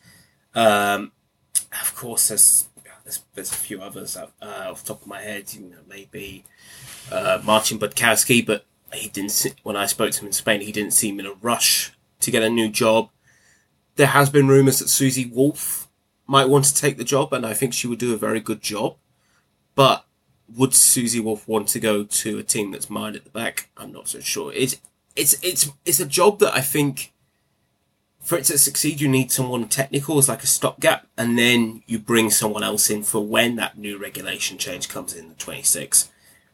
Um, 0.55 1.13
of 1.81 1.95
course, 1.95 2.29
there's, 2.29 2.69
there's, 3.05 3.21
there's 3.35 3.53
a 3.53 3.57
few 3.57 3.81
others 3.81 4.17
uh, 4.17 4.27
off 4.43 4.83
the 4.83 4.95
top 4.95 5.03
of 5.03 5.07
my 5.07 5.21
head. 5.21 5.55
You 5.55 5.63
know, 5.63 5.77
maybe 5.89 6.45
uh, 7.13 7.41
Marcin 7.45 7.79
Budkowski, 7.79 8.45
but 8.45 8.67
he 8.93 9.09
didn't. 9.09 9.55
When 9.63 9.77
I 9.77 9.87
spoke 9.87 10.11
to 10.13 10.21
him 10.21 10.27
in 10.27 10.33
Spain, 10.33 10.63
he 10.63 10.73
didn't 10.73 10.95
seem 10.95 11.21
in 11.21 11.27
a 11.27 11.35
rush 11.35 11.93
to 12.21 12.31
get 12.33 12.43
a 12.43 12.51
new 12.51 12.69
job. 12.69 13.11
There 13.97 14.09
has 14.09 14.31
been 14.31 14.49
rumours 14.49 14.81
that 14.81 14.89
Susie 14.89 15.27
Wolff 15.27 15.84
might 16.27 16.49
want 16.49 16.65
to 16.67 16.75
take 16.75 16.97
the 16.97 17.05
job, 17.05 17.33
and 17.33 17.45
I 17.45 17.55
think 17.55 17.73
she 17.73 17.87
would 17.87 17.99
do 17.99 18.15
a 18.15 18.19
very 18.19 18.41
good 18.41 18.63
job. 18.63 18.97
But 19.75 20.05
would 20.55 20.75
Susie 20.75 21.21
Wolff 21.21 21.49
want 21.49 21.69
to 21.69 21.81
go 21.81 22.05
to 22.05 22.39
a 22.39 22.43
team 22.43 22.71
that's 22.71 22.91
mired 22.91 23.17
at 23.17 23.25
the 23.25 23.31
back? 23.31 23.71
I'm 23.77 23.93
not 23.93 24.09
so 24.09 24.21
sure. 24.21 24.53
It's 24.53 24.81
it's 25.17 25.37
it's 25.43 25.71
it's 25.85 26.01
a 26.01 26.07
job 26.07 26.39
that 26.41 26.55
I 26.55 26.61
think 26.61 27.13
for 28.25 28.39
it 28.39 28.45
to 28.45 28.57
succeed, 28.57 29.03
you 29.03 29.09
need 29.09 29.31
someone 29.31 29.69
technical 29.69 30.17
as 30.17 30.31
like 30.31 30.43
a 30.43 30.47
stopgap, 30.47 31.07
and 31.17 31.39
then 31.39 31.83
you 31.87 31.99
bring 31.99 32.31
someone 32.31 32.63
else 32.63 32.89
in 32.89 33.03
for 33.03 33.25
when 33.25 33.57
that 33.57 33.77
new 33.77 33.99
regulation 33.99 34.57
change 34.57 34.89
comes 34.89 35.15
in 35.15 35.29
the 35.29 35.35
26. 35.35 36.11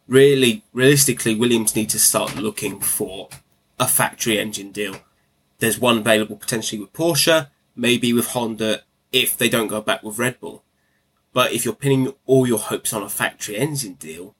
Really, 0.09 0.65
realistically, 0.73 1.37
Williams 1.37 1.77
need 1.77 1.89
to 1.91 1.99
start 2.01 2.35
looking 2.35 2.81
for 2.81 3.29
a 3.79 3.87
factory 3.87 4.37
engine 4.37 4.73
deal. 4.73 4.97
There's 5.61 5.79
one 5.79 5.99
available 5.99 6.37
potentially 6.37 6.81
with 6.81 6.93
Porsche, 6.93 7.49
maybe 7.77 8.13
with 8.13 8.29
Honda, 8.29 8.83
if 9.13 9.37
they 9.37 9.49
don't 9.49 9.69
go 9.69 9.81
back 9.81 10.03
with 10.03 10.19
Red 10.19 10.41
Bull. 10.41 10.63
But 11.33 11.53
if 11.53 11.65
you're 11.65 11.75
pinning 11.75 12.13
all 12.27 12.47
your 12.47 12.59
hopes 12.59 12.93
on 12.93 13.03
a 13.03 13.09
factory 13.09 13.57
engine 13.57 13.95
deal, 13.95 14.35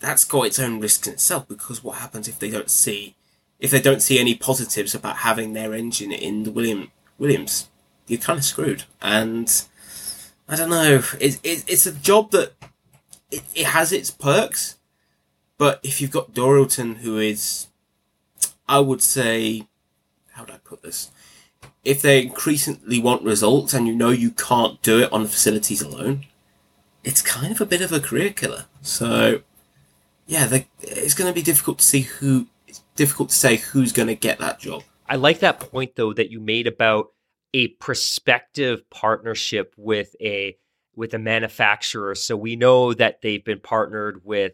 that's 0.00 0.24
got 0.24 0.46
its 0.46 0.58
own 0.58 0.80
risks 0.80 1.06
in 1.06 1.14
itself 1.14 1.48
because 1.48 1.82
what 1.82 1.98
happens 1.98 2.28
if 2.28 2.38
they 2.38 2.50
don't 2.50 2.70
see 2.70 3.16
if 3.58 3.70
they 3.70 3.80
don't 3.80 4.02
see 4.02 4.18
any 4.18 4.34
positives 4.34 4.94
about 4.94 5.18
having 5.18 5.52
their 5.52 5.74
engine 5.74 6.12
in 6.12 6.44
the 6.44 6.50
William 6.50 6.90
Williams, 7.18 7.68
you're 8.06 8.20
kind 8.20 8.38
of 8.38 8.44
screwed. 8.44 8.84
And 9.02 9.50
I 10.48 10.56
don't 10.56 10.70
know, 10.70 11.02
it, 11.20 11.40
it, 11.42 11.64
it's 11.66 11.86
a 11.86 11.92
job 11.92 12.30
that 12.30 12.52
it, 13.30 13.42
it 13.54 13.66
has 13.66 13.92
its 13.92 14.10
perks, 14.10 14.78
but 15.56 15.80
if 15.82 16.00
you've 16.00 16.12
got 16.12 16.34
Dorilton, 16.34 16.98
who 16.98 17.18
is, 17.18 17.66
I 18.68 18.78
would 18.78 19.02
say, 19.02 19.66
how 20.32 20.44
would 20.44 20.52
I 20.52 20.58
put 20.58 20.82
this? 20.82 21.10
If 21.84 22.02
they 22.02 22.22
increasingly 22.22 23.00
want 23.00 23.22
results 23.22 23.74
and 23.74 23.86
you 23.86 23.94
know 23.94 24.10
you 24.10 24.30
can't 24.30 24.80
do 24.82 25.00
it 25.00 25.12
on 25.12 25.26
facilities 25.26 25.82
alone, 25.82 26.26
it's 27.04 27.22
kind 27.22 27.52
of 27.52 27.60
a 27.60 27.66
bit 27.66 27.80
of 27.80 27.92
a 27.92 28.00
career 28.00 28.30
killer. 28.30 28.66
So, 28.82 29.42
yeah, 30.26 30.48
it's 30.80 31.14
going 31.14 31.30
to 31.30 31.34
be 31.34 31.42
difficult 31.42 31.78
to 31.78 31.84
see 31.84 32.02
who. 32.02 32.46
It's 32.66 32.82
difficult 32.96 33.30
to 33.30 33.34
say 33.34 33.56
who's 33.56 33.92
going 33.92 34.08
to 34.08 34.14
get 34.14 34.38
that 34.40 34.58
job. 34.58 34.82
I 35.08 35.16
like 35.16 35.40
that 35.40 35.60
point 35.60 35.96
though 35.96 36.12
that 36.12 36.30
you 36.30 36.40
made 36.40 36.66
about 36.66 37.12
a 37.54 37.68
prospective 37.68 38.88
partnership 38.90 39.72
with 39.76 40.14
a 40.20 40.58
with 40.94 41.14
a 41.14 41.18
manufacturer. 41.18 42.14
So 42.14 42.36
we 42.36 42.56
know 42.56 42.92
that 42.92 43.22
they've 43.22 43.44
been 43.44 43.60
partnered 43.60 44.24
with 44.24 44.52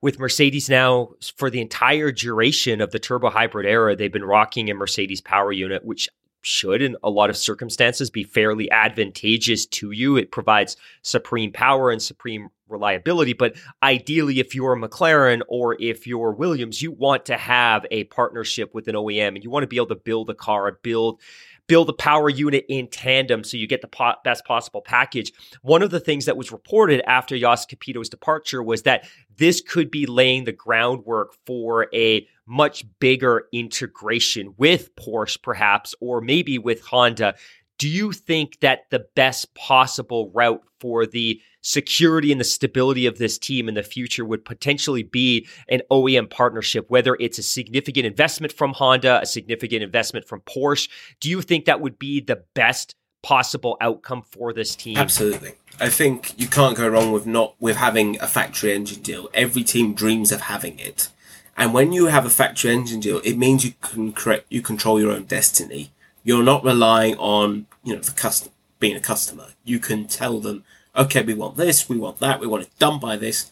with 0.00 0.18
Mercedes 0.18 0.68
now 0.68 1.12
for 1.36 1.48
the 1.48 1.60
entire 1.60 2.12
duration 2.12 2.80
of 2.80 2.90
the 2.90 2.98
turbo 2.98 3.30
hybrid 3.30 3.66
era. 3.66 3.96
They've 3.96 4.12
been 4.12 4.24
rocking 4.24 4.70
a 4.70 4.74
Mercedes 4.74 5.20
power 5.20 5.50
unit, 5.50 5.84
which 5.84 6.08
should, 6.42 6.82
in 6.82 6.96
a 7.02 7.10
lot 7.10 7.30
of 7.30 7.36
circumstances, 7.36 8.10
be 8.10 8.24
fairly 8.24 8.70
advantageous 8.70 9.66
to 9.66 9.92
you. 9.92 10.16
It 10.16 10.30
provides 10.30 10.76
supreme 11.02 11.52
power 11.52 11.90
and 11.90 12.02
supreme 12.02 12.48
reliability. 12.68 13.32
But 13.32 13.54
ideally, 13.82 14.40
if 14.40 14.54
you're 14.54 14.76
McLaren 14.76 15.42
or 15.48 15.76
if 15.80 16.06
you're 16.06 16.32
Williams, 16.32 16.82
you 16.82 16.90
want 16.90 17.26
to 17.26 17.36
have 17.36 17.86
a 17.90 18.04
partnership 18.04 18.74
with 18.74 18.88
an 18.88 18.94
OEM 18.96 19.28
and 19.28 19.44
you 19.44 19.50
want 19.50 19.62
to 19.62 19.68
be 19.68 19.76
able 19.76 19.86
to 19.86 19.94
build 19.94 20.30
a 20.30 20.34
car, 20.34 20.78
build 20.82 21.20
build 21.68 21.88
a 21.88 21.92
power 21.92 22.28
unit 22.28 22.64
in 22.68 22.88
tandem 22.88 23.44
so 23.44 23.56
you 23.56 23.68
get 23.68 23.80
the 23.80 23.88
po- 23.88 24.14
best 24.24 24.44
possible 24.44 24.82
package. 24.82 25.32
One 25.62 25.80
of 25.80 25.90
the 25.90 26.00
things 26.00 26.24
that 26.24 26.36
was 26.36 26.50
reported 26.50 27.00
after 27.08 27.38
Jost 27.38 27.68
Capito's 27.68 28.08
departure 28.08 28.62
was 28.62 28.82
that 28.82 29.08
this 29.36 29.60
could 29.60 29.90
be 29.90 30.06
laying 30.06 30.44
the 30.44 30.52
groundwork 30.52 31.34
for 31.46 31.88
a 31.94 32.26
much 32.46 32.84
bigger 32.98 33.46
integration 33.52 34.54
with 34.56 34.94
Porsche, 34.96 35.40
perhaps, 35.42 35.94
or 36.00 36.20
maybe 36.20 36.58
with 36.58 36.84
Honda. 36.86 37.34
Do 37.78 37.88
you 37.88 38.12
think 38.12 38.60
that 38.60 38.90
the 38.90 39.06
best 39.14 39.54
possible 39.54 40.30
route 40.34 40.62
for 40.80 41.06
the 41.06 41.40
security 41.62 42.32
and 42.32 42.40
the 42.40 42.44
stability 42.44 43.06
of 43.06 43.18
this 43.18 43.38
team 43.38 43.68
in 43.68 43.74
the 43.74 43.82
future 43.82 44.24
would 44.24 44.44
potentially 44.44 45.02
be 45.02 45.46
an 45.68 45.80
OEM 45.90 46.28
partnership, 46.28 46.90
whether 46.90 47.16
it's 47.20 47.38
a 47.38 47.42
significant 47.42 48.04
investment 48.04 48.52
from 48.52 48.72
Honda, 48.72 49.20
a 49.22 49.26
significant 49.26 49.82
investment 49.82 50.26
from 50.26 50.40
Porsche? 50.40 50.88
Do 51.20 51.30
you 51.30 51.40
think 51.40 51.64
that 51.64 51.80
would 51.80 51.98
be 51.98 52.20
the 52.20 52.42
best 52.54 52.96
possible 53.22 53.76
outcome 53.80 54.22
for 54.22 54.52
this 54.52 54.74
team? 54.74 54.98
Absolutely. 54.98 55.54
I 55.80 55.88
think 55.88 56.38
you 56.38 56.48
can't 56.48 56.76
go 56.76 56.88
wrong 56.88 57.12
with 57.12 57.26
not 57.26 57.54
with 57.60 57.76
having 57.76 58.20
a 58.20 58.26
factory 58.26 58.72
engine 58.72 59.02
deal. 59.02 59.28
Every 59.32 59.62
team 59.62 59.94
dreams 59.94 60.32
of 60.32 60.42
having 60.42 60.78
it. 60.78 61.08
And 61.56 61.74
when 61.74 61.92
you 61.92 62.06
have 62.06 62.24
a 62.24 62.30
factory 62.30 62.72
engine 62.72 63.00
deal, 63.00 63.20
it 63.24 63.36
means 63.36 63.64
you 63.64 63.74
can 63.80 64.12
correct, 64.12 64.46
you 64.48 64.62
control 64.62 65.00
your 65.00 65.12
own 65.12 65.24
destiny. 65.24 65.92
You're 66.24 66.42
not 66.42 66.64
relying 66.64 67.16
on, 67.16 67.66
you 67.84 67.94
know, 67.94 68.00
the 68.00 68.12
customer 68.12 68.52
being 68.82 68.96
a 68.96 69.00
customer. 69.00 69.48
You 69.64 69.78
can 69.78 70.06
tell 70.06 70.40
them, 70.40 70.64
okay, 70.96 71.22
we 71.22 71.34
want 71.34 71.56
this, 71.56 71.88
we 71.88 71.98
want 71.98 72.18
that, 72.18 72.40
we 72.40 72.46
want 72.46 72.64
it 72.64 72.78
done 72.78 72.98
by 72.98 73.16
this. 73.16 73.50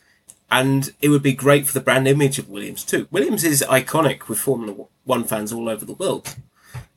And 0.51 0.93
it 1.01 1.09
would 1.09 1.23
be 1.23 1.33
great 1.33 1.67
for 1.67 1.73
the 1.73 1.81
brand 1.81 2.09
image 2.09 2.39
of 2.39 2.49
Williams 2.49 2.85
too. 2.85 3.07
Williams 3.11 3.45
is 3.45 3.65
iconic 3.69 4.29
with 4.29 4.41
Formula 4.41 4.87
One 5.05 5.25
fans 5.25 5.53
all 5.53 5.69
over 5.69 5.85
the 5.85 5.93
world. 5.93 6.35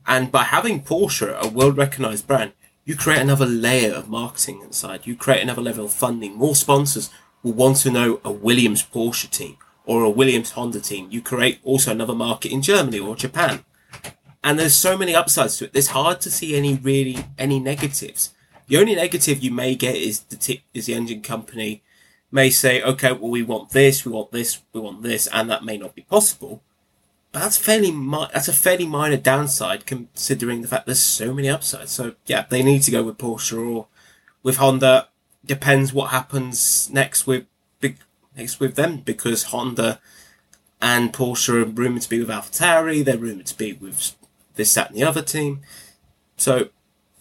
And 0.06 0.32
by 0.32 0.42
having 0.42 0.82
Porsche, 0.82 1.38
a 1.38 1.48
world 1.48 1.76
recognized 1.76 2.26
brand, 2.26 2.52
you 2.84 2.96
create 2.96 3.20
another 3.20 3.46
layer 3.46 3.92
of 3.92 4.08
marketing 4.08 4.60
inside. 4.62 5.06
You 5.06 5.14
create 5.16 5.42
another 5.42 5.62
level 5.62 5.84
of 5.84 5.92
funding. 5.92 6.34
More 6.34 6.56
sponsors 6.56 7.10
will 7.42 7.52
want 7.52 7.78
to 7.78 7.90
know 7.90 8.20
a 8.24 8.32
Williams 8.32 8.82
Porsche 8.82 9.30
team 9.30 9.56
or 9.84 10.02
a 10.02 10.10
Williams 10.10 10.52
Honda 10.52 10.80
team, 10.80 11.08
you 11.10 11.20
create 11.20 11.60
also 11.62 11.90
another 11.90 12.14
market 12.14 12.52
in 12.52 12.62
Germany 12.62 12.98
or 12.98 13.16
Japan. 13.16 13.64
And 14.42 14.58
there's 14.58 14.74
so 14.74 14.96
many 14.96 15.14
upsides 15.14 15.56
to 15.58 15.66
it. 15.66 15.70
It's 15.74 15.88
hard 15.88 16.20
to 16.22 16.30
see 16.30 16.56
any 16.56 16.74
really 16.74 17.24
any 17.38 17.58
negatives. 17.58 18.34
The 18.66 18.78
only 18.78 18.94
negative 18.94 19.42
you 19.42 19.50
may 19.50 19.74
get 19.74 19.96
is 19.96 20.20
the 20.20 20.36
t- 20.36 20.64
is 20.72 20.86
the 20.86 20.94
engine 20.94 21.22
company 21.22 21.82
may 22.30 22.50
say, 22.50 22.82
okay, 22.82 23.12
well 23.12 23.30
we 23.30 23.42
want 23.42 23.70
this, 23.70 24.04
we 24.04 24.12
want 24.12 24.32
this, 24.32 24.60
we 24.72 24.80
want 24.80 25.02
this, 25.02 25.26
and 25.28 25.48
that 25.48 25.64
may 25.64 25.78
not 25.78 25.94
be 25.94 26.02
possible. 26.02 26.62
But 27.32 27.40
that's 27.40 27.58
fairly 27.58 27.90
mi- 27.90 28.28
that's 28.32 28.48
a 28.48 28.52
fairly 28.52 28.86
minor 28.86 29.16
downside 29.16 29.86
considering 29.86 30.62
the 30.62 30.68
fact 30.68 30.86
there's 30.86 31.00
so 31.00 31.32
many 31.32 31.48
upsides. 31.48 31.92
So 31.92 32.14
yeah, 32.26 32.44
they 32.48 32.62
need 32.62 32.82
to 32.82 32.90
go 32.90 33.02
with 33.02 33.18
Porsche 33.18 33.74
or 33.74 33.86
with 34.42 34.58
Honda. 34.58 35.08
Depends 35.44 35.92
what 35.92 36.10
happens 36.10 36.88
next 36.90 37.26
with 37.26 37.44
next 38.36 38.60
with 38.60 38.74
them 38.74 38.98
because 38.98 39.44
Honda 39.44 40.00
and 40.80 41.12
Porsche 41.12 41.62
are 41.62 41.64
rumored 41.64 42.02
to 42.02 42.08
be 42.08 42.20
with 42.20 42.28
AlphaTauri. 42.28 43.04
They're 43.04 43.18
rumored 43.18 43.46
to 43.46 43.56
be 43.56 43.72
with 43.72 44.14
this, 44.56 44.74
that, 44.74 44.90
and 44.90 44.98
the 44.98 45.04
other 45.04 45.22
team. 45.22 45.60
So 46.36 46.68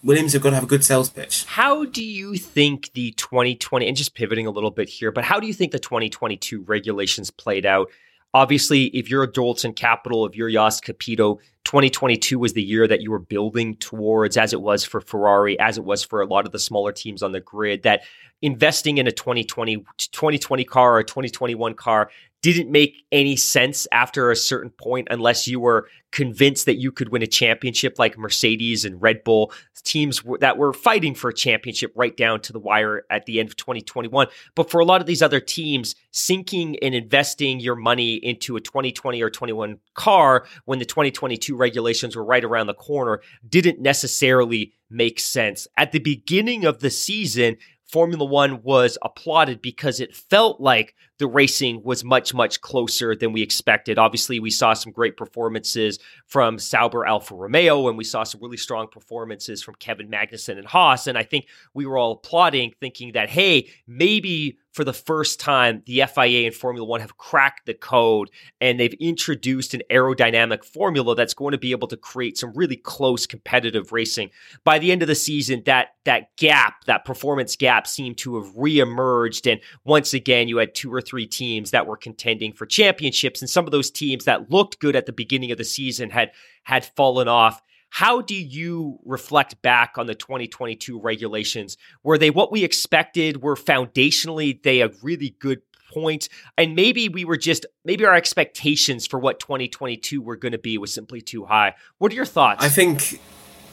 Williams 0.03 0.33
have 0.33 0.41
got 0.41 0.49
to 0.49 0.55
have 0.55 0.65
a 0.65 0.67
good 0.67 0.83
sales 0.83 1.09
pitch. 1.09 1.45
How 1.45 1.85
do 1.85 2.03
you 2.03 2.35
think 2.35 2.91
the 2.93 3.11
2020 3.11 3.87
and 3.87 3.95
just 3.95 4.15
pivoting 4.15 4.47
a 4.47 4.51
little 4.51 4.71
bit 4.71 4.89
here, 4.89 5.11
but 5.11 5.23
how 5.23 5.39
do 5.39 5.47
you 5.47 5.53
think 5.53 5.71
the 5.71 5.79
2022 5.79 6.61
regulations 6.63 7.31
played 7.31 7.65
out? 7.65 7.89
Obviously, 8.35 8.85
if 8.85 9.11
you're 9.11 9.23
a 9.23 9.31
Dorilton 9.31 9.75
Capital, 9.75 10.25
if 10.25 10.35
you're 10.35 10.49
Jost 10.49 10.83
Capito, 10.83 11.35
2022 11.65 12.39
was 12.39 12.53
the 12.53 12.63
year 12.63 12.87
that 12.87 13.01
you 13.01 13.11
were 13.11 13.19
building 13.19 13.75
towards, 13.75 14.37
as 14.37 14.53
it 14.53 14.61
was 14.61 14.83
for 14.83 15.01
Ferrari, 15.01 15.59
as 15.59 15.77
it 15.77 15.83
was 15.83 16.03
for 16.03 16.21
a 16.21 16.25
lot 16.25 16.47
of 16.47 16.51
the 16.51 16.57
smaller 16.57 16.91
teams 16.91 17.21
on 17.21 17.31
the 17.31 17.39
grid, 17.39 17.83
that 17.83 18.01
investing 18.41 18.97
in 18.97 19.05
a 19.05 19.11
2020, 19.11 19.85
2020 19.97 20.63
car 20.65 20.95
or 20.95 20.99
a 20.99 21.03
2021 21.03 21.75
car 21.75 22.09
didn't 22.43 22.69
make 22.69 23.05
any 23.11 23.37
sense 23.37 23.87
after 23.91 24.29
a 24.29 24.35
certain 24.35 24.69
point 24.69 25.07
unless 25.09 25.47
you 25.47 25.61
were 25.61 25.87
convinced 26.11 26.65
that 26.65 26.75
you 26.75 26.91
could 26.91 27.09
win 27.09 27.23
a 27.23 27.27
championship 27.27 27.97
like 27.97 28.17
Mercedes 28.17 28.83
and 28.83 29.01
Red 29.01 29.23
Bull, 29.23 29.51
teams 29.83 30.21
that 30.41 30.57
were 30.57 30.73
fighting 30.73 31.15
for 31.15 31.29
a 31.29 31.33
championship 31.33 31.91
right 31.95 32.15
down 32.15 32.41
to 32.41 32.53
the 32.53 32.59
wire 32.59 33.05
at 33.09 33.25
the 33.25 33.39
end 33.39 33.49
of 33.49 33.55
2021. 33.55 34.27
But 34.55 34.69
for 34.69 34.81
a 34.81 34.85
lot 34.85 34.99
of 34.99 35.07
these 35.07 35.21
other 35.21 35.39
teams, 35.39 35.95
sinking 36.11 36.77
and 36.81 36.93
investing 36.93 37.61
your 37.61 37.75
money 37.75 38.15
into 38.15 38.57
a 38.57 38.61
2020 38.61 39.21
or 39.23 39.29
21 39.29 39.79
car 39.93 40.45
when 40.65 40.79
the 40.79 40.85
2022 40.85 41.55
regulations 41.55 42.15
were 42.15 42.25
right 42.25 42.43
around 42.43 42.67
the 42.67 42.73
corner 42.73 43.21
didn't 43.47 43.79
necessarily 43.79 44.73
make 44.89 45.19
sense. 45.19 45.65
At 45.77 45.93
the 45.93 45.99
beginning 45.99 46.65
of 46.65 46.79
the 46.79 46.89
season, 46.89 47.55
Formula 47.85 48.25
One 48.25 48.63
was 48.63 48.97
applauded 49.01 49.61
because 49.61 49.99
it 49.99 50.15
felt 50.15 50.59
like 50.59 50.95
the 51.19 51.27
racing 51.27 51.83
was 51.83 52.03
much, 52.03 52.33
much 52.33 52.59
closer 52.61 53.15
than 53.15 53.33
we 53.33 53.41
expected. 53.41 53.99
Obviously, 53.99 54.39
we 54.39 54.49
saw 54.49 54.73
some 54.73 54.91
great 54.91 55.15
performances 55.15 55.99
from 56.25 56.57
Sauber 56.57 57.05
Alfa 57.05 57.35
Romeo, 57.35 57.87
and 57.87 57.97
we 57.97 58.03
saw 58.03 58.23
some 58.23 58.41
really 58.41 58.57
strong 58.57 58.87
performances 58.87 59.61
from 59.61 59.75
Kevin 59.75 60.09
Magnussen 60.09 60.57
and 60.57 60.65
Haas. 60.65 61.07
And 61.07 61.17
I 61.17 61.23
think 61.23 61.47
we 61.73 61.85
were 61.85 61.97
all 61.97 62.13
applauding, 62.13 62.73
thinking 62.79 63.11
that, 63.13 63.29
hey, 63.29 63.69
maybe 63.85 64.57
for 64.73 64.83
the 64.83 64.91
first 64.91 65.39
time, 65.39 65.83
the 65.85 66.03
FIA 66.13 66.47
and 66.47 66.55
Formula 66.55 66.85
One 66.85 66.99
have 66.99 67.17
cracked 67.17 67.67
the 67.67 67.75
code 67.75 68.31
and 68.59 68.79
they've 68.79 68.95
introduced 68.95 69.75
an 69.75 69.83
aerodynamic 69.91 70.65
formula 70.65 71.15
that's 71.15 71.35
going 71.35 71.51
to 71.51 71.59
be 71.59 71.71
able 71.71 71.87
to 71.89 71.97
create 71.97 72.39
some 72.39 72.51
really 72.53 72.75
close 72.75 73.27
competitive 73.27 73.91
racing. 73.91 74.31
By 74.63 74.79
the 74.79 74.91
end 74.91 75.03
of 75.03 75.07
the 75.07 75.15
season, 75.15 75.61
that 75.67 75.89
that 76.05 76.35
gap, 76.37 76.85
that 76.85 77.05
performance 77.05 77.55
gap, 77.55 77.85
seemed 77.85 78.17
to 78.17 78.41
have 78.41 78.55
reemerged, 78.55 79.49
and 79.49 79.61
once 79.85 80.13
again, 80.13 80.47
you 80.47 80.57
had 80.57 80.73
two 80.73 80.91
or 80.91 81.01
three 81.01 81.27
teams 81.27 81.71
that 81.71 81.85
were 81.85 81.95
contending 81.95 82.51
for 82.51 82.65
championships, 82.65 83.41
and 83.41 83.49
some 83.49 83.65
of 83.65 83.71
those 83.71 83.91
teams 83.91 84.25
that 84.25 84.51
looked 84.51 84.79
good 84.79 84.95
at 84.95 85.05
the 85.05 85.13
beginning 85.13 85.51
of 85.51 85.57
the 85.57 85.63
season 85.63 86.09
had 86.09 86.31
had 86.63 86.85
fallen 86.95 87.27
off 87.27 87.61
how 87.93 88.21
do 88.21 88.33
you 88.33 88.97
reflect 89.05 89.61
back 89.61 89.99
on 89.99 90.07
the 90.07 90.15
2022 90.15 90.99
regulations? 90.99 91.77
Were 92.01 92.17
they 92.17 92.31
what 92.31 92.51
we 92.51 92.63
expected? 92.63 93.43
Were 93.43 93.55
foundationally 93.55 94.59
they 94.63 94.81
a 94.81 94.89
really 95.03 95.35
good 95.37 95.61
point? 95.91 96.27
And 96.57 96.75
maybe 96.75 97.07
we 97.07 97.23
were 97.23 97.37
just 97.37 97.67
maybe 97.85 98.03
our 98.03 98.15
expectations 98.15 99.05
for 99.05 99.19
what 99.19 99.39
2022 99.39 100.23
were 100.23 100.35
going 100.35 100.53
to 100.53 100.57
be 100.57 100.75
was 100.79 100.91
simply 100.91 101.21
too 101.21 101.45
high. 101.45 101.75
What 101.99 102.11
are 102.11 102.15
your 102.15 102.25
thoughts? 102.25 102.65
I 102.65 102.69
think 102.69 103.21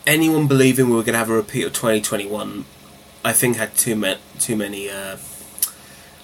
anyone 0.07 0.47
believing 0.47 0.91
we 0.91 0.97
were 0.97 1.03
going 1.03 1.15
to 1.15 1.19
have 1.19 1.31
a 1.31 1.35
repeat 1.35 1.65
of 1.65 1.73
2021, 1.73 2.67
I 3.25 3.33
think 3.33 3.57
had 3.57 3.75
too 3.75 3.97
many 3.97 4.21
too 4.39 4.55
many. 4.55 4.91
Uh, 4.91 5.17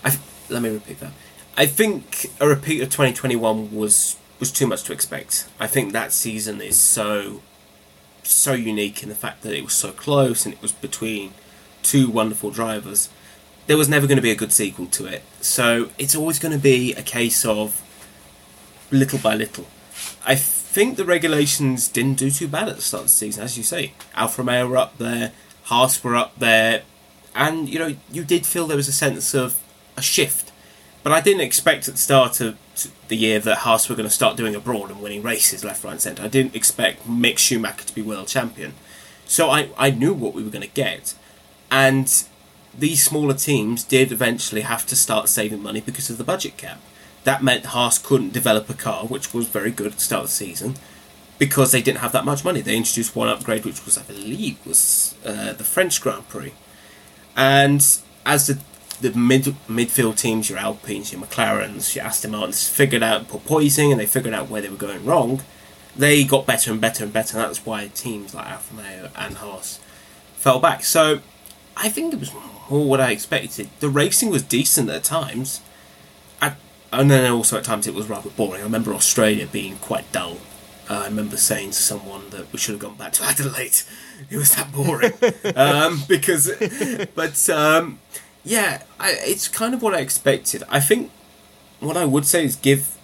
I 0.05 0.19
let 0.51 0.61
me 0.61 0.69
repeat 0.69 1.01
that. 1.01 1.13
I 1.57 1.65
think 1.65 2.31
a 2.41 2.47
repeat 2.47 2.83
of 2.83 2.91
2021 2.91 3.75
was 3.75 4.19
was 4.39 4.53
too 4.53 4.67
much 4.67 4.83
to 4.83 4.93
expect. 4.93 5.49
I 5.59 5.67
think 5.67 5.95
that 5.95 6.13
season 6.13 6.61
is 6.61 6.79
so 6.79 7.41
so 8.31 8.53
unique 8.53 9.03
in 9.03 9.09
the 9.09 9.15
fact 9.15 9.43
that 9.43 9.55
it 9.55 9.65
was 9.65 9.73
so 9.73 9.93
close 9.93 10.45
and 10.45 10.55
it 10.55 10.63
was 10.63 10.73
between 10.73 11.35
two 11.83 12.11
wonderful 12.11 12.51
drivers. 12.51 13.09
There 13.67 13.77
was 13.77 13.89
never 13.89 14.07
going 14.07 14.17
to 14.17 14.23
be 14.23 14.31
a 14.31 14.37
good 14.37 14.53
sequel 14.53 14.87
to 14.87 15.07
it. 15.07 15.23
So 15.41 15.91
it's 15.99 16.15
always 16.15 16.39
going 16.39 16.53
to 16.53 16.59
be 16.59 16.93
a 16.95 17.03
case 17.03 17.45
of 17.45 17.83
little 18.91 19.19
by 19.19 19.35
little. 19.35 19.67
I 20.25 20.35
think 20.35 20.97
the 20.97 21.05
regulations 21.05 21.89
didn't 21.89 22.19
do 22.19 22.31
too 22.31 22.49
bad 22.49 22.69
at 22.69 22.77
the 22.77 22.83
start 22.83 23.03
of 23.03 23.07
the 23.07 23.13
season, 23.13 23.43
as 23.43 23.57
you 23.57 23.65
say. 23.65 23.93
Alfa 24.15 24.43
Romeo 24.43 24.69
were 24.69 24.77
up 24.77 24.99
there, 24.99 25.33
Haas 25.65 26.03
were 26.05 26.15
up 26.15 26.39
there, 26.39 26.83
and 27.35 27.69
you 27.69 27.79
know 27.79 27.97
you 28.11 28.25
did 28.25 28.47
feel 28.47 28.67
there 28.67 28.77
was 28.77 28.89
a 28.89 28.93
sense 28.93 29.35
of 29.35 29.61
a 29.97 30.03
shift. 30.03 30.53
But 31.03 31.13
I 31.13 31.21
didn't 31.21 31.43
expect 31.43 31.89
at 31.89 31.95
the 31.95 32.01
start 32.01 32.41
of 32.41 32.57
the 33.09 33.17
year 33.17 33.39
that 33.41 33.59
Haas 33.59 33.89
were 33.89 33.97
going 33.97 34.09
to 34.09 34.15
start 34.15 34.37
doing 34.37 34.55
abroad 34.55 34.91
and 34.91 35.01
winning 35.01 35.23
races 35.23 35.65
left, 35.65 35.85
right, 35.85 35.93
and 35.93 36.01
centre. 36.01 36.23
I 36.23 36.29
didn't 36.29 36.55
expect 36.55 37.07
Mick 37.09 37.39
Schumacher 37.39 37.85
to 37.85 37.95
be 37.95 38.03
world 38.03 38.29
champion. 38.29 38.75
So 39.27 39.51
I, 39.51 39.71
I 39.77 39.91
knew 39.91 40.15
what 40.15 40.35
we 40.35 40.43
were 40.43 40.51
going 40.51 40.69
to 40.69 40.75
get. 40.75 41.15
And 41.71 42.25
these 42.77 43.03
smaller 43.03 43.35
teams 43.35 43.83
did 43.83 44.13
eventually 44.13 44.63
have 44.63 44.87
to 44.87 44.97
start 44.97 45.29
saving 45.29 45.63
money 45.63 45.81
because 45.81 46.11
of 46.11 46.19
the 46.19 46.25
budget 46.25 46.57
cap. 46.57 46.81
That 47.25 47.43
meant 47.43 47.67
Haas 47.67 47.99
couldn't 47.99 48.33
develop 48.33 48.71
a 48.71 48.75
car, 48.75 49.07
which 49.07 49.35
was 49.35 49.49
very 49.49 49.71
good 49.71 49.89
at 49.89 49.93
the 49.95 50.01
start 50.01 50.25
of 50.25 50.29
the 50.29 50.35
season, 50.35 50.75
because 51.39 51.73
they 51.73 51.83
didn't 51.83 51.99
have 51.99 52.13
that 52.13 52.25
much 52.25 52.45
money. 52.45 52.61
They 52.61 52.77
introduced 52.77 53.17
one 53.17 53.29
upgrade, 53.29 53.65
which 53.65 53.85
was, 53.85 53.99
I 53.99 54.03
believe, 54.03 54.65
was 54.65 55.15
uh, 55.25 55.53
the 55.55 55.65
French 55.65 56.01
Grand 56.01 56.29
Prix. 56.29 56.53
And 57.35 57.85
as 58.25 58.47
the 58.47 58.61
the 59.01 59.13
mid 59.13 59.45
midfield 59.69 60.19
teams, 60.19 60.49
your 60.49 60.59
Alpines, 60.59 61.13
your 61.13 61.21
McLarens, 61.21 61.95
your 61.95 62.05
Aston 62.05 62.33
Martins, 62.33 62.69
figured 62.69 63.03
out 63.03 63.29
porpoising 63.29 63.91
and 63.91 64.01
they 64.01 64.07
figured 64.07 64.35
out 64.35 64.49
where 64.49 64.63
they 64.63 64.69
were 64.69 64.77
going 64.77 65.05
wrong. 65.05 65.43
They 65.95 66.25
got 66.25 66.47
better 66.47 66.71
and 66.71 66.81
better 66.81 67.05
and 67.05 67.13
better, 67.13 67.39
and 67.39 67.49
that's 67.49 67.65
why 67.65 67.89
teams 67.89 68.35
like 68.35 68.47
Alfa 68.47 68.75
Romeo 68.75 69.11
and 69.17 69.37
Haas 69.37 69.81
fell 70.35 70.61
back. 70.61 70.85
So 70.85 71.21
I 71.77 71.89
think 71.89 72.13
it 72.13 72.21
was 72.21 72.33
more 72.71 72.87
what 72.87 73.01
I 73.01 73.13
expected. 73.13 73.71
The 73.81 73.89
racing 73.89 74.31
was 74.31 74.43
decent 74.43 74.91
at 74.91 75.05
times, 75.05 75.61
I, 76.41 76.55
and 76.93 77.11
then 77.11 77.31
also 77.31 77.59
at 77.59 77.65
times 77.65 77.87
it 77.87 77.95
was 77.95 78.09
rather 78.09 78.31
boring. 78.31 78.61
I 78.61 78.65
remember 78.65 78.93
Australia 78.93 79.47
being 79.47 79.77
quite 79.77 80.11
dull. 80.13 80.39
Uh, 80.89 81.01
I 81.01 81.05
remember 81.07 81.37
saying 81.37 81.71
to 81.71 81.83
someone 81.83 82.31
that 82.31 82.53
we 82.53 82.59
should 82.59 82.73
have 82.73 82.81
gone 82.81 82.97
back 82.97 83.13
to 83.15 83.25
Adelaide. 83.27 83.77
It 84.31 84.37
was 84.37 84.55
that 84.55 84.73
boring 84.73 85.13
um, 85.57 86.03
because, 86.09 86.51
but. 87.15 87.51
Um, 87.51 88.01
yeah, 88.47 88.85
I, 89.01 89.11
it's 89.23 89.49
kind 89.49 89.75
of 89.75 89.83
what 89.83 89.93
I 89.93 89.99
expected. 89.99 90.63
I 90.69 90.79
think 90.79 91.11
what 91.81 91.97
I 91.97 92.05
would 92.05 92.25
say 92.25 92.45
is 92.45 92.55
give, 92.55 92.97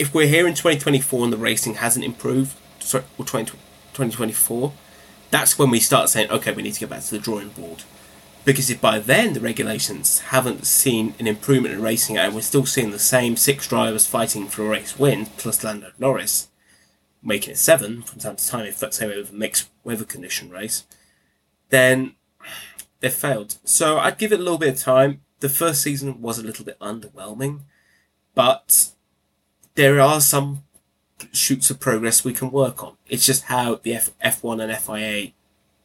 if 0.00 0.12
we're 0.12 0.26
here 0.26 0.48
in 0.48 0.54
2024 0.54 1.24
and 1.24 1.32
the 1.32 1.36
racing 1.36 1.74
hasn't 1.74 2.04
improved, 2.04 2.56
sorry, 2.80 3.04
or 3.16 3.24
20, 3.24 3.52
2024, 3.52 4.72
that's 5.30 5.56
when 5.56 5.70
we 5.70 5.78
start 5.78 6.08
saying, 6.08 6.28
okay, 6.30 6.50
we 6.52 6.64
need 6.64 6.74
to 6.74 6.80
get 6.80 6.90
back 6.90 7.02
to 7.02 7.10
the 7.12 7.20
drawing 7.20 7.50
board. 7.50 7.84
Because 8.44 8.68
if 8.68 8.80
by 8.80 8.98
then 8.98 9.32
the 9.32 9.40
regulations 9.40 10.18
haven't 10.18 10.66
seen 10.66 11.14
an 11.20 11.28
improvement 11.28 11.72
in 11.72 11.82
racing 11.82 12.18
and 12.18 12.34
we're 12.34 12.40
still 12.40 12.66
seeing 12.66 12.90
the 12.90 12.98
same 12.98 13.36
six 13.36 13.68
drivers 13.68 14.08
fighting 14.08 14.48
for 14.48 14.66
a 14.66 14.68
race 14.70 14.98
win, 14.98 15.26
plus 15.36 15.62
Lando 15.62 15.92
Norris, 16.00 16.48
making 17.22 17.52
it 17.52 17.58
seven 17.58 18.02
from 18.02 18.18
time 18.18 18.34
to 18.34 18.48
time 18.48 18.66
if 18.66 18.80
that's 18.80 18.96
saying 18.96 19.16
with 19.16 19.30
a 19.30 19.34
mixed 19.34 19.68
weather 19.84 20.04
condition 20.04 20.50
race, 20.50 20.84
then 21.68 22.16
they've 23.00 23.12
failed. 23.12 23.56
So 23.64 23.98
I'd 23.98 24.18
give 24.18 24.32
it 24.32 24.40
a 24.40 24.42
little 24.42 24.58
bit 24.58 24.74
of 24.74 24.80
time. 24.80 25.22
The 25.40 25.48
first 25.48 25.82
season 25.82 26.20
was 26.20 26.38
a 26.38 26.42
little 26.42 26.64
bit 26.64 26.78
underwhelming, 26.80 27.60
but 28.34 28.90
there 29.74 30.00
are 30.00 30.20
some 30.20 30.64
shoots 31.32 31.70
of 31.70 31.80
progress 31.80 32.24
we 32.24 32.32
can 32.32 32.50
work 32.50 32.82
on. 32.82 32.96
It's 33.08 33.26
just 33.26 33.44
how 33.44 33.76
the 33.76 33.94
F- 33.94 34.10
F1 34.24 34.62
and 34.62 34.76
FIA 34.76 35.32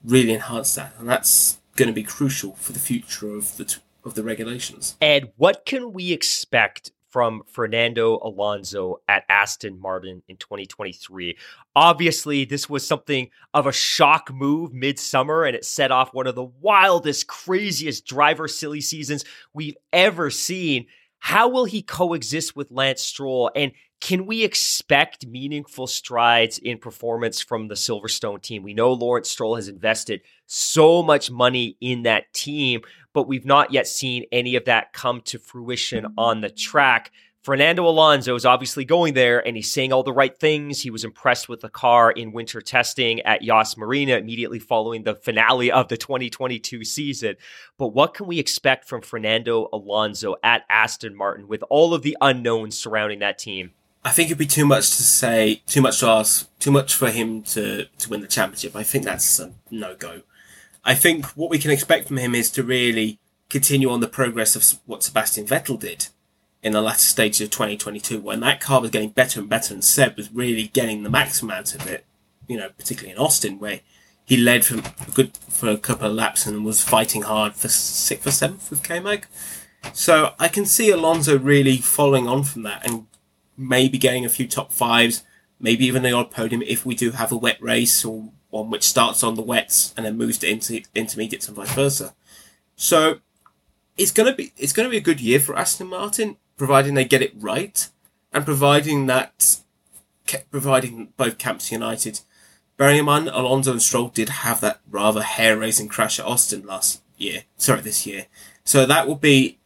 really 0.04 0.34
enhance 0.34 0.76
that, 0.76 0.94
and 1.00 1.08
that's 1.10 1.60
going 1.76 1.88
to 1.88 1.94
be 1.94 2.04
crucial 2.04 2.56
for 2.56 2.74
the 2.74 2.80
future 2.80 3.30
of 3.30 3.58
the 3.58 3.66
t- 3.66 3.82
of 4.04 4.14
the 4.14 4.24
regulations. 4.24 4.96
Ed, 5.02 5.32
what 5.36 5.66
can 5.66 5.92
we 5.92 6.12
expect 6.12 6.92
from 7.16 7.44
Fernando 7.48 8.20
Alonso 8.22 8.98
at 9.08 9.24
Aston 9.30 9.80
Martin 9.80 10.22
in 10.28 10.36
2023. 10.36 11.38
Obviously, 11.74 12.44
this 12.44 12.70
was 12.70 12.86
something 12.86 13.30
of 13.54 13.68
a 13.68 13.72
shock 13.72 14.34
move 14.34 14.74
midsummer, 14.74 15.46
and 15.46 15.56
it 15.56 15.64
set 15.64 15.94
off 15.94 16.14
one 16.14 16.28
of 16.28 16.36
the 16.36 16.44
wildest, 16.44 17.28
craziest 17.28 18.06
driver 18.06 18.50
silly 18.50 18.82
seasons 18.82 19.24
we've 19.54 19.78
ever 19.94 20.30
seen. 20.30 20.88
How 21.20 21.48
will 21.48 21.64
he 21.64 21.82
coexist 21.82 22.54
with 22.54 22.70
Lance 22.70 23.02
Stroll? 23.02 23.50
And 23.56 23.72
can 24.02 24.26
we 24.26 24.44
expect 24.44 25.26
meaningful 25.26 25.88
strides 25.88 26.58
in 26.58 26.80
performance 26.80 27.42
from 27.42 27.70
the 27.70 27.76
Silverstone 27.76 28.42
team? 28.42 28.62
We 28.62 28.74
know 28.74 28.92
Lawrence 28.92 29.30
Stroll 29.30 29.56
has 29.56 29.70
invested 29.70 30.22
so 30.48 31.02
much 31.02 31.32
money 31.32 31.78
in 31.80 32.04
that 32.04 32.34
team, 32.34 32.82
but 33.16 33.30
we've 33.30 33.46
not 33.46 33.72
yet 33.72 33.88
seen 33.88 34.26
any 34.34 34.58
of 34.58 34.66
that 34.66 34.92
come 34.92 35.22
to 35.22 35.40
fruition 35.40 36.06
on 36.18 36.42
the 36.42 36.50
track. 36.50 37.14
Fernando 37.44 37.88
Alonso 37.88 38.36
is 38.36 38.46
obviously 38.46 38.84
going 38.84 39.14
there 39.14 39.40
and 39.48 39.56
he's 39.56 39.72
saying 39.72 39.94
all 39.94 40.04
the 40.04 40.12
right 40.12 40.38
things. 40.38 40.82
He 40.82 40.90
was 40.90 41.06
impressed 41.06 41.48
with 41.48 41.62
the 41.62 41.70
car 41.70 42.12
in 42.12 42.34
winter 42.34 42.60
testing 42.60 43.22
at 43.22 43.42
Yas 43.42 43.78
Marina 43.78 44.18
immediately 44.18 44.60
following 44.60 45.04
the 45.04 45.16
finale 45.16 45.72
of 45.72 45.88
the 45.88 45.96
2022 45.96 46.84
season. 46.84 47.38
But 47.78 47.90
what 47.90 48.16
can 48.16 48.28
we 48.28 48.38
expect 48.38 48.86
from 48.86 49.02
Fernando 49.02 49.70
Alonso 49.72 50.36
at 50.44 50.66
Aston 50.70 51.16
Martin 51.16 51.48
with 51.48 51.64
all 51.70 51.94
of 51.94 52.02
the 52.02 52.18
unknowns 52.20 52.78
surrounding 52.78 53.20
that 53.20 53.40
team? 53.40 53.72
I 54.04 54.12
think 54.12 54.28
it'd 54.28 54.38
be 54.38 54.46
too 54.46 54.66
much 54.66 54.88
to 54.98 55.04
say, 55.04 55.62
too 55.68 55.82
much 55.82 56.02
to 56.02 56.08
ask, 56.08 56.50
too 56.60 56.72
much 56.72 56.94
for 56.94 57.10
him 57.10 57.44
to, 57.44 57.86
to 57.86 58.10
win 58.10 58.20
the 58.20 58.28
championship. 58.28 58.76
I 58.76 58.84
think 58.84 59.06
that's 59.06 59.40
a 59.40 59.54
no 59.72 59.96
go. 59.96 60.24
I 60.86 60.94
think 60.94 61.26
what 61.28 61.50
we 61.50 61.58
can 61.58 61.72
expect 61.72 62.08
from 62.08 62.18
him 62.18 62.36
is 62.36 62.52
to 62.52 62.64
really 62.64 63.20
continue 63.50 63.90
on 63.90 64.00
the 64.00 64.08
progress 64.08 64.56
of 64.56 64.80
what 64.86 65.04
Sebastian 65.04 65.48
Vettel 65.48 65.80
did 65.80 66.08
in 66.62 66.74
the 66.74 66.82
latter 66.82 67.00
stages 67.00 67.42
of 67.42 67.50
2022 67.50 68.20
when 68.20 68.40
that 68.42 68.60
car 68.60 68.82
was 68.82 68.92
getting 68.92 69.10
better 69.10 69.40
and 69.40 69.50
better 69.50 69.74
and 69.74 69.84
Seb 69.84 70.16
was 70.16 70.32
really 70.32 70.68
getting 70.68 71.04
the 71.04 71.10
maximum 71.10 71.52
out 71.52 71.74
of 71.76 71.88
it, 71.88 72.06
you 72.48 72.58
know, 72.58 72.70
particularly 72.78 73.14
in 73.14 73.18
Austin 73.18 73.60
where 73.60 73.82
he 74.26 74.38
led 74.38 74.66
for 74.66 74.78
a 74.78 75.12
good 75.12 75.38
for 75.38 75.70
a 75.70 75.78
couple 75.78 76.08
of 76.08 76.14
laps 76.14 76.46
and 76.46 76.66
was 76.66 76.84
fighting 76.84 77.24
hard 77.24 77.54
for 77.54 77.68
sixth 77.68 78.26
or 78.26 78.32
seventh 78.32 78.70
with 78.70 78.84
K-Mag. 78.84 79.28
So 79.94 80.34
I 80.40 80.48
can 80.48 80.66
see 80.66 80.90
Alonso 80.90 81.38
really 81.38 81.78
following 81.78 82.28
on 82.28 82.44
from 82.44 82.64
that 82.64 82.88
and 82.88 83.06
maybe 83.56 83.98
getting 83.98 84.26
a 84.26 84.30
few 84.30 84.48
top 84.48 84.72
fives, 84.72 85.24
maybe 85.60 85.86
even 85.86 86.02
the 86.02 86.12
odd 86.12 86.32
podium 86.32 86.64
if 86.64 86.86
we 86.86 86.96
do 86.96 87.12
have 87.12 87.32
a 87.32 87.38
wet 87.38 87.62
race 87.62 88.04
or 88.04 88.32
one 88.50 88.70
which 88.70 88.84
starts 88.84 89.24
on 89.24 89.36
the 89.36 89.42
wets 89.42 89.94
and 89.96 90.06
then 90.06 90.18
moves 90.18 90.38
to 90.40 90.50
inter- 90.50 90.88
intermediates 90.94 91.48
and 91.48 91.58
vice 91.58 91.74
versa. 91.74 92.16
So 92.76 93.20
it's 93.98 94.12
gonna 94.12 94.36
be 94.36 94.54
it's 94.58 94.74
gonna 94.74 94.90
be 94.90 94.98
a 94.98 95.02
good 95.02 95.22
year 95.22 95.40
for 95.40 95.58
Aston 95.58 95.88
Martin 95.88 96.38
providing 96.58 96.94
they 96.94 97.06
get 97.06 97.22
it 97.22 97.34
right, 97.36 97.90
and 98.32 98.46
providing 98.46 99.08
that, 99.08 99.58
providing 100.52 101.14
both 101.18 101.38
camps 101.38 101.72
united. 101.72 102.22
Bearing 102.78 102.98
in 103.00 103.06
mind, 103.06 103.30
Alonso 103.30 103.72
and 103.72 103.82
Stroll 103.82 104.10
did 104.10 104.30
have 104.30 104.60
that 104.62 104.82
rather 104.90 105.22
hair-raising 105.22 105.88
crash 105.88 106.20
at 106.20 106.26
Austin 106.26 106.66
last 106.66 107.02
year. 107.18 107.44
Sorry, 107.56 107.80
this 107.80 108.06
year. 108.06 108.26
So 108.66 108.86
that 108.86 109.08
will 109.08 109.16
be 109.16 109.60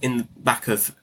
in 0.00 0.16
the 0.16 0.26
back 0.38 0.66
of 0.68 0.94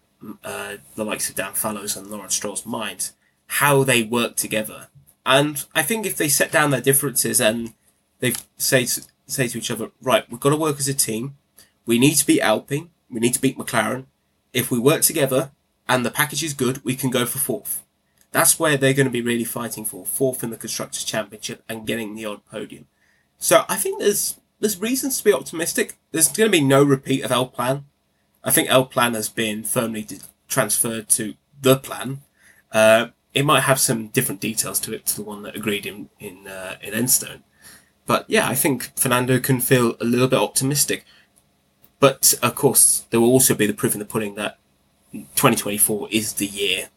uh, 0.44 0.78
the 0.96 1.06
likes 1.06 1.30
of 1.30 1.36
Dan 1.36 1.54
Fallows 1.54 1.96
and 1.96 2.08
Lawrence 2.08 2.36
Stroll's 2.36 2.66
mind 2.66 3.12
how 3.46 3.84
they 3.84 4.02
work 4.02 4.36
together. 4.36 4.88
And 5.26 5.64
I 5.76 5.84
think 5.84 6.06
if 6.06 6.18
they 6.18 6.28
set 6.28 6.52
down 6.52 6.72
their 6.72 6.82
differences 6.82 7.40
and 7.40 7.74
they 8.20 8.34
say 8.58 8.86
to, 8.86 9.04
say 9.28 9.48
to 9.48 9.58
each 9.58 9.72
other, 9.72 9.92
right, 10.02 10.30
we've 10.30 10.40
got 10.40 10.50
to 10.50 10.58
work 10.58 10.80
as 10.80 10.88
a 10.88 10.94
team. 10.94 11.38
We 11.86 12.00
need 12.00 12.16
to 12.16 12.26
beat 12.26 12.42
Alpine. 12.42 12.90
We 13.10 13.20
need 13.20 13.34
to 13.34 13.42
beat 13.42 13.58
McLaren 13.58 14.06
if 14.54 14.72
we 14.72 14.80
work 14.80 15.02
together 15.02 15.52
and 15.88 16.06
the 16.06 16.12
package 16.12 16.44
is 16.44 16.54
good, 16.54 16.84
we 16.84 16.96
can 16.96 17.10
go 17.10 17.26
for 17.26 17.40
fourth. 17.40 17.84
That's 18.32 18.60
where 18.60 18.78
they're 18.78 18.94
going 18.94 19.08
to 19.08 19.12
be 19.12 19.22
really 19.22 19.44
fighting 19.44 19.86
for 19.86 20.06
fourth 20.06 20.44
in 20.44 20.52
the 20.52 20.58
constructors 20.58 21.04
championship 21.04 21.64
and 21.68 21.88
getting 21.88 22.16
the 22.16 22.26
odd 22.26 22.46
podium. 22.46 22.88
So 23.38 23.66
I 23.68 23.76
think 23.76 24.00
there's 24.00 24.40
there's 24.60 24.80
reasons 24.80 25.18
to 25.18 25.24
be 25.24 25.34
optimistic. 25.34 25.96
There's 26.12 26.28
going 26.28 26.50
to 26.50 26.58
be 26.58 26.64
no 26.64 26.84
repeat 26.84 27.24
of 27.24 27.32
El 27.32 27.48
Plan. 27.48 27.86
I 28.44 28.52
think 28.52 28.70
El 28.70 28.86
Plan 28.86 29.16
has 29.16 29.28
been 29.28 29.64
firmly 29.64 30.08
transferred 30.48 31.10
to 31.10 31.34
the 31.60 31.78
plan. 31.78 32.22
Uh, 32.72 33.08
it 33.34 33.46
might 33.46 33.62
have 33.62 33.80
some 33.80 34.08
different 34.08 34.42
details 34.42 34.80
to 34.82 34.94
it 34.94 35.06
to 35.08 35.16
the 35.16 35.24
one 35.24 35.44
that 35.44 35.56
agreed 35.56 35.86
in 35.86 36.10
in 36.20 36.48
uh, 36.48 36.76
in 36.82 36.94
Enstone. 36.94 37.42
But 38.06 38.26
yeah, 38.28 38.48
I 38.48 38.56
think 38.56 38.92
Fernando 38.96 39.40
can 39.40 39.60
feel 39.60 39.96
a 40.02 40.06
little 40.06 40.28
bit 40.28 40.40
optimistic. 40.40 41.06
But 42.00 42.34
of 42.42 42.56
course, 42.56 43.06
there 43.10 43.22
will 43.22 43.30
also 43.30 43.54
be 43.54 43.68
the 43.68 43.74
proof 43.74 43.94
in 43.94 44.00
the 44.00 44.06
pudding 44.06 44.36
that 44.36 44.58
2024 45.12 46.08
is 46.12 46.34
the 46.34 46.48
year 46.48 46.90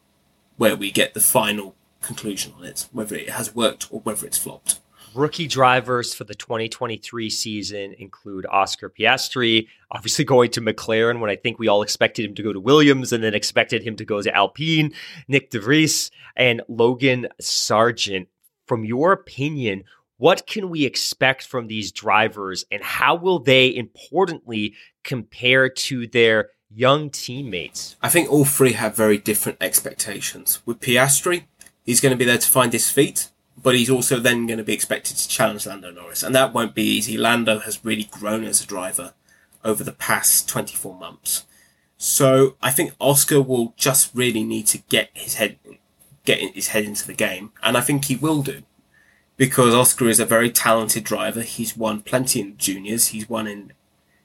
where 0.57 0.75
we 0.75 0.91
get 0.91 1.13
the 1.13 1.19
final 1.19 1.75
conclusion 2.01 2.53
on 2.57 2.65
it, 2.65 2.87
whether 2.91 3.15
it 3.15 3.29
has 3.29 3.53
worked 3.53 3.87
or 3.91 3.99
whether 4.01 4.25
it's 4.25 4.37
flopped. 4.37 4.79
Rookie 5.15 5.47
drivers 5.47 6.13
for 6.13 6.25
the 6.25 6.35
2023 6.35 7.29
season 7.29 7.95
include 7.97 8.45
Oscar 8.47 8.89
Piastri, 8.89 9.67
obviously 9.89 10.25
going 10.25 10.51
to 10.51 10.61
McLaren 10.61 11.21
when 11.21 11.29
I 11.29 11.37
think 11.37 11.57
we 11.57 11.69
all 11.69 11.81
expected 11.81 12.25
him 12.25 12.35
to 12.35 12.43
go 12.43 12.51
to 12.51 12.59
Williams 12.59 13.13
and 13.13 13.23
then 13.23 13.33
expected 13.33 13.81
him 13.81 13.95
to 13.95 14.05
go 14.05 14.21
to 14.21 14.35
Alpine, 14.35 14.91
Nyck 15.29 15.51
De 15.51 15.59
Vries, 15.59 16.11
and 16.35 16.61
Logan 16.67 17.27
Sargeant. 17.41 18.27
From 18.67 18.83
your 18.83 19.13
opinion, 19.13 19.83
what 20.17 20.47
can 20.47 20.69
we 20.69 20.85
expect 20.85 21.45
from 21.47 21.67
these 21.67 21.91
drivers 21.91 22.65
and 22.69 22.83
how 22.83 23.15
will 23.15 23.39
they 23.39 23.73
importantly 23.73 24.73
compare 25.03 25.69
to 25.69 26.07
their 26.07 26.49
young 26.69 27.09
teammates? 27.09 27.95
I 28.01 28.09
think 28.09 28.29
all 28.29 28.43
three 28.43 28.73
have 28.73 28.97
very 28.97 29.17
different 29.17 29.59
expectations. 29.61 30.61
With 30.65 30.81
Piastri, 30.81 31.45
he's 31.85 32.01
going 32.01 32.11
to 32.11 32.17
be 32.17 32.25
there 32.25 32.37
to 32.37 32.49
find 32.49 32.73
his 32.73 32.89
feet, 32.89 33.29
but 33.61 33.75
he's 33.75 33.89
also 33.89 34.19
then 34.19 34.47
going 34.47 34.57
to 34.57 34.63
be 34.63 34.73
expected 34.73 35.17
to 35.17 35.27
challenge 35.27 35.65
Lando 35.65 35.91
Norris, 35.91 36.23
and 36.23 36.35
that 36.35 36.53
won't 36.53 36.75
be 36.75 36.83
easy. 36.83 37.17
Lando 37.17 37.59
has 37.59 37.83
really 37.83 38.07
grown 38.11 38.43
as 38.43 38.61
a 38.61 38.67
driver 38.67 39.13
over 39.63 39.83
the 39.83 39.91
past 39.91 40.47
24 40.47 40.95
months. 40.95 41.45
So 41.97 42.55
I 42.61 42.71
think 42.71 42.93
Oscar 42.99 43.41
will 43.41 43.73
just 43.77 44.13
really 44.13 44.43
need 44.43 44.67
to 44.67 44.79
get 44.89 45.09
his 45.13 45.35
head 45.35 45.57
get 46.25 46.39
his 46.55 46.69
head 46.69 46.83
into 46.83 47.05
the 47.05 47.13
game, 47.13 47.51
and 47.61 47.77
I 47.77 47.81
think 47.81 48.05
he 48.05 48.15
will 48.15 48.41
do 48.41 48.63
because 49.37 49.73
Oscar 49.73 50.07
is 50.07 50.19
a 50.19 50.25
very 50.25 50.49
talented 50.49 51.03
driver. 51.03 51.41
He's 51.41 51.77
won 51.77 52.01
plenty 52.01 52.41
in 52.41 52.57
juniors. 52.57 53.07
He's 53.07 53.29
won 53.29 53.47
in 53.47 53.73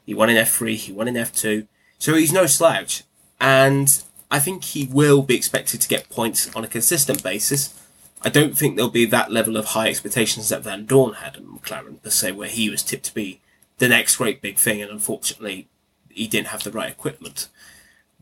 he 0.04 0.14
won 0.14 0.30
in 0.30 0.36
F3. 0.36 0.74
He 0.76 0.92
won 0.92 1.08
in 1.08 1.14
F2. 1.14 1.66
So 1.98 2.14
he's 2.14 2.32
no 2.32 2.46
slouch, 2.46 3.04
and 3.40 4.02
I 4.30 4.38
think 4.38 4.64
he 4.64 4.86
will 4.86 5.22
be 5.22 5.36
expected 5.36 5.80
to 5.80 5.88
get 5.88 6.08
points 6.08 6.54
on 6.54 6.64
a 6.64 6.68
consistent 6.68 7.22
basis. 7.22 7.74
I 8.22 8.28
don't 8.28 8.56
think 8.56 8.76
there'll 8.76 8.90
be 8.90 9.06
that 9.06 9.32
level 9.32 9.56
of 9.56 9.66
high 9.66 9.88
expectations 9.88 10.48
that 10.50 10.62
Vandoorne 10.62 11.16
had 11.16 11.36
at 11.36 11.42
McLaren 11.42 12.02
per 12.02 12.10
se, 12.10 12.32
where 12.32 12.48
he 12.48 12.68
was 12.68 12.82
tipped 12.82 13.06
to 13.06 13.14
be 13.14 13.40
the 13.78 13.88
next 13.88 14.16
great 14.16 14.42
big 14.42 14.58
thing, 14.58 14.82
and 14.82 14.90
unfortunately, 14.90 15.68
he 16.10 16.26
didn't 16.26 16.48
have 16.48 16.62
the 16.62 16.70
right 16.70 16.90
equipment. 16.90 17.48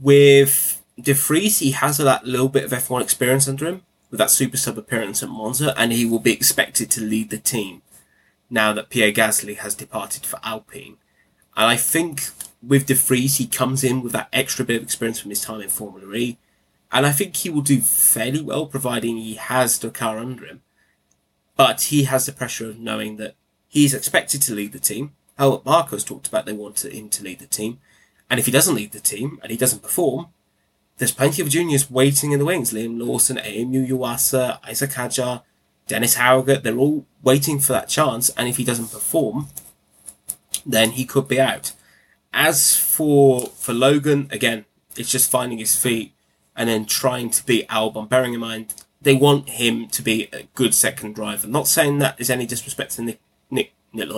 With 0.01 0.81
De 1.01 1.13
Vries, 1.13 1.59
he 1.59 1.73
has 1.73 1.99
that 1.99 2.25
little 2.25 2.49
bit 2.49 2.65
of 2.65 2.71
F1 2.71 3.03
experience 3.03 3.49
under 3.49 3.67
him, 3.67 3.83
with 4.11 4.19
that 4.19 4.31
super 4.31 4.57
sub 4.57 4.79
appearance 4.79 5.23
at 5.23 5.29
Monza, 5.29 5.79
and 5.79 5.93
he 5.93 6.07
will 6.07 6.21
be 6.21 6.33
expected 6.33 6.91
to 6.93 7.01
lead 7.01 7.31
the 7.31 7.39
team 7.39 7.83
now 8.49 8.73
that 8.73 8.89
Pierre 8.89 9.13
Gasly 9.13 9.57
has 9.57 9.75
departed 9.75 10.25
for 10.25 10.39
Alpine. 10.43 10.97
And 11.57 11.67
I 11.67 11.77
think 11.77 12.29
with 12.63 12.87
De 12.87 12.95
Vries, 12.95 13.39
he 13.39 13.47
comes 13.47 13.83
in 13.85 14.03
with 14.03 14.13
that 14.13 14.29
extra 14.33 14.65
bit 14.65 14.77
of 14.77 14.83
experience 14.85 15.21
from 15.21 15.31
his 15.31 15.43
time 15.43 15.61
in 15.61 15.69
Formula 15.69 16.15
E, 16.15 16.39
and 16.91 17.07
I 17.07 17.13
think 17.13 17.37
he 17.37 17.51
will 17.51 17.63
do 17.63 17.81
fairly 17.81 18.41
well, 18.41 18.67
providing 18.67 19.17
he 19.17 19.35
has 19.35 19.79
car 19.93 20.19
under 20.19 20.47
him. 20.47 20.63
But 21.57 21.83
he 21.83 22.05
has 22.05 22.27
the 22.27 22.33
pressure 22.33 22.69
of 22.69 22.79
knowing 22.79 23.17
that 23.17 23.35
he's 23.69 23.95
expected 23.95 24.43
to 24.43 24.55
lead 24.55 24.73
the 24.73 24.79
team. 24.79 25.13
Helmut 25.37 25.65
Marko's 25.65 26.05
talked 26.05 26.29
about 26.29 26.47
they 26.47 26.53
want 26.53 26.85
him 26.85 27.09
to 27.11 27.23
lead 27.23 27.39
the 27.41 27.47
team, 27.47 27.79
and 28.31 28.41
if 28.41 28.47
he 28.47 28.53
doesn't 28.53 28.75
lead 28.75 28.93
the 28.93 29.01
team 29.01 29.39
and 29.43 29.51
he 29.51 29.57
doesn't 29.57 29.83
perform, 29.83 30.29
there's 30.99 31.13
plenty 31.13 31.41
of 31.43 31.49
juniors 31.49 31.91
waiting 31.91 32.33
in 32.33 32.39
the 32.39 32.45
wings. 32.45 32.73
Liam 32.73 33.01
Lawson, 33.01 33.39
Amu 33.39 33.87
Iwasa, 33.87 34.61
Isack 34.69 34.93
Hadjar, 34.95 35.43
Dennis 35.87 36.17
Hauger, 36.17 36.61
they're 36.63 36.77
all 36.77 37.07
waiting 37.23 37.61
for 37.61 37.73
that 37.73 37.89
chance. 37.89 38.31
And 38.31 38.49
if 38.49 38.57
he 38.57 38.65
doesn't 38.65 38.91
perform, 38.91 39.49
then 40.67 40.91
he 40.91 41.05
could 41.05 41.29
be 41.29 41.41
out. 41.41 41.73
As 42.33 42.77
for, 42.77 43.47
for 43.47 43.73
Logan, 43.73 44.29
again, 44.31 44.65
it's 44.97 45.11
just 45.11 45.31
finding 45.31 45.59
his 45.59 45.77
feet 45.77 46.13
and 46.59 46.69
then 46.69 46.85
trying 46.85 47.31
to 47.31 47.47
beat 47.47 47.69
Albon, 47.69 48.09
bearing 48.09 48.35
in 48.35 48.41
mind 48.41 48.75
they 49.01 49.15
want 49.15 49.49
him 49.49 49.87
to 49.87 50.03
be 50.03 50.29
a 50.33 50.43
good 50.55 50.75
second 50.75 51.15
driver. 51.15 51.47
Not 51.47 51.69
saying 51.69 51.99
that 51.99 52.21
is 52.21 52.31
any 52.31 52.47
disrespect 52.47 52.93
to 52.97 53.03
Nick, 53.03 53.21
Nick, 53.51 53.73
Nick. 53.93 54.09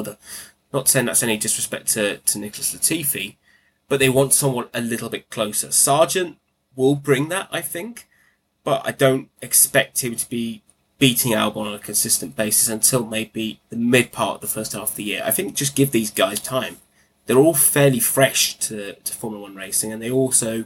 Not 0.73 0.89
saying 0.89 1.07
that's 1.07 1.23
any 1.23 1.37
disrespect 1.37 1.89
to, 1.89 2.17
to 2.17 2.39
Nicholas 2.39 2.75
Latifi, 2.75 3.37
but 3.89 4.01
they 4.01 4.09
want 4.09 4.33
someone 4.33 4.69
a 4.73 4.81
little 4.81 5.11
bit 5.11 5.29
closer. 5.29 5.69
Sargeant, 5.69 6.37
will 6.77 6.95
bring 6.95 7.29
that, 7.29 7.49
I 7.51 7.61
think, 7.61 8.09
but 8.65 8.83
I 8.85 8.93
don't 8.93 9.29
expect 9.43 10.03
him 10.03 10.17
to 10.17 10.29
be 10.29 10.63
beating 10.99 11.33
Albon 11.33 11.67
on 11.67 11.75
a 11.75 11.79
consistent 11.79 12.37
basis 12.37 12.69
until 12.69 13.05
maybe 13.05 13.61
the 13.71 13.77
mid 13.77 14.13
part 14.13 14.37
of 14.37 14.41
the 14.41 14.47
first 14.47 14.73
half 14.73 14.91
of 14.91 14.97
the 14.97 15.05
year. 15.05 15.23
I 15.25 15.31
think 15.31 15.55
just 15.55 15.77
give 15.77 15.91
these 15.91 16.11
guys 16.11 16.41
time. 16.41 16.77
They're 17.27 17.39
all 17.39 17.55
fairly 17.55 18.01
fresh 18.01 18.57
to, 18.59 18.95
to 18.95 19.13
Formula 19.13 19.43
One 19.43 19.57
racing, 19.57 19.93
and 19.93 20.01
they 20.01 20.11
also 20.11 20.65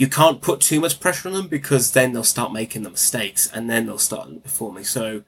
you 0.00 0.08
can't 0.08 0.40
put 0.40 0.62
too 0.62 0.80
much 0.80 0.98
pressure 0.98 1.28
on 1.28 1.34
them 1.34 1.46
because 1.46 1.92
then 1.92 2.14
they'll 2.14 2.24
start 2.24 2.54
making 2.54 2.84
the 2.84 2.90
mistakes 2.90 3.52
and 3.52 3.68
then 3.68 3.84
they'll 3.84 3.98
start 3.98 4.42
performing. 4.42 4.82
So 4.82 5.24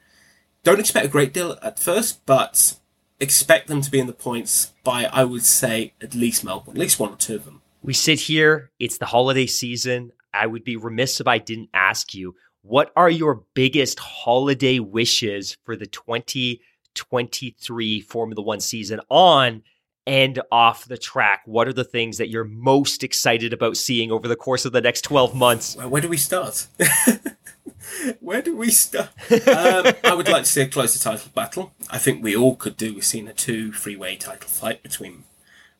don't 0.63 0.79
expect 0.79 1.05
a 1.05 1.09
great 1.09 1.31
deal 1.31 1.59
at 1.61 1.77
first, 1.77 2.25
but 2.25 2.79
expect 3.19 3.67
them 3.67 3.81
to 3.81 3.91
be 3.91 3.99
in 3.99 4.07
the 4.07 4.13
points 4.13 4.73
by 4.83 5.05
I 5.05 5.25
would 5.25 5.43
say 5.43 5.93
at 6.01 6.15
least 6.15 6.43
Melbourne, 6.43 6.73
at 6.73 6.79
least 6.79 6.99
one 6.99 7.13
or 7.13 7.17
two 7.17 7.35
of 7.35 7.45
them. 7.45 7.61
We 7.83 7.93
sit 7.93 8.21
here, 8.21 8.71
it's 8.79 8.97
the 8.97 9.05
holiday 9.05 9.45
season. 9.45 10.11
I 10.33 10.47
would 10.47 10.63
be 10.63 10.75
remiss 10.75 11.21
if 11.21 11.27
I 11.27 11.37
didn't 11.37 11.69
ask 11.75 12.15
you 12.15 12.33
what 12.63 12.91
are 12.95 13.11
your 13.11 13.43
biggest 13.53 13.99
holiday 13.99 14.79
wishes 14.79 15.55
for 15.65 15.75
the 15.75 15.85
2023 15.85 18.01
Formula 18.01 18.41
One 18.41 18.59
season 18.59 19.01
on 19.07 19.61
and 20.05 20.41
off 20.51 20.85
the 20.85 20.97
track? 20.97 21.41
What 21.45 21.67
are 21.67 21.73
the 21.73 21.83
things 21.83 22.17
that 22.17 22.29
you're 22.29 22.43
most 22.43 23.03
excited 23.03 23.53
about 23.53 23.77
seeing 23.77 24.11
over 24.11 24.27
the 24.27 24.35
course 24.35 24.65
of 24.65 24.71
the 24.71 24.81
next 24.81 25.01
12 25.01 25.35
months? 25.35 25.75
Where 25.75 26.01
do 26.01 26.09
we 26.09 26.17
start? 26.17 26.67
Where 28.19 28.41
do 28.41 28.55
we 28.55 28.69
start? 28.71 29.09
um, 29.31 29.93
I 30.03 30.13
would 30.15 30.27
like 30.27 30.43
to 30.43 30.49
see 30.49 30.61
a 30.61 30.67
closer 30.67 30.99
title 30.99 31.31
battle. 31.33 31.73
I 31.89 31.97
think 31.97 32.23
we 32.23 32.35
all 32.35 32.55
could 32.55 32.77
do 32.77 32.93
with 32.93 33.05
seeing 33.05 33.27
a 33.27 33.33
two 33.33 33.71
freeway 33.71 34.15
title 34.15 34.49
fight 34.49 34.83
between 34.83 35.23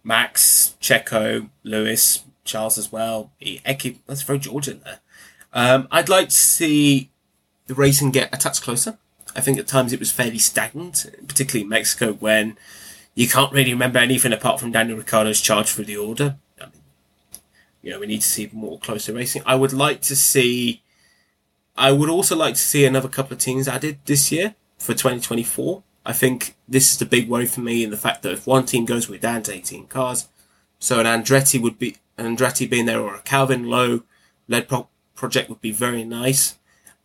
Max, 0.04 0.76
Checo, 0.82 1.50
Lewis, 1.64 2.24
Charles 2.44 2.78
as 2.78 2.92
well. 2.92 3.32
Eki, 3.42 3.98
let's 4.08 4.22
throw 4.22 4.38
George 4.38 4.68
in 4.68 4.82
there. 4.82 5.00
Um, 5.54 5.88
I'd 5.92 6.10
like 6.10 6.30
to 6.30 6.36
see 6.36 7.10
the 7.68 7.76
racing 7.76 8.12
get 8.12 8.34
a 8.34 8.38
touch 8.38 8.62
closer. 8.62 8.98
I 9.36 9.42
think 9.42 9.58
at 9.58 9.68
times 9.68 9.94
it 9.94 10.00
was 10.00 10.12
fairly 10.12 10.38
stagnant, 10.38 11.06
particularly 11.28 11.64
in 11.64 11.70
Mexico 11.70 12.14
when 12.14 12.58
you 13.16 13.28
can't 13.28 13.54
really 13.54 13.74
remember 13.74 14.00
anything 14.00 14.34
apart 14.34 14.60
from 14.60 14.72
Daniel 14.72 14.98
Ricciardo's 14.98 15.42
charge 15.42 15.70
for 15.70 15.84
the 15.84 15.98
order. 15.98 16.38
I 16.60 16.66
mean, 16.66 16.72
You 17.82 17.92
know, 17.92 18.00
we 18.00 18.08
need 18.08 18.22
to 18.22 18.28
see 18.28 18.50
more 18.52 18.80
closer 18.80 19.14
racing. 19.14 19.44
I 19.46 19.56
would 19.56 19.74
like 19.74 20.02
to 20.04 20.16
see. 20.16 20.82
I 21.76 21.92
would 21.92 22.10
also 22.10 22.36
like 22.36 22.56
to 22.56 22.60
see 22.60 22.86
another 22.86 23.10
couple 23.10 23.34
of 23.34 23.40
teams 23.40 23.68
added 23.68 24.00
this 24.06 24.32
year 24.32 24.56
for 24.78 24.94
2024. 24.94 25.84
I 26.06 26.14
think 26.14 26.56
this 26.68 26.92
is 26.92 26.98
the 26.98 27.06
big 27.06 27.30
worry 27.30 27.46
for 27.46 27.62
me 27.62 27.84
in 27.84 27.90
the 27.90 27.98
fact 27.98 28.24
that 28.24 28.34
if 28.34 28.46
one 28.46 28.66
team 28.66 28.86
goes 28.86 29.08
with 29.08 29.22
down 29.22 29.44
to 29.44 29.54
18 29.54 29.88
cars, 29.88 30.28
so 30.80 31.00
an 31.00 31.06
Andretti 31.06 31.62
would 31.62 31.80
be 31.80 31.98
an 32.18 32.36
Andretti 32.36 32.70
being 32.70 32.86
there 32.86 33.00
or 33.00 33.16
a 33.16 33.22
Calvin 33.22 33.70
Lo 33.70 34.04
led 34.48 34.68
pro- 34.68 34.90
project 35.16 35.50
would 35.50 35.62
be 35.62 35.72
very 35.72 36.04
nice. 36.04 36.58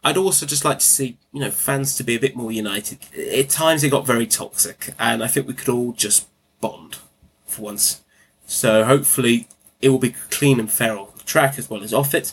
I'd 0.08 0.16
also 0.16 0.46
just 0.46 0.64
like 0.64 0.78
to 0.78 0.86
see, 0.86 1.18
you 1.34 1.40
know, 1.40 1.50
fans 1.50 1.94
to 1.96 2.02
be 2.02 2.16
a 2.16 2.18
bit 2.18 2.34
more 2.34 2.50
united. 2.50 2.98
At 3.14 3.50
times 3.50 3.84
it 3.84 3.90
got 3.90 4.06
very 4.06 4.26
toxic, 4.26 4.94
and 4.98 5.22
I 5.22 5.26
think 5.26 5.46
we 5.46 5.52
could 5.52 5.68
all 5.68 5.92
just 5.92 6.28
bond 6.62 6.96
for 7.44 7.60
once. 7.60 8.02
So 8.46 8.84
hopefully 8.84 9.48
it 9.82 9.90
will 9.90 9.98
be 9.98 10.14
clean 10.30 10.58
and 10.58 10.70
fair 10.70 10.98
on 10.98 11.08
the 11.14 11.24
track 11.24 11.58
as 11.58 11.68
well 11.68 11.82
as 11.82 11.92
off 11.92 12.14
it. 12.14 12.32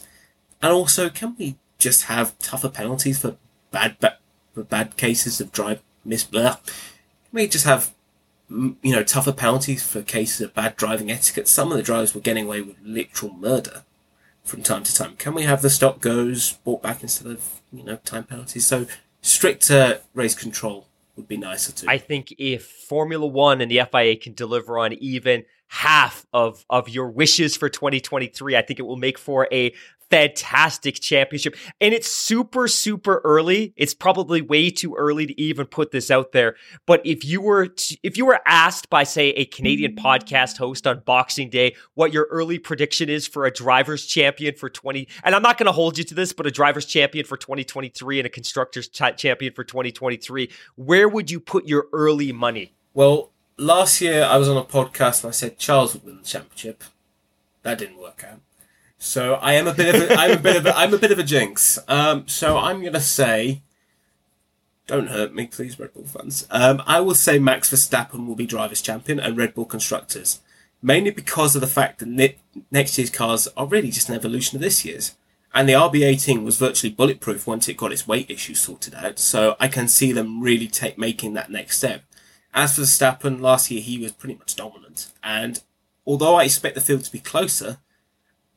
And 0.62 0.72
also, 0.72 1.10
can 1.10 1.36
we 1.38 1.58
just 1.78 2.04
have 2.04 2.40
tougher 2.40 2.70
penalties 2.70 3.20
for 3.20 3.36
bad, 3.72 4.00
bad 4.00 4.20
for 4.54 4.64
bad 4.64 4.96
cases 4.96 5.42
of 5.42 5.52
drive 5.52 5.84
miss? 6.06 6.24
Can 6.24 6.56
we 7.34 7.46
just 7.46 7.66
have 7.66 7.94
you 8.50 8.78
know 8.84 9.04
tougher 9.04 9.34
penalties 9.34 9.86
for 9.86 10.02
cases 10.02 10.40
of 10.40 10.54
bad 10.54 10.78
driving 10.78 11.12
etiquette? 11.12 11.50
Some 11.50 11.74
of 11.74 11.78
the 11.78 11.84
drivers 11.84 12.16
were 12.16 12.22
getting 12.22 12.46
away 12.46 12.62
with 12.62 12.78
literal 12.82 13.34
murder 13.34 13.84
from 14.46 14.62
time 14.62 14.84
to 14.84 14.96
time. 14.96 15.16
Can 15.18 15.34
we 15.34 15.44
have 15.44 15.62
the 15.62 15.70
stop 15.70 16.00
goes 16.00 16.54
brought 16.64 16.82
back 16.82 17.02
instead 17.02 17.30
of 17.30 17.62
you 17.78 17.84
know 17.84 17.98
time 17.98 18.24
penalties? 18.24 18.66
So 18.66 18.86
stricter 19.22 20.02
race 20.14 20.36
control 20.36 20.88
would 21.16 21.28
be 21.28 21.38
nicer 21.38 21.72
too. 21.72 21.88
I 21.90 21.98
think 21.98 22.34
if 22.38 22.66
Formula 22.66 23.26
One 23.26 23.62
and 23.62 23.72
the 23.72 23.82
FIA 23.92 24.16
can 24.16 24.34
deliver 24.34 24.78
on 24.78 24.94
even 24.94 25.46
half 25.68 26.26
of 26.34 26.66
of 26.70 26.90
your 26.90 27.10
wishes 27.10 27.56
for 27.56 27.70
2023, 27.70 28.56
I 28.56 28.62
think 28.62 28.80
it 28.80 28.84
will 28.84 28.98
make 28.98 29.18
for 29.18 29.48
a 29.52 29.74
fantastic 30.10 31.00
championship. 31.00 31.56
And 31.82 31.94
it's 31.94 32.12
super, 32.12 32.68
super 32.68 33.22
early. 33.24 33.74
It's 33.76 33.94
probably 33.94 34.42
way 34.42 34.70
too 34.70 34.96
early 34.96 35.26
to 35.26 35.42
even 35.42 35.66
put 35.66 35.92
this 35.92 36.12
out 36.12 36.32
there. 36.32 36.56
But 36.86 37.02
if 37.06 37.26
you 37.26 37.42
were 37.42 37.68
to, 37.68 37.98
if 38.04 38.18
you 38.18 38.26
were 38.26 38.40
asked 38.46 38.90
by, 38.90 39.04
say, 39.04 39.30
a 39.30 39.46
Canadian 39.46 39.96
mm-hmm. 39.96 40.06
podcast 40.06 40.58
host 40.58 40.88
on 40.88 41.02
Boxing 41.06 41.50
Day 41.50 41.76
what 41.96 42.14
your 42.14 42.28
early 42.32 42.60
prediction 42.60 43.10
is 43.10 43.28
for 43.28 43.46
a 43.46 43.52
driver's 43.52 44.06
champion 44.06 44.56
for 44.56 44.70
20, 44.70 45.08
and 45.24 45.36
I'm 45.36 45.42
not 45.42 45.58
going 45.58 45.68
to 45.68 45.72
hold 45.72 45.98
you 45.98 46.04
to 46.06 46.16
this, 46.16 46.34
but 46.34 46.46
a 46.46 46.52
driver's 46.52 46.86
champion 46.86 47.26
for 47.26 47.38
2023 47.38 48.20
and 48.20 48.26
a 48.26 48.30
constructor's 48.30 48.88
ch- 48.88 49.18
champion 49.18 49.54
for 49.54 49.64
2023, 49.64 50.50
where 50.76 51.10
would 51.10 51.32
you 51.32 51.40
put 51.40 51.68
your 51.68 51.88
early 51.94 52.32
money? 52.32 52.74
Well, 52.94 53.32
last 53.58 54.02
year 54.02 54.24
I 54.24 54.38
was 54.38 54.50
on 54.50 54.58
a 54.58 54.64
podcast 54.64 55.24
and 55.24 55.30
I 55.30 55.32
said 55.32 55.58
Charles 55.58 55.94
would 55.94 56.04
win 56.04 56.18
the 56.18 56.24
championship. 56.24 56.84
That 57.64 57.78
didn't 57.78 58.00
work 58.00 58.24
out. 58.30 58.40
So 58.98 59.36
I 59.36 59.54
am 59.54 59.68
a 59.68 59.74
bit 59.74 59.94
of 59.94 60.10
a, 60.10 60.14
I'm 60.16 60.32
a 60.32 60.40
bit 60.40 60.56
of 60.56 60.66
a, 60.66 60.78
I'm 60.78 60.94
a 60.94 60.98
bit 60.98 61.12
of 61.12 61.20
a 61.20 61.24
jinx. 61.24 61.80
Um, 61.88 62.28
so 62.28 62.58
I'm 62.58 62.84
gonna 62.84 63.00
say, 63.00 63.62
don't 64.88 65.08
hurt 65.08 65.34
me, 65.34 65.48
please, 65.48 65.80
Red 65.80 65.94
Bull 65.94 66.06
fans. 66.06 66.48
Um, 66.50 66.82
I 66.86 67.00
will 67.02 67.16
say 67.16 67.40
Max 67.40 67.72
Verstappen 67.72 68.28
will 68.28 68.36
be 68.36 68.46
drivers' 68.46 68.82
champion 68.82 69.20
and 69.20 69.38
Red 69.38 69.54
Bull 69.54 69.66
constructors, 69.66 70.40
mainly 70.82 71.12
because 71.12 71.56
of 71.56 71.62
the 71.62 71.68
fact 71.68 72.00
that 72.00 72.08
ne- 72.08 72.38
next 72.72 72.98
year's 72.98 73.10
cars 73.10 73.48
are 73.58 73.66
really 73.66 73.92
just 73.92 74.10
an 74.10 74.16
evolution 74.16 74.58
of 74.58 74.62
this 74.62 74.86
year's. 74.86 75.16
And 75.54 75.70
the 75.70 75.74
RB18 75.74 76.44
was 76.44 76.58
virtually 76.58 76.92
bulletproof 76.92 77.48
once 77.48 77.70
it 77.70 77.78
got 77.78 77.94
its 77.94 78.06
weight 78.06 78.30
issue 78.30 78.56
sorted 78.56 78.94
out. 78.94 79.20
So 79.20 79.56
I 79.58 79.70
can 79.70 79.88
see 79.88 80.12
them 80.12 80.42
really 80.42 80.68
take 80.68 80.98
making 80.98 81.34
that 81.34 81.50
next 81.50 81.78
step. 81.78 82.02
As 82.56 82.78
for 82.78 82.84
Verstappen, 82.84 83.42
last 83.42 83.70
year 83.70 83.82
he 83.82 84.00
was 84.00 84.14
pretty 84.14 84.36
much 84.36 84.56
dominant. 84.56 85.12
And 85.22 85.62
although 86.08 86.36
I 86.36 86.46
expect 86.46 86.76
the 86.76 86.82
field 86.82 87.04
to 87.04 87.12
be 87.12 87.20
closer, 87.20 87.80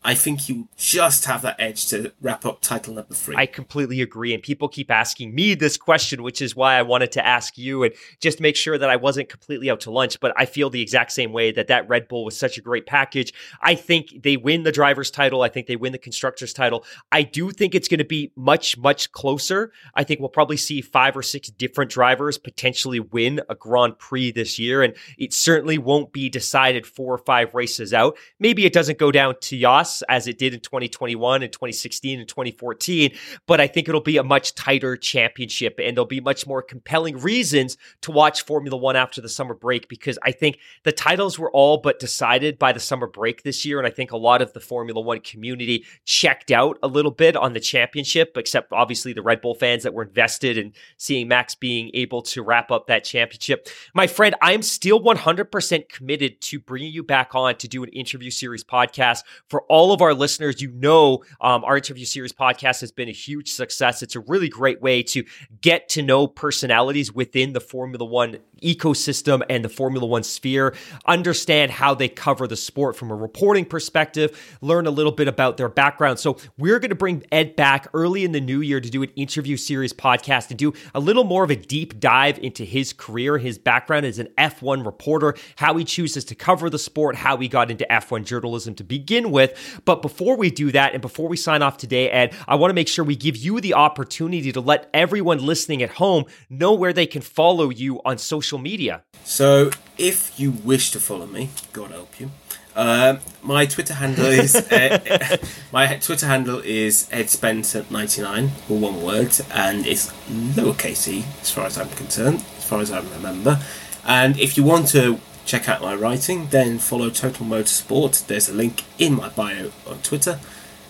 I 0.08 0.14
think 0.14 0.48
you 0.48 0.68
just 0.74 1.26
have 1.26 1.42
that 1.42 1.56
edge 1.58 1.88
to 1.88 2.14
wrap 2.22 2.46
up 2.46 2.62
title 2.62 2.94
number 2.94 3.12
three. 3.12 3.36
I 3.36 3.44
completely 3.44 4.00
agree. 4.00 4.32
And 4.32 4.42
people 4.42 4.66
keep 4.66 4.90
asking 4.90 5.34
me 5.34 5.54
this 5.54 5.76
question, 5.76 6.22
which 6.22 6.40
is 6.40 6.56
why 6.56 6.76
I 6.76 6.82
wanted 6.82 7.12
to 7.12 7.26
ask 7.26 7.58
you 7.58 7.82
and 7.82 7.92
just 8.18 8.40
make 8.40 8.56
sure 8.56 8.78
that 8.78 8.88
I 8.88 8.96
wasn't 8.96 9.28
completely 9.28 9.70
out 9.70 9.80
to 9.80 9.90
lunch. 9.90 10.18
But 10.18 10.32
I 10.34 10.46
feel 10.46 10.70
the 10.70 10.80
exact 10.80 11.12
same 11.12 11.30
way 11.30 11.52
that 11.52 11.66
that 11.66 11.86
Red 11.90 12.08
Bull 12.08 12.24
was 12.24 12.38
such 12.38 12.56
a 12.56 12.62
great 12.62 12.86
package. 12.86 13.34
I 13.60 13.74
think 13.74 14.22
they 14.22 14.38
win 14.38 14.62
the 14.62 14.72
driver's 14.72 15.10
title. 15.10 15.42
I 15.42 15.50
think 15.50 15.66
they 15.66 15.76
win 15.76 15.92
the 15.92 15.98
constructor's 15.98 16.54
title. 16.54 16.86
I 17.12 17.22
do 17.22 17.50
think 17.50 17.74
it's 17.74 17.86
going 17.86 17.98
to 17.98 18.04
be 18.06 18.32
much, 18.34 18.78
much 18.78 19.12
closer. 19.12 19.72
I 19.94 20.04
think 20.04 20.20
we'll 20.20 20.30
probably 20.30 20.56
see 20.56 20.80
five 20.80 21.18
or 21.18 21.22
six 21.22 21.50
different 21.50 21.90
drivers 21.90 22.38
potentially 22.38 23.00
win 23.00 23.42
a 23.50 23.54
Grand 23.54 23.98
Prix 23.98 24.30
this 24.30 24.58
year. 24.58 24.82
And 24.82 24.94
it 25.18 25.34
certainly 25.34 25.76
won't 25.76 26.14
be 26.14 26.30
decided 26.30 26.86
four 26.86 27.12
or 27.12 27.18
five 27.18 27.54
races 27.54 27.92
out. 27.92 28.16
Maybe 28.40 28.64
it 28.64 28.72
doesn't 28.72 28.96
go 28.96 29.12
down 29.12 29.34
to 29.42 29.54
Yas 29.54 29.97
as 30.08 30.26
it 30.26 30.38
did 30.38 30.54
in 30.54 30.60
2021 30.60 31.42
and 31.42 31.52
2016 31.52 32.20
and 32.20 32.28
2014. 32.28 33.12
But 33.46 33.60
I 33.60 33.66
think 33.66 33.88
it'll 33.88 34.00
be 34.00 34.16
a 34.16 34.24
much 34.24 34.54
tighter 34.54 34.96
championship 34.96 35.78
and 35.82 35.96
there'll 35.96 36.06
be 36.06 36.20
much 36.20 36.46
more 36.46 36.62
compelling 36.62 37.18
reasons 37.18 37.76
to 38.02 38.10
watch 38.10 38.44
Formula 38.44 38.76
One 38.76 38.96
after 38.96 39.20
the 39.20 39.28
summer 39.28 39.54
break 39.54 39.88
because 39.88 40.18
I 40.22 40.32
think 40.32 40.58
the 40.84 40.92
titles 40.92 41.38
were 41.38 41.50
all 41.52 41.78
but 41.78 41.98
decided 41.98 42.58
by 42.58 42.72
the 42.72 42.80
summer 42.80 43.06
break 43.06 43.42
this 43.42 43.64
year. 43.64 43.78
And 43.78 43.86
I 43.86 43.90
think 43.90 44.12
a 44.12 44.16
lot 44.16 44.42
of 44.42 44.52
the 44.52 44.60
Formula 44.60 45.00
One 45.00 45.20
community 45.20 45.84
checked 46.04 46.50
out 46.50 46.78
a 46.82 46.88
little 46.88 47.10
bit 47.10 47.36
on 47.36 47.52
the 47.52 47.60
championship, 47.60 48.36
except 48.36 48.72
obviously 48.72 49.12
the 49.12 49.22
Red 49.22 49.40
Bull 49.40 49.54
fans 49.54 49.82
that 49.82 49.94
were 49.94 50.04
invested 50.04 50.58
in 50.58 50.72
seeing 50.96 51.28
Max 51.28 51.54
being 51.54 51.90
able 51.94 52.22
to 52.22 52.42
wrap 52.42 52.70
up 52.70 52.86
that 52.86 53.04
championship. 53.04 53.68
My 53.94 54.06
friend, 54.06 54.34
I'm 54.42 54.62
still 54.62 55.00
100% 55.00 55.88
committed 55.88 56.40
to 56.42 56.58
bringing 56.58 56.92
you 56.92 57.02
back 57.02 57.34
on 57.34 57.56
to 57.56 57.68
do 57.68 57.82
an 57.82 57.88
interview 57.90 58.30
series 58.30 58.64
podcast 58.64 59.22
for 59.48 59.62
all 59.62 59.77
all 59.78 59.92
of 59.92 60.02
our 60.02 60.12
listeners, 60.12 60.60
you 60.60 60.72
know, 60.72 61.22
um, 61.40 61.62
our 61.62 61.76
interview 61.76 62.04
series 62.04 62.32
podcast 62.32 62.80
has 62.80 62.90
been 62.90 63.08
a 63.08 63.12
huge 63.12 63.52
success. 63.52 64.02
It's 64.02 64.16
a 64.16 64.20
really 64.20 64.48
great 64.48 64.82
way 64.82 65.04
to 65.04 65.22
get 65.60 65.88
to 65.90 66.02
know 66.02 66.26
personalities 66.26 67.12
within 67.14 67.52
the 67.52 67.60
Formula 67.60 68.04
One 68.04 68.38
ecosystem 68.60 69.40
and 69.48 69.64
the 69.64 69.68
Formula 69.68 70.04
One 70.04 70.24
sphere, 70.24 70.74
understand 71.06 71.70
how 71.70 71.94
they 71.94 72.08
cover 72.08 72.48
the 72.48 72.56
sport 72.56 72.96
from 72.96 73.12
a 73.12 73.14
reporting 73.14 73.64
perspective, 73.64 74.58
learn 74.60 74.88
a 74.88 74.90
little 74.90 75.12
bit 75.12 75.28
about 75.28 75.58
their 75.58 75.68
background. 75.68 76.18
So, 76.18 76.38
we're 76.58 76.80
going 76.80 76.88
to 76.90 76.96
bring 76.96 77.22
Ed 77.30 77.54
back 77.54 77.86
early 77.94 78.24
in 78.24 78.32
the 78.32 78.40
new 78.40 78.60
year 78.60 78.80
to 78.80 78.90
do 78.90 79.04
an 79.04 79.10
interview 79.14 79.56
series 79.56 79.92
podcast 79.92 80.50
and 80.50 80.58
do 80.58 80.72
a 80.92 80.98
little 80.98 81.22
more 81.22 81.44
of 81.44 81.50
a 81.50 81.56
deep 81.56 82.00
dive 82.00 82.36
into 82.40 82.64
his 82.64 82.92
career, 82.92 83.38
his 83.38 83.58
background 83.58 84.06
as 84.06 84.18
an 84.18 84.28
F1 84.36 84.84
reporter, 84.84 85.36
how 85.54 85.76
he 85.76 85.84
chooses 85.84 86.24
to 86.24 86.34
cover 86.34 86.68
the 86.68 86.80
sport, 86.80 87.14
how 87.14 87.36
he 87.36 87.46
got 87.46 87.70
into 87.70 87.86
F1 87.88 88.24
journalism 88.24 88.74
to 88.74 88.82
begin 88.82 89.30
with. 89.30 89.54
But 89.84 90.02
before 90.02 90.36
we 90.36 90.50
do 90.50 90.72
that, 90.72 90.92
and 90.92 91.02
before 91.02 91.28
we 91.28 91.36
sign 91.36 91.62
off 91.62 91.76
today, 91.76 92.10
Ed, 92.10 92.34
I 92.46 92.54
want 92.54 92.70
to 92.70 92.74
make 92.74 92.88
sure 92.88 93.04
we 93.04 93.16
give 93.16 93.36
you 93.36 93.60
the 93.60 93.74
opportunity 93.74 94.52
to 94.52 94.60
let 94.60 94.88
everyone 94.92 95.44
listening 95.44 95.82
at 95.82 95.90
home 95.90 96.24
know 96.48 96.72
where 96.74 96.92
they 96.92 97.06
can 97.06 97.22
follow 97.22 97.70
you 97.70 98.00
on 98.04 98.18
social 98.18 98.58
media. 98.58 99.02
So, 99.24 99.70
if 99.96 100.38
you 100.38 100.50
wish 100.50 100.90
to 100.92 101.00
follow 101.00 101.26
me, 101.26 101.50
God 101.72 101.90
help 101.90 102.20
you. 102.20 102.30
Um, 102.78 103.18
my 103.42 103.66
Twitter 103.66 103.94
handle 103.94 104.26
is 104.26 104.54
uh, 104.54 105.36
my 105.72 105.96
Twitter 105.96 106.26
handle 106.26 106.60
is 106.60 107.08
Ed 107.10 107.28
Spencer 107.28 107.84
ninety 107.90 108.22
nine, 108.22 108.52
or 108.68 108.78
one 108.78 109.02
word, 109.02 109.34
and 109.52 109.84
it's 109.84 110.12
lowercase 110.54 111.08
e 111.08 111.24
as 111.40 111.50
far 111.50 111.66
as 111.66 111.76
I'm 111.76 111.88
concerned, 111.90 112.44
as 112.56 112.64
far 112.64 112.80
as 112.80 112.92
I 112.92 113.00
remember. 113.00 113.58
And 114.06 114.38
if 114.38 114.56
you 114.56 114.62
want 114.62 114.86
to 114.88 115.18
check 115.48 115.66
out 115.66 115.80
my 115.80 115.94
writing, 115.94 116.46
then 116.50 116.78
follow 116.78 117.08
Total 117.08 117.44
Motorsport. 117.46 118.26
There's 118.26 118.50
a 118.50 118.52
link 118.52 118.84
in 118.98 119.14
my 119.14 119.30
bio 119.30 119.72
on 119.86 120.02
Twitter. 120.02 120.38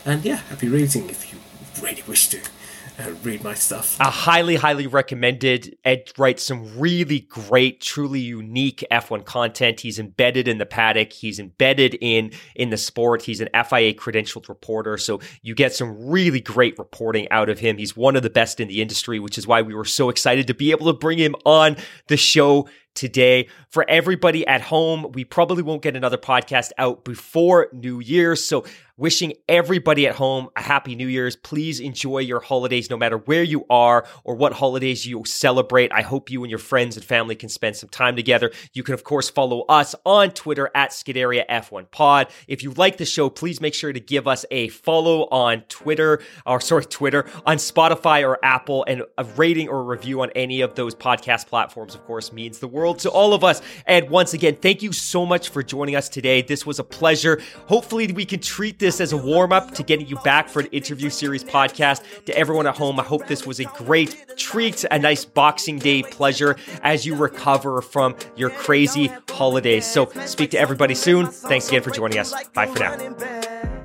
And 0.04 0.24
yeah, 0.24 0.36
happy 0.48 0.68
reading 0.68 1.08
if 1.08 1.32
you 1.32 1.38
really 1.80 2.02
wish 2.08 2.26
to 2.30 2.40
uh, 2.98 3.12
read 3.22 3.44
my 3.44 3.54
stuff. 3.54 4.00
A 4.00 4.10
highly, 4.10 4.56
highly 4.56 4.88
recommended. 4.88 5.76
Ed 5.84 6.10
writes 6.18 6.42
some 6.42 6.76
really 6.76 7.20
great, 7.20 7.80
truly 7.80 8.18
unique 8.18 8.84
F1 8.90 9.24
content. 9.24 9.78
He's 9.78 10.00
embedded 10.00 10.48
in 10.48 10.58
the 10.58 10.66
paddock. 10.66 11.12
He's 11.12 11.38
embedded 11.38 11.96
in 12.00 12.32
in 12.56 12.70
the 12.70 12.76
sport. 12.76 13.22
He's 13.22 13.40
an 13.40 13.50
FIA 13.54 13.94
credentialed 13.94 14.48
reporter, 14.48 14.98
so 14.98 15.20
you 15.40 15.54
get 15.54 15.72
some 15.72 16.08
really 16.08 16.40
great 16.40 16.76
reporting 16.80 17.28
out 17.30 17.48
of 17.48 17.60
him. 17.60 17.78
He's 17.78 17.96
one 17.96 18.16
of 18.16 18.24
the 18.24 18.30
best 18.30 18.58
in 18.58 18.66
the 18.66 18.82
industry, 18.82 19.20
which 19.20 19.38
is 19.38 19.46
why 19.46 19.62
we 19.62 19.74
were 19.74 19.84
so 19.84 20.08
excited 20.08 20.48
to 20.48 20.54
be 20.54 20.72
able 20.72 20.86
to 20.86 20.98
bring 20.98 21.18
him 21.18 21.36
on 21.44 21.76
the 22.08 22.16
show 22.16 22.68
today. 22.98 23.48
For 23.70 23.88
everybody 23.88 24.46
at 24.46 24.60
home, 24.60 25.12
we 25.12 25.24
probably 25.24 25.62
won't 25.62 25.82
get 25.82 25.96
another 25.96 26.18
podcast 26.18 26.72
out 26.76 27.04
before 27.04 27.68
New 27.72 28.00
Year's. 28.00 28.44
So, 28.44 28.64
wishing 28.98 29.32
everybody 29.48 30.08
at 30.08 30.16
home 30.16 30.48
a 30.56 30.60
happy 30.60 30.94
New 30.96 31.06
Year's. 31.06 31.36
Please 31.36 31.78
enjoy 31.80 32.18
your 32.18 32.40
holidays 32.40 32.90
no 32.90 32.96
matter 32.96 33.16
where 33.16 33.44
you 33.44 33.64
are 33.70 34.04
or 34.24 34.34
what 34.34 34.52
holidays 34.52 35.06
you 35.06 35.22
celebrate. 35.24 35.92
I 35.92 36.02
hope 36.02 36.30
you 36.30 36.42
and 36.42 36.50
your 36.50 36.58
friends 36.58 36.96
and 36.96 37.04
family 37.04 37.36
can 37.36 37.48
spend 37.48 37.76
some 37.76 37.88
time 37.88 38.16
together. 38.16 38.50
You 38.74 38.82
can, 38.82 38.94
of 38.94 39.04
course, 39.04 39.30
follow 39.30 39.62
us 39.68 39.94
on 40.04 40.32
Twitter 40.32 40.68
at 40.74 40.90
Scuderia 40.90 41.46
F1 41.48 41.90
Pod. 41.90 42.26
If 42.48 42.62
you 42.62 42.72
like 42.72 42.96
the 42.96 43.04
show, 43.06 43.30
please 43.30 43.60
make 43.60 43.74
sure 43.74 43.92
to 43.92 44.00
give 44.00 44.26
us 44.26 44.44
a 44.50 44.68
follow 44.68 45.28
on 45.30 45.62
Twitter, 45.68 46.20
or 46.44 46.60
sorry, 46.60 46.84
Twitter, 46.84 47.24
on 47.46 47.58
Spotify 47.58 48.26
or 48.26 48.44
Apple, 48.44 48.84
and 48.88 49.04
a 49.16 49.24
rating 49.24 49.68
or 49.68 49.78
a 49.78 49.84
review 49.84 50.22
on 50.22 50.30
any 50.34 50.60
of 50.60 50.74
those 50.74 50.94
podcast 50.96 51.46
platforms, 51.46 51.94
of 51.94 52.04
course, 52.04 52.32
means 52.32 52.58
the 52.58 52.66
world 52.66 52.87
world 52.88 52.98
to 53.00 53.10
all 53.10 53.34
of 53.34 53.44
us. 53.44 53.60
And 53.86 54.08
once 54.08 54.34
again, 54.34 54.56
thank 54.56 54.82
you 54.82 54.92
so 54.92 55.26
much 55.26 55.50
for 55.50 55.62
joining 55.62 55.94
us 55.94 56.08
today. 56.08 56.42
This 56.42 56.64
was 56.64 56.78
a 56.78 56.84
pleasure. 56.84 57.40
Hopefully, 57.66 58.10
we 58.12 58.24
can 58.24 58.40
treat 58.40 58.78
this 58.78 59.00
as 59.00 59.12
a 59.12 59.16
warm 59.16 59.52
up 59.52 59.74
to 59.74 59.82
getting 59.82 60.06
you 60.06 60.16
back 60.24 60.48
for 60.48 60.60
an 60.60 60.66
interview 60.66 61.10
series 61.10 61.44
podcast. 61.44 62.02
To 62.24 62.36
everyone 62.36 62.66
at 62.66 62.76
home, 62.76 62.98
I 62.98 63.02
hope 63.02 63.26
this 63.26 63.46
was 63.46 63.60
a 63.60 63.64
great 63.64 64.36
treat, 64.36 64.84
a 64.90 64.98
nice 64.98 65.24
Boxing 65.24 65.78
Day 65.78 66.02
pleasure 66.02 66.56
as 66.82 67.04
you 67.04 67.14
recover 67.14 67.82
from 67.82 68.16
your 68.36 68.50
crazy 68.50 69.12
holidays. 69.28 69.86
So, 69.86 70.06
speak 70.24 70.50
to 70.52 70.58
everybody 70.58 70.94
soon. 70.94 71.26
Thanks 71.26 71.68
again 71.68 71.82
for 71.82 71.90
joining 71.90 72.18
us. 72.18 72.32
Bye 72.54 72.66
for 72.66 72.78
now. 72.78 73.77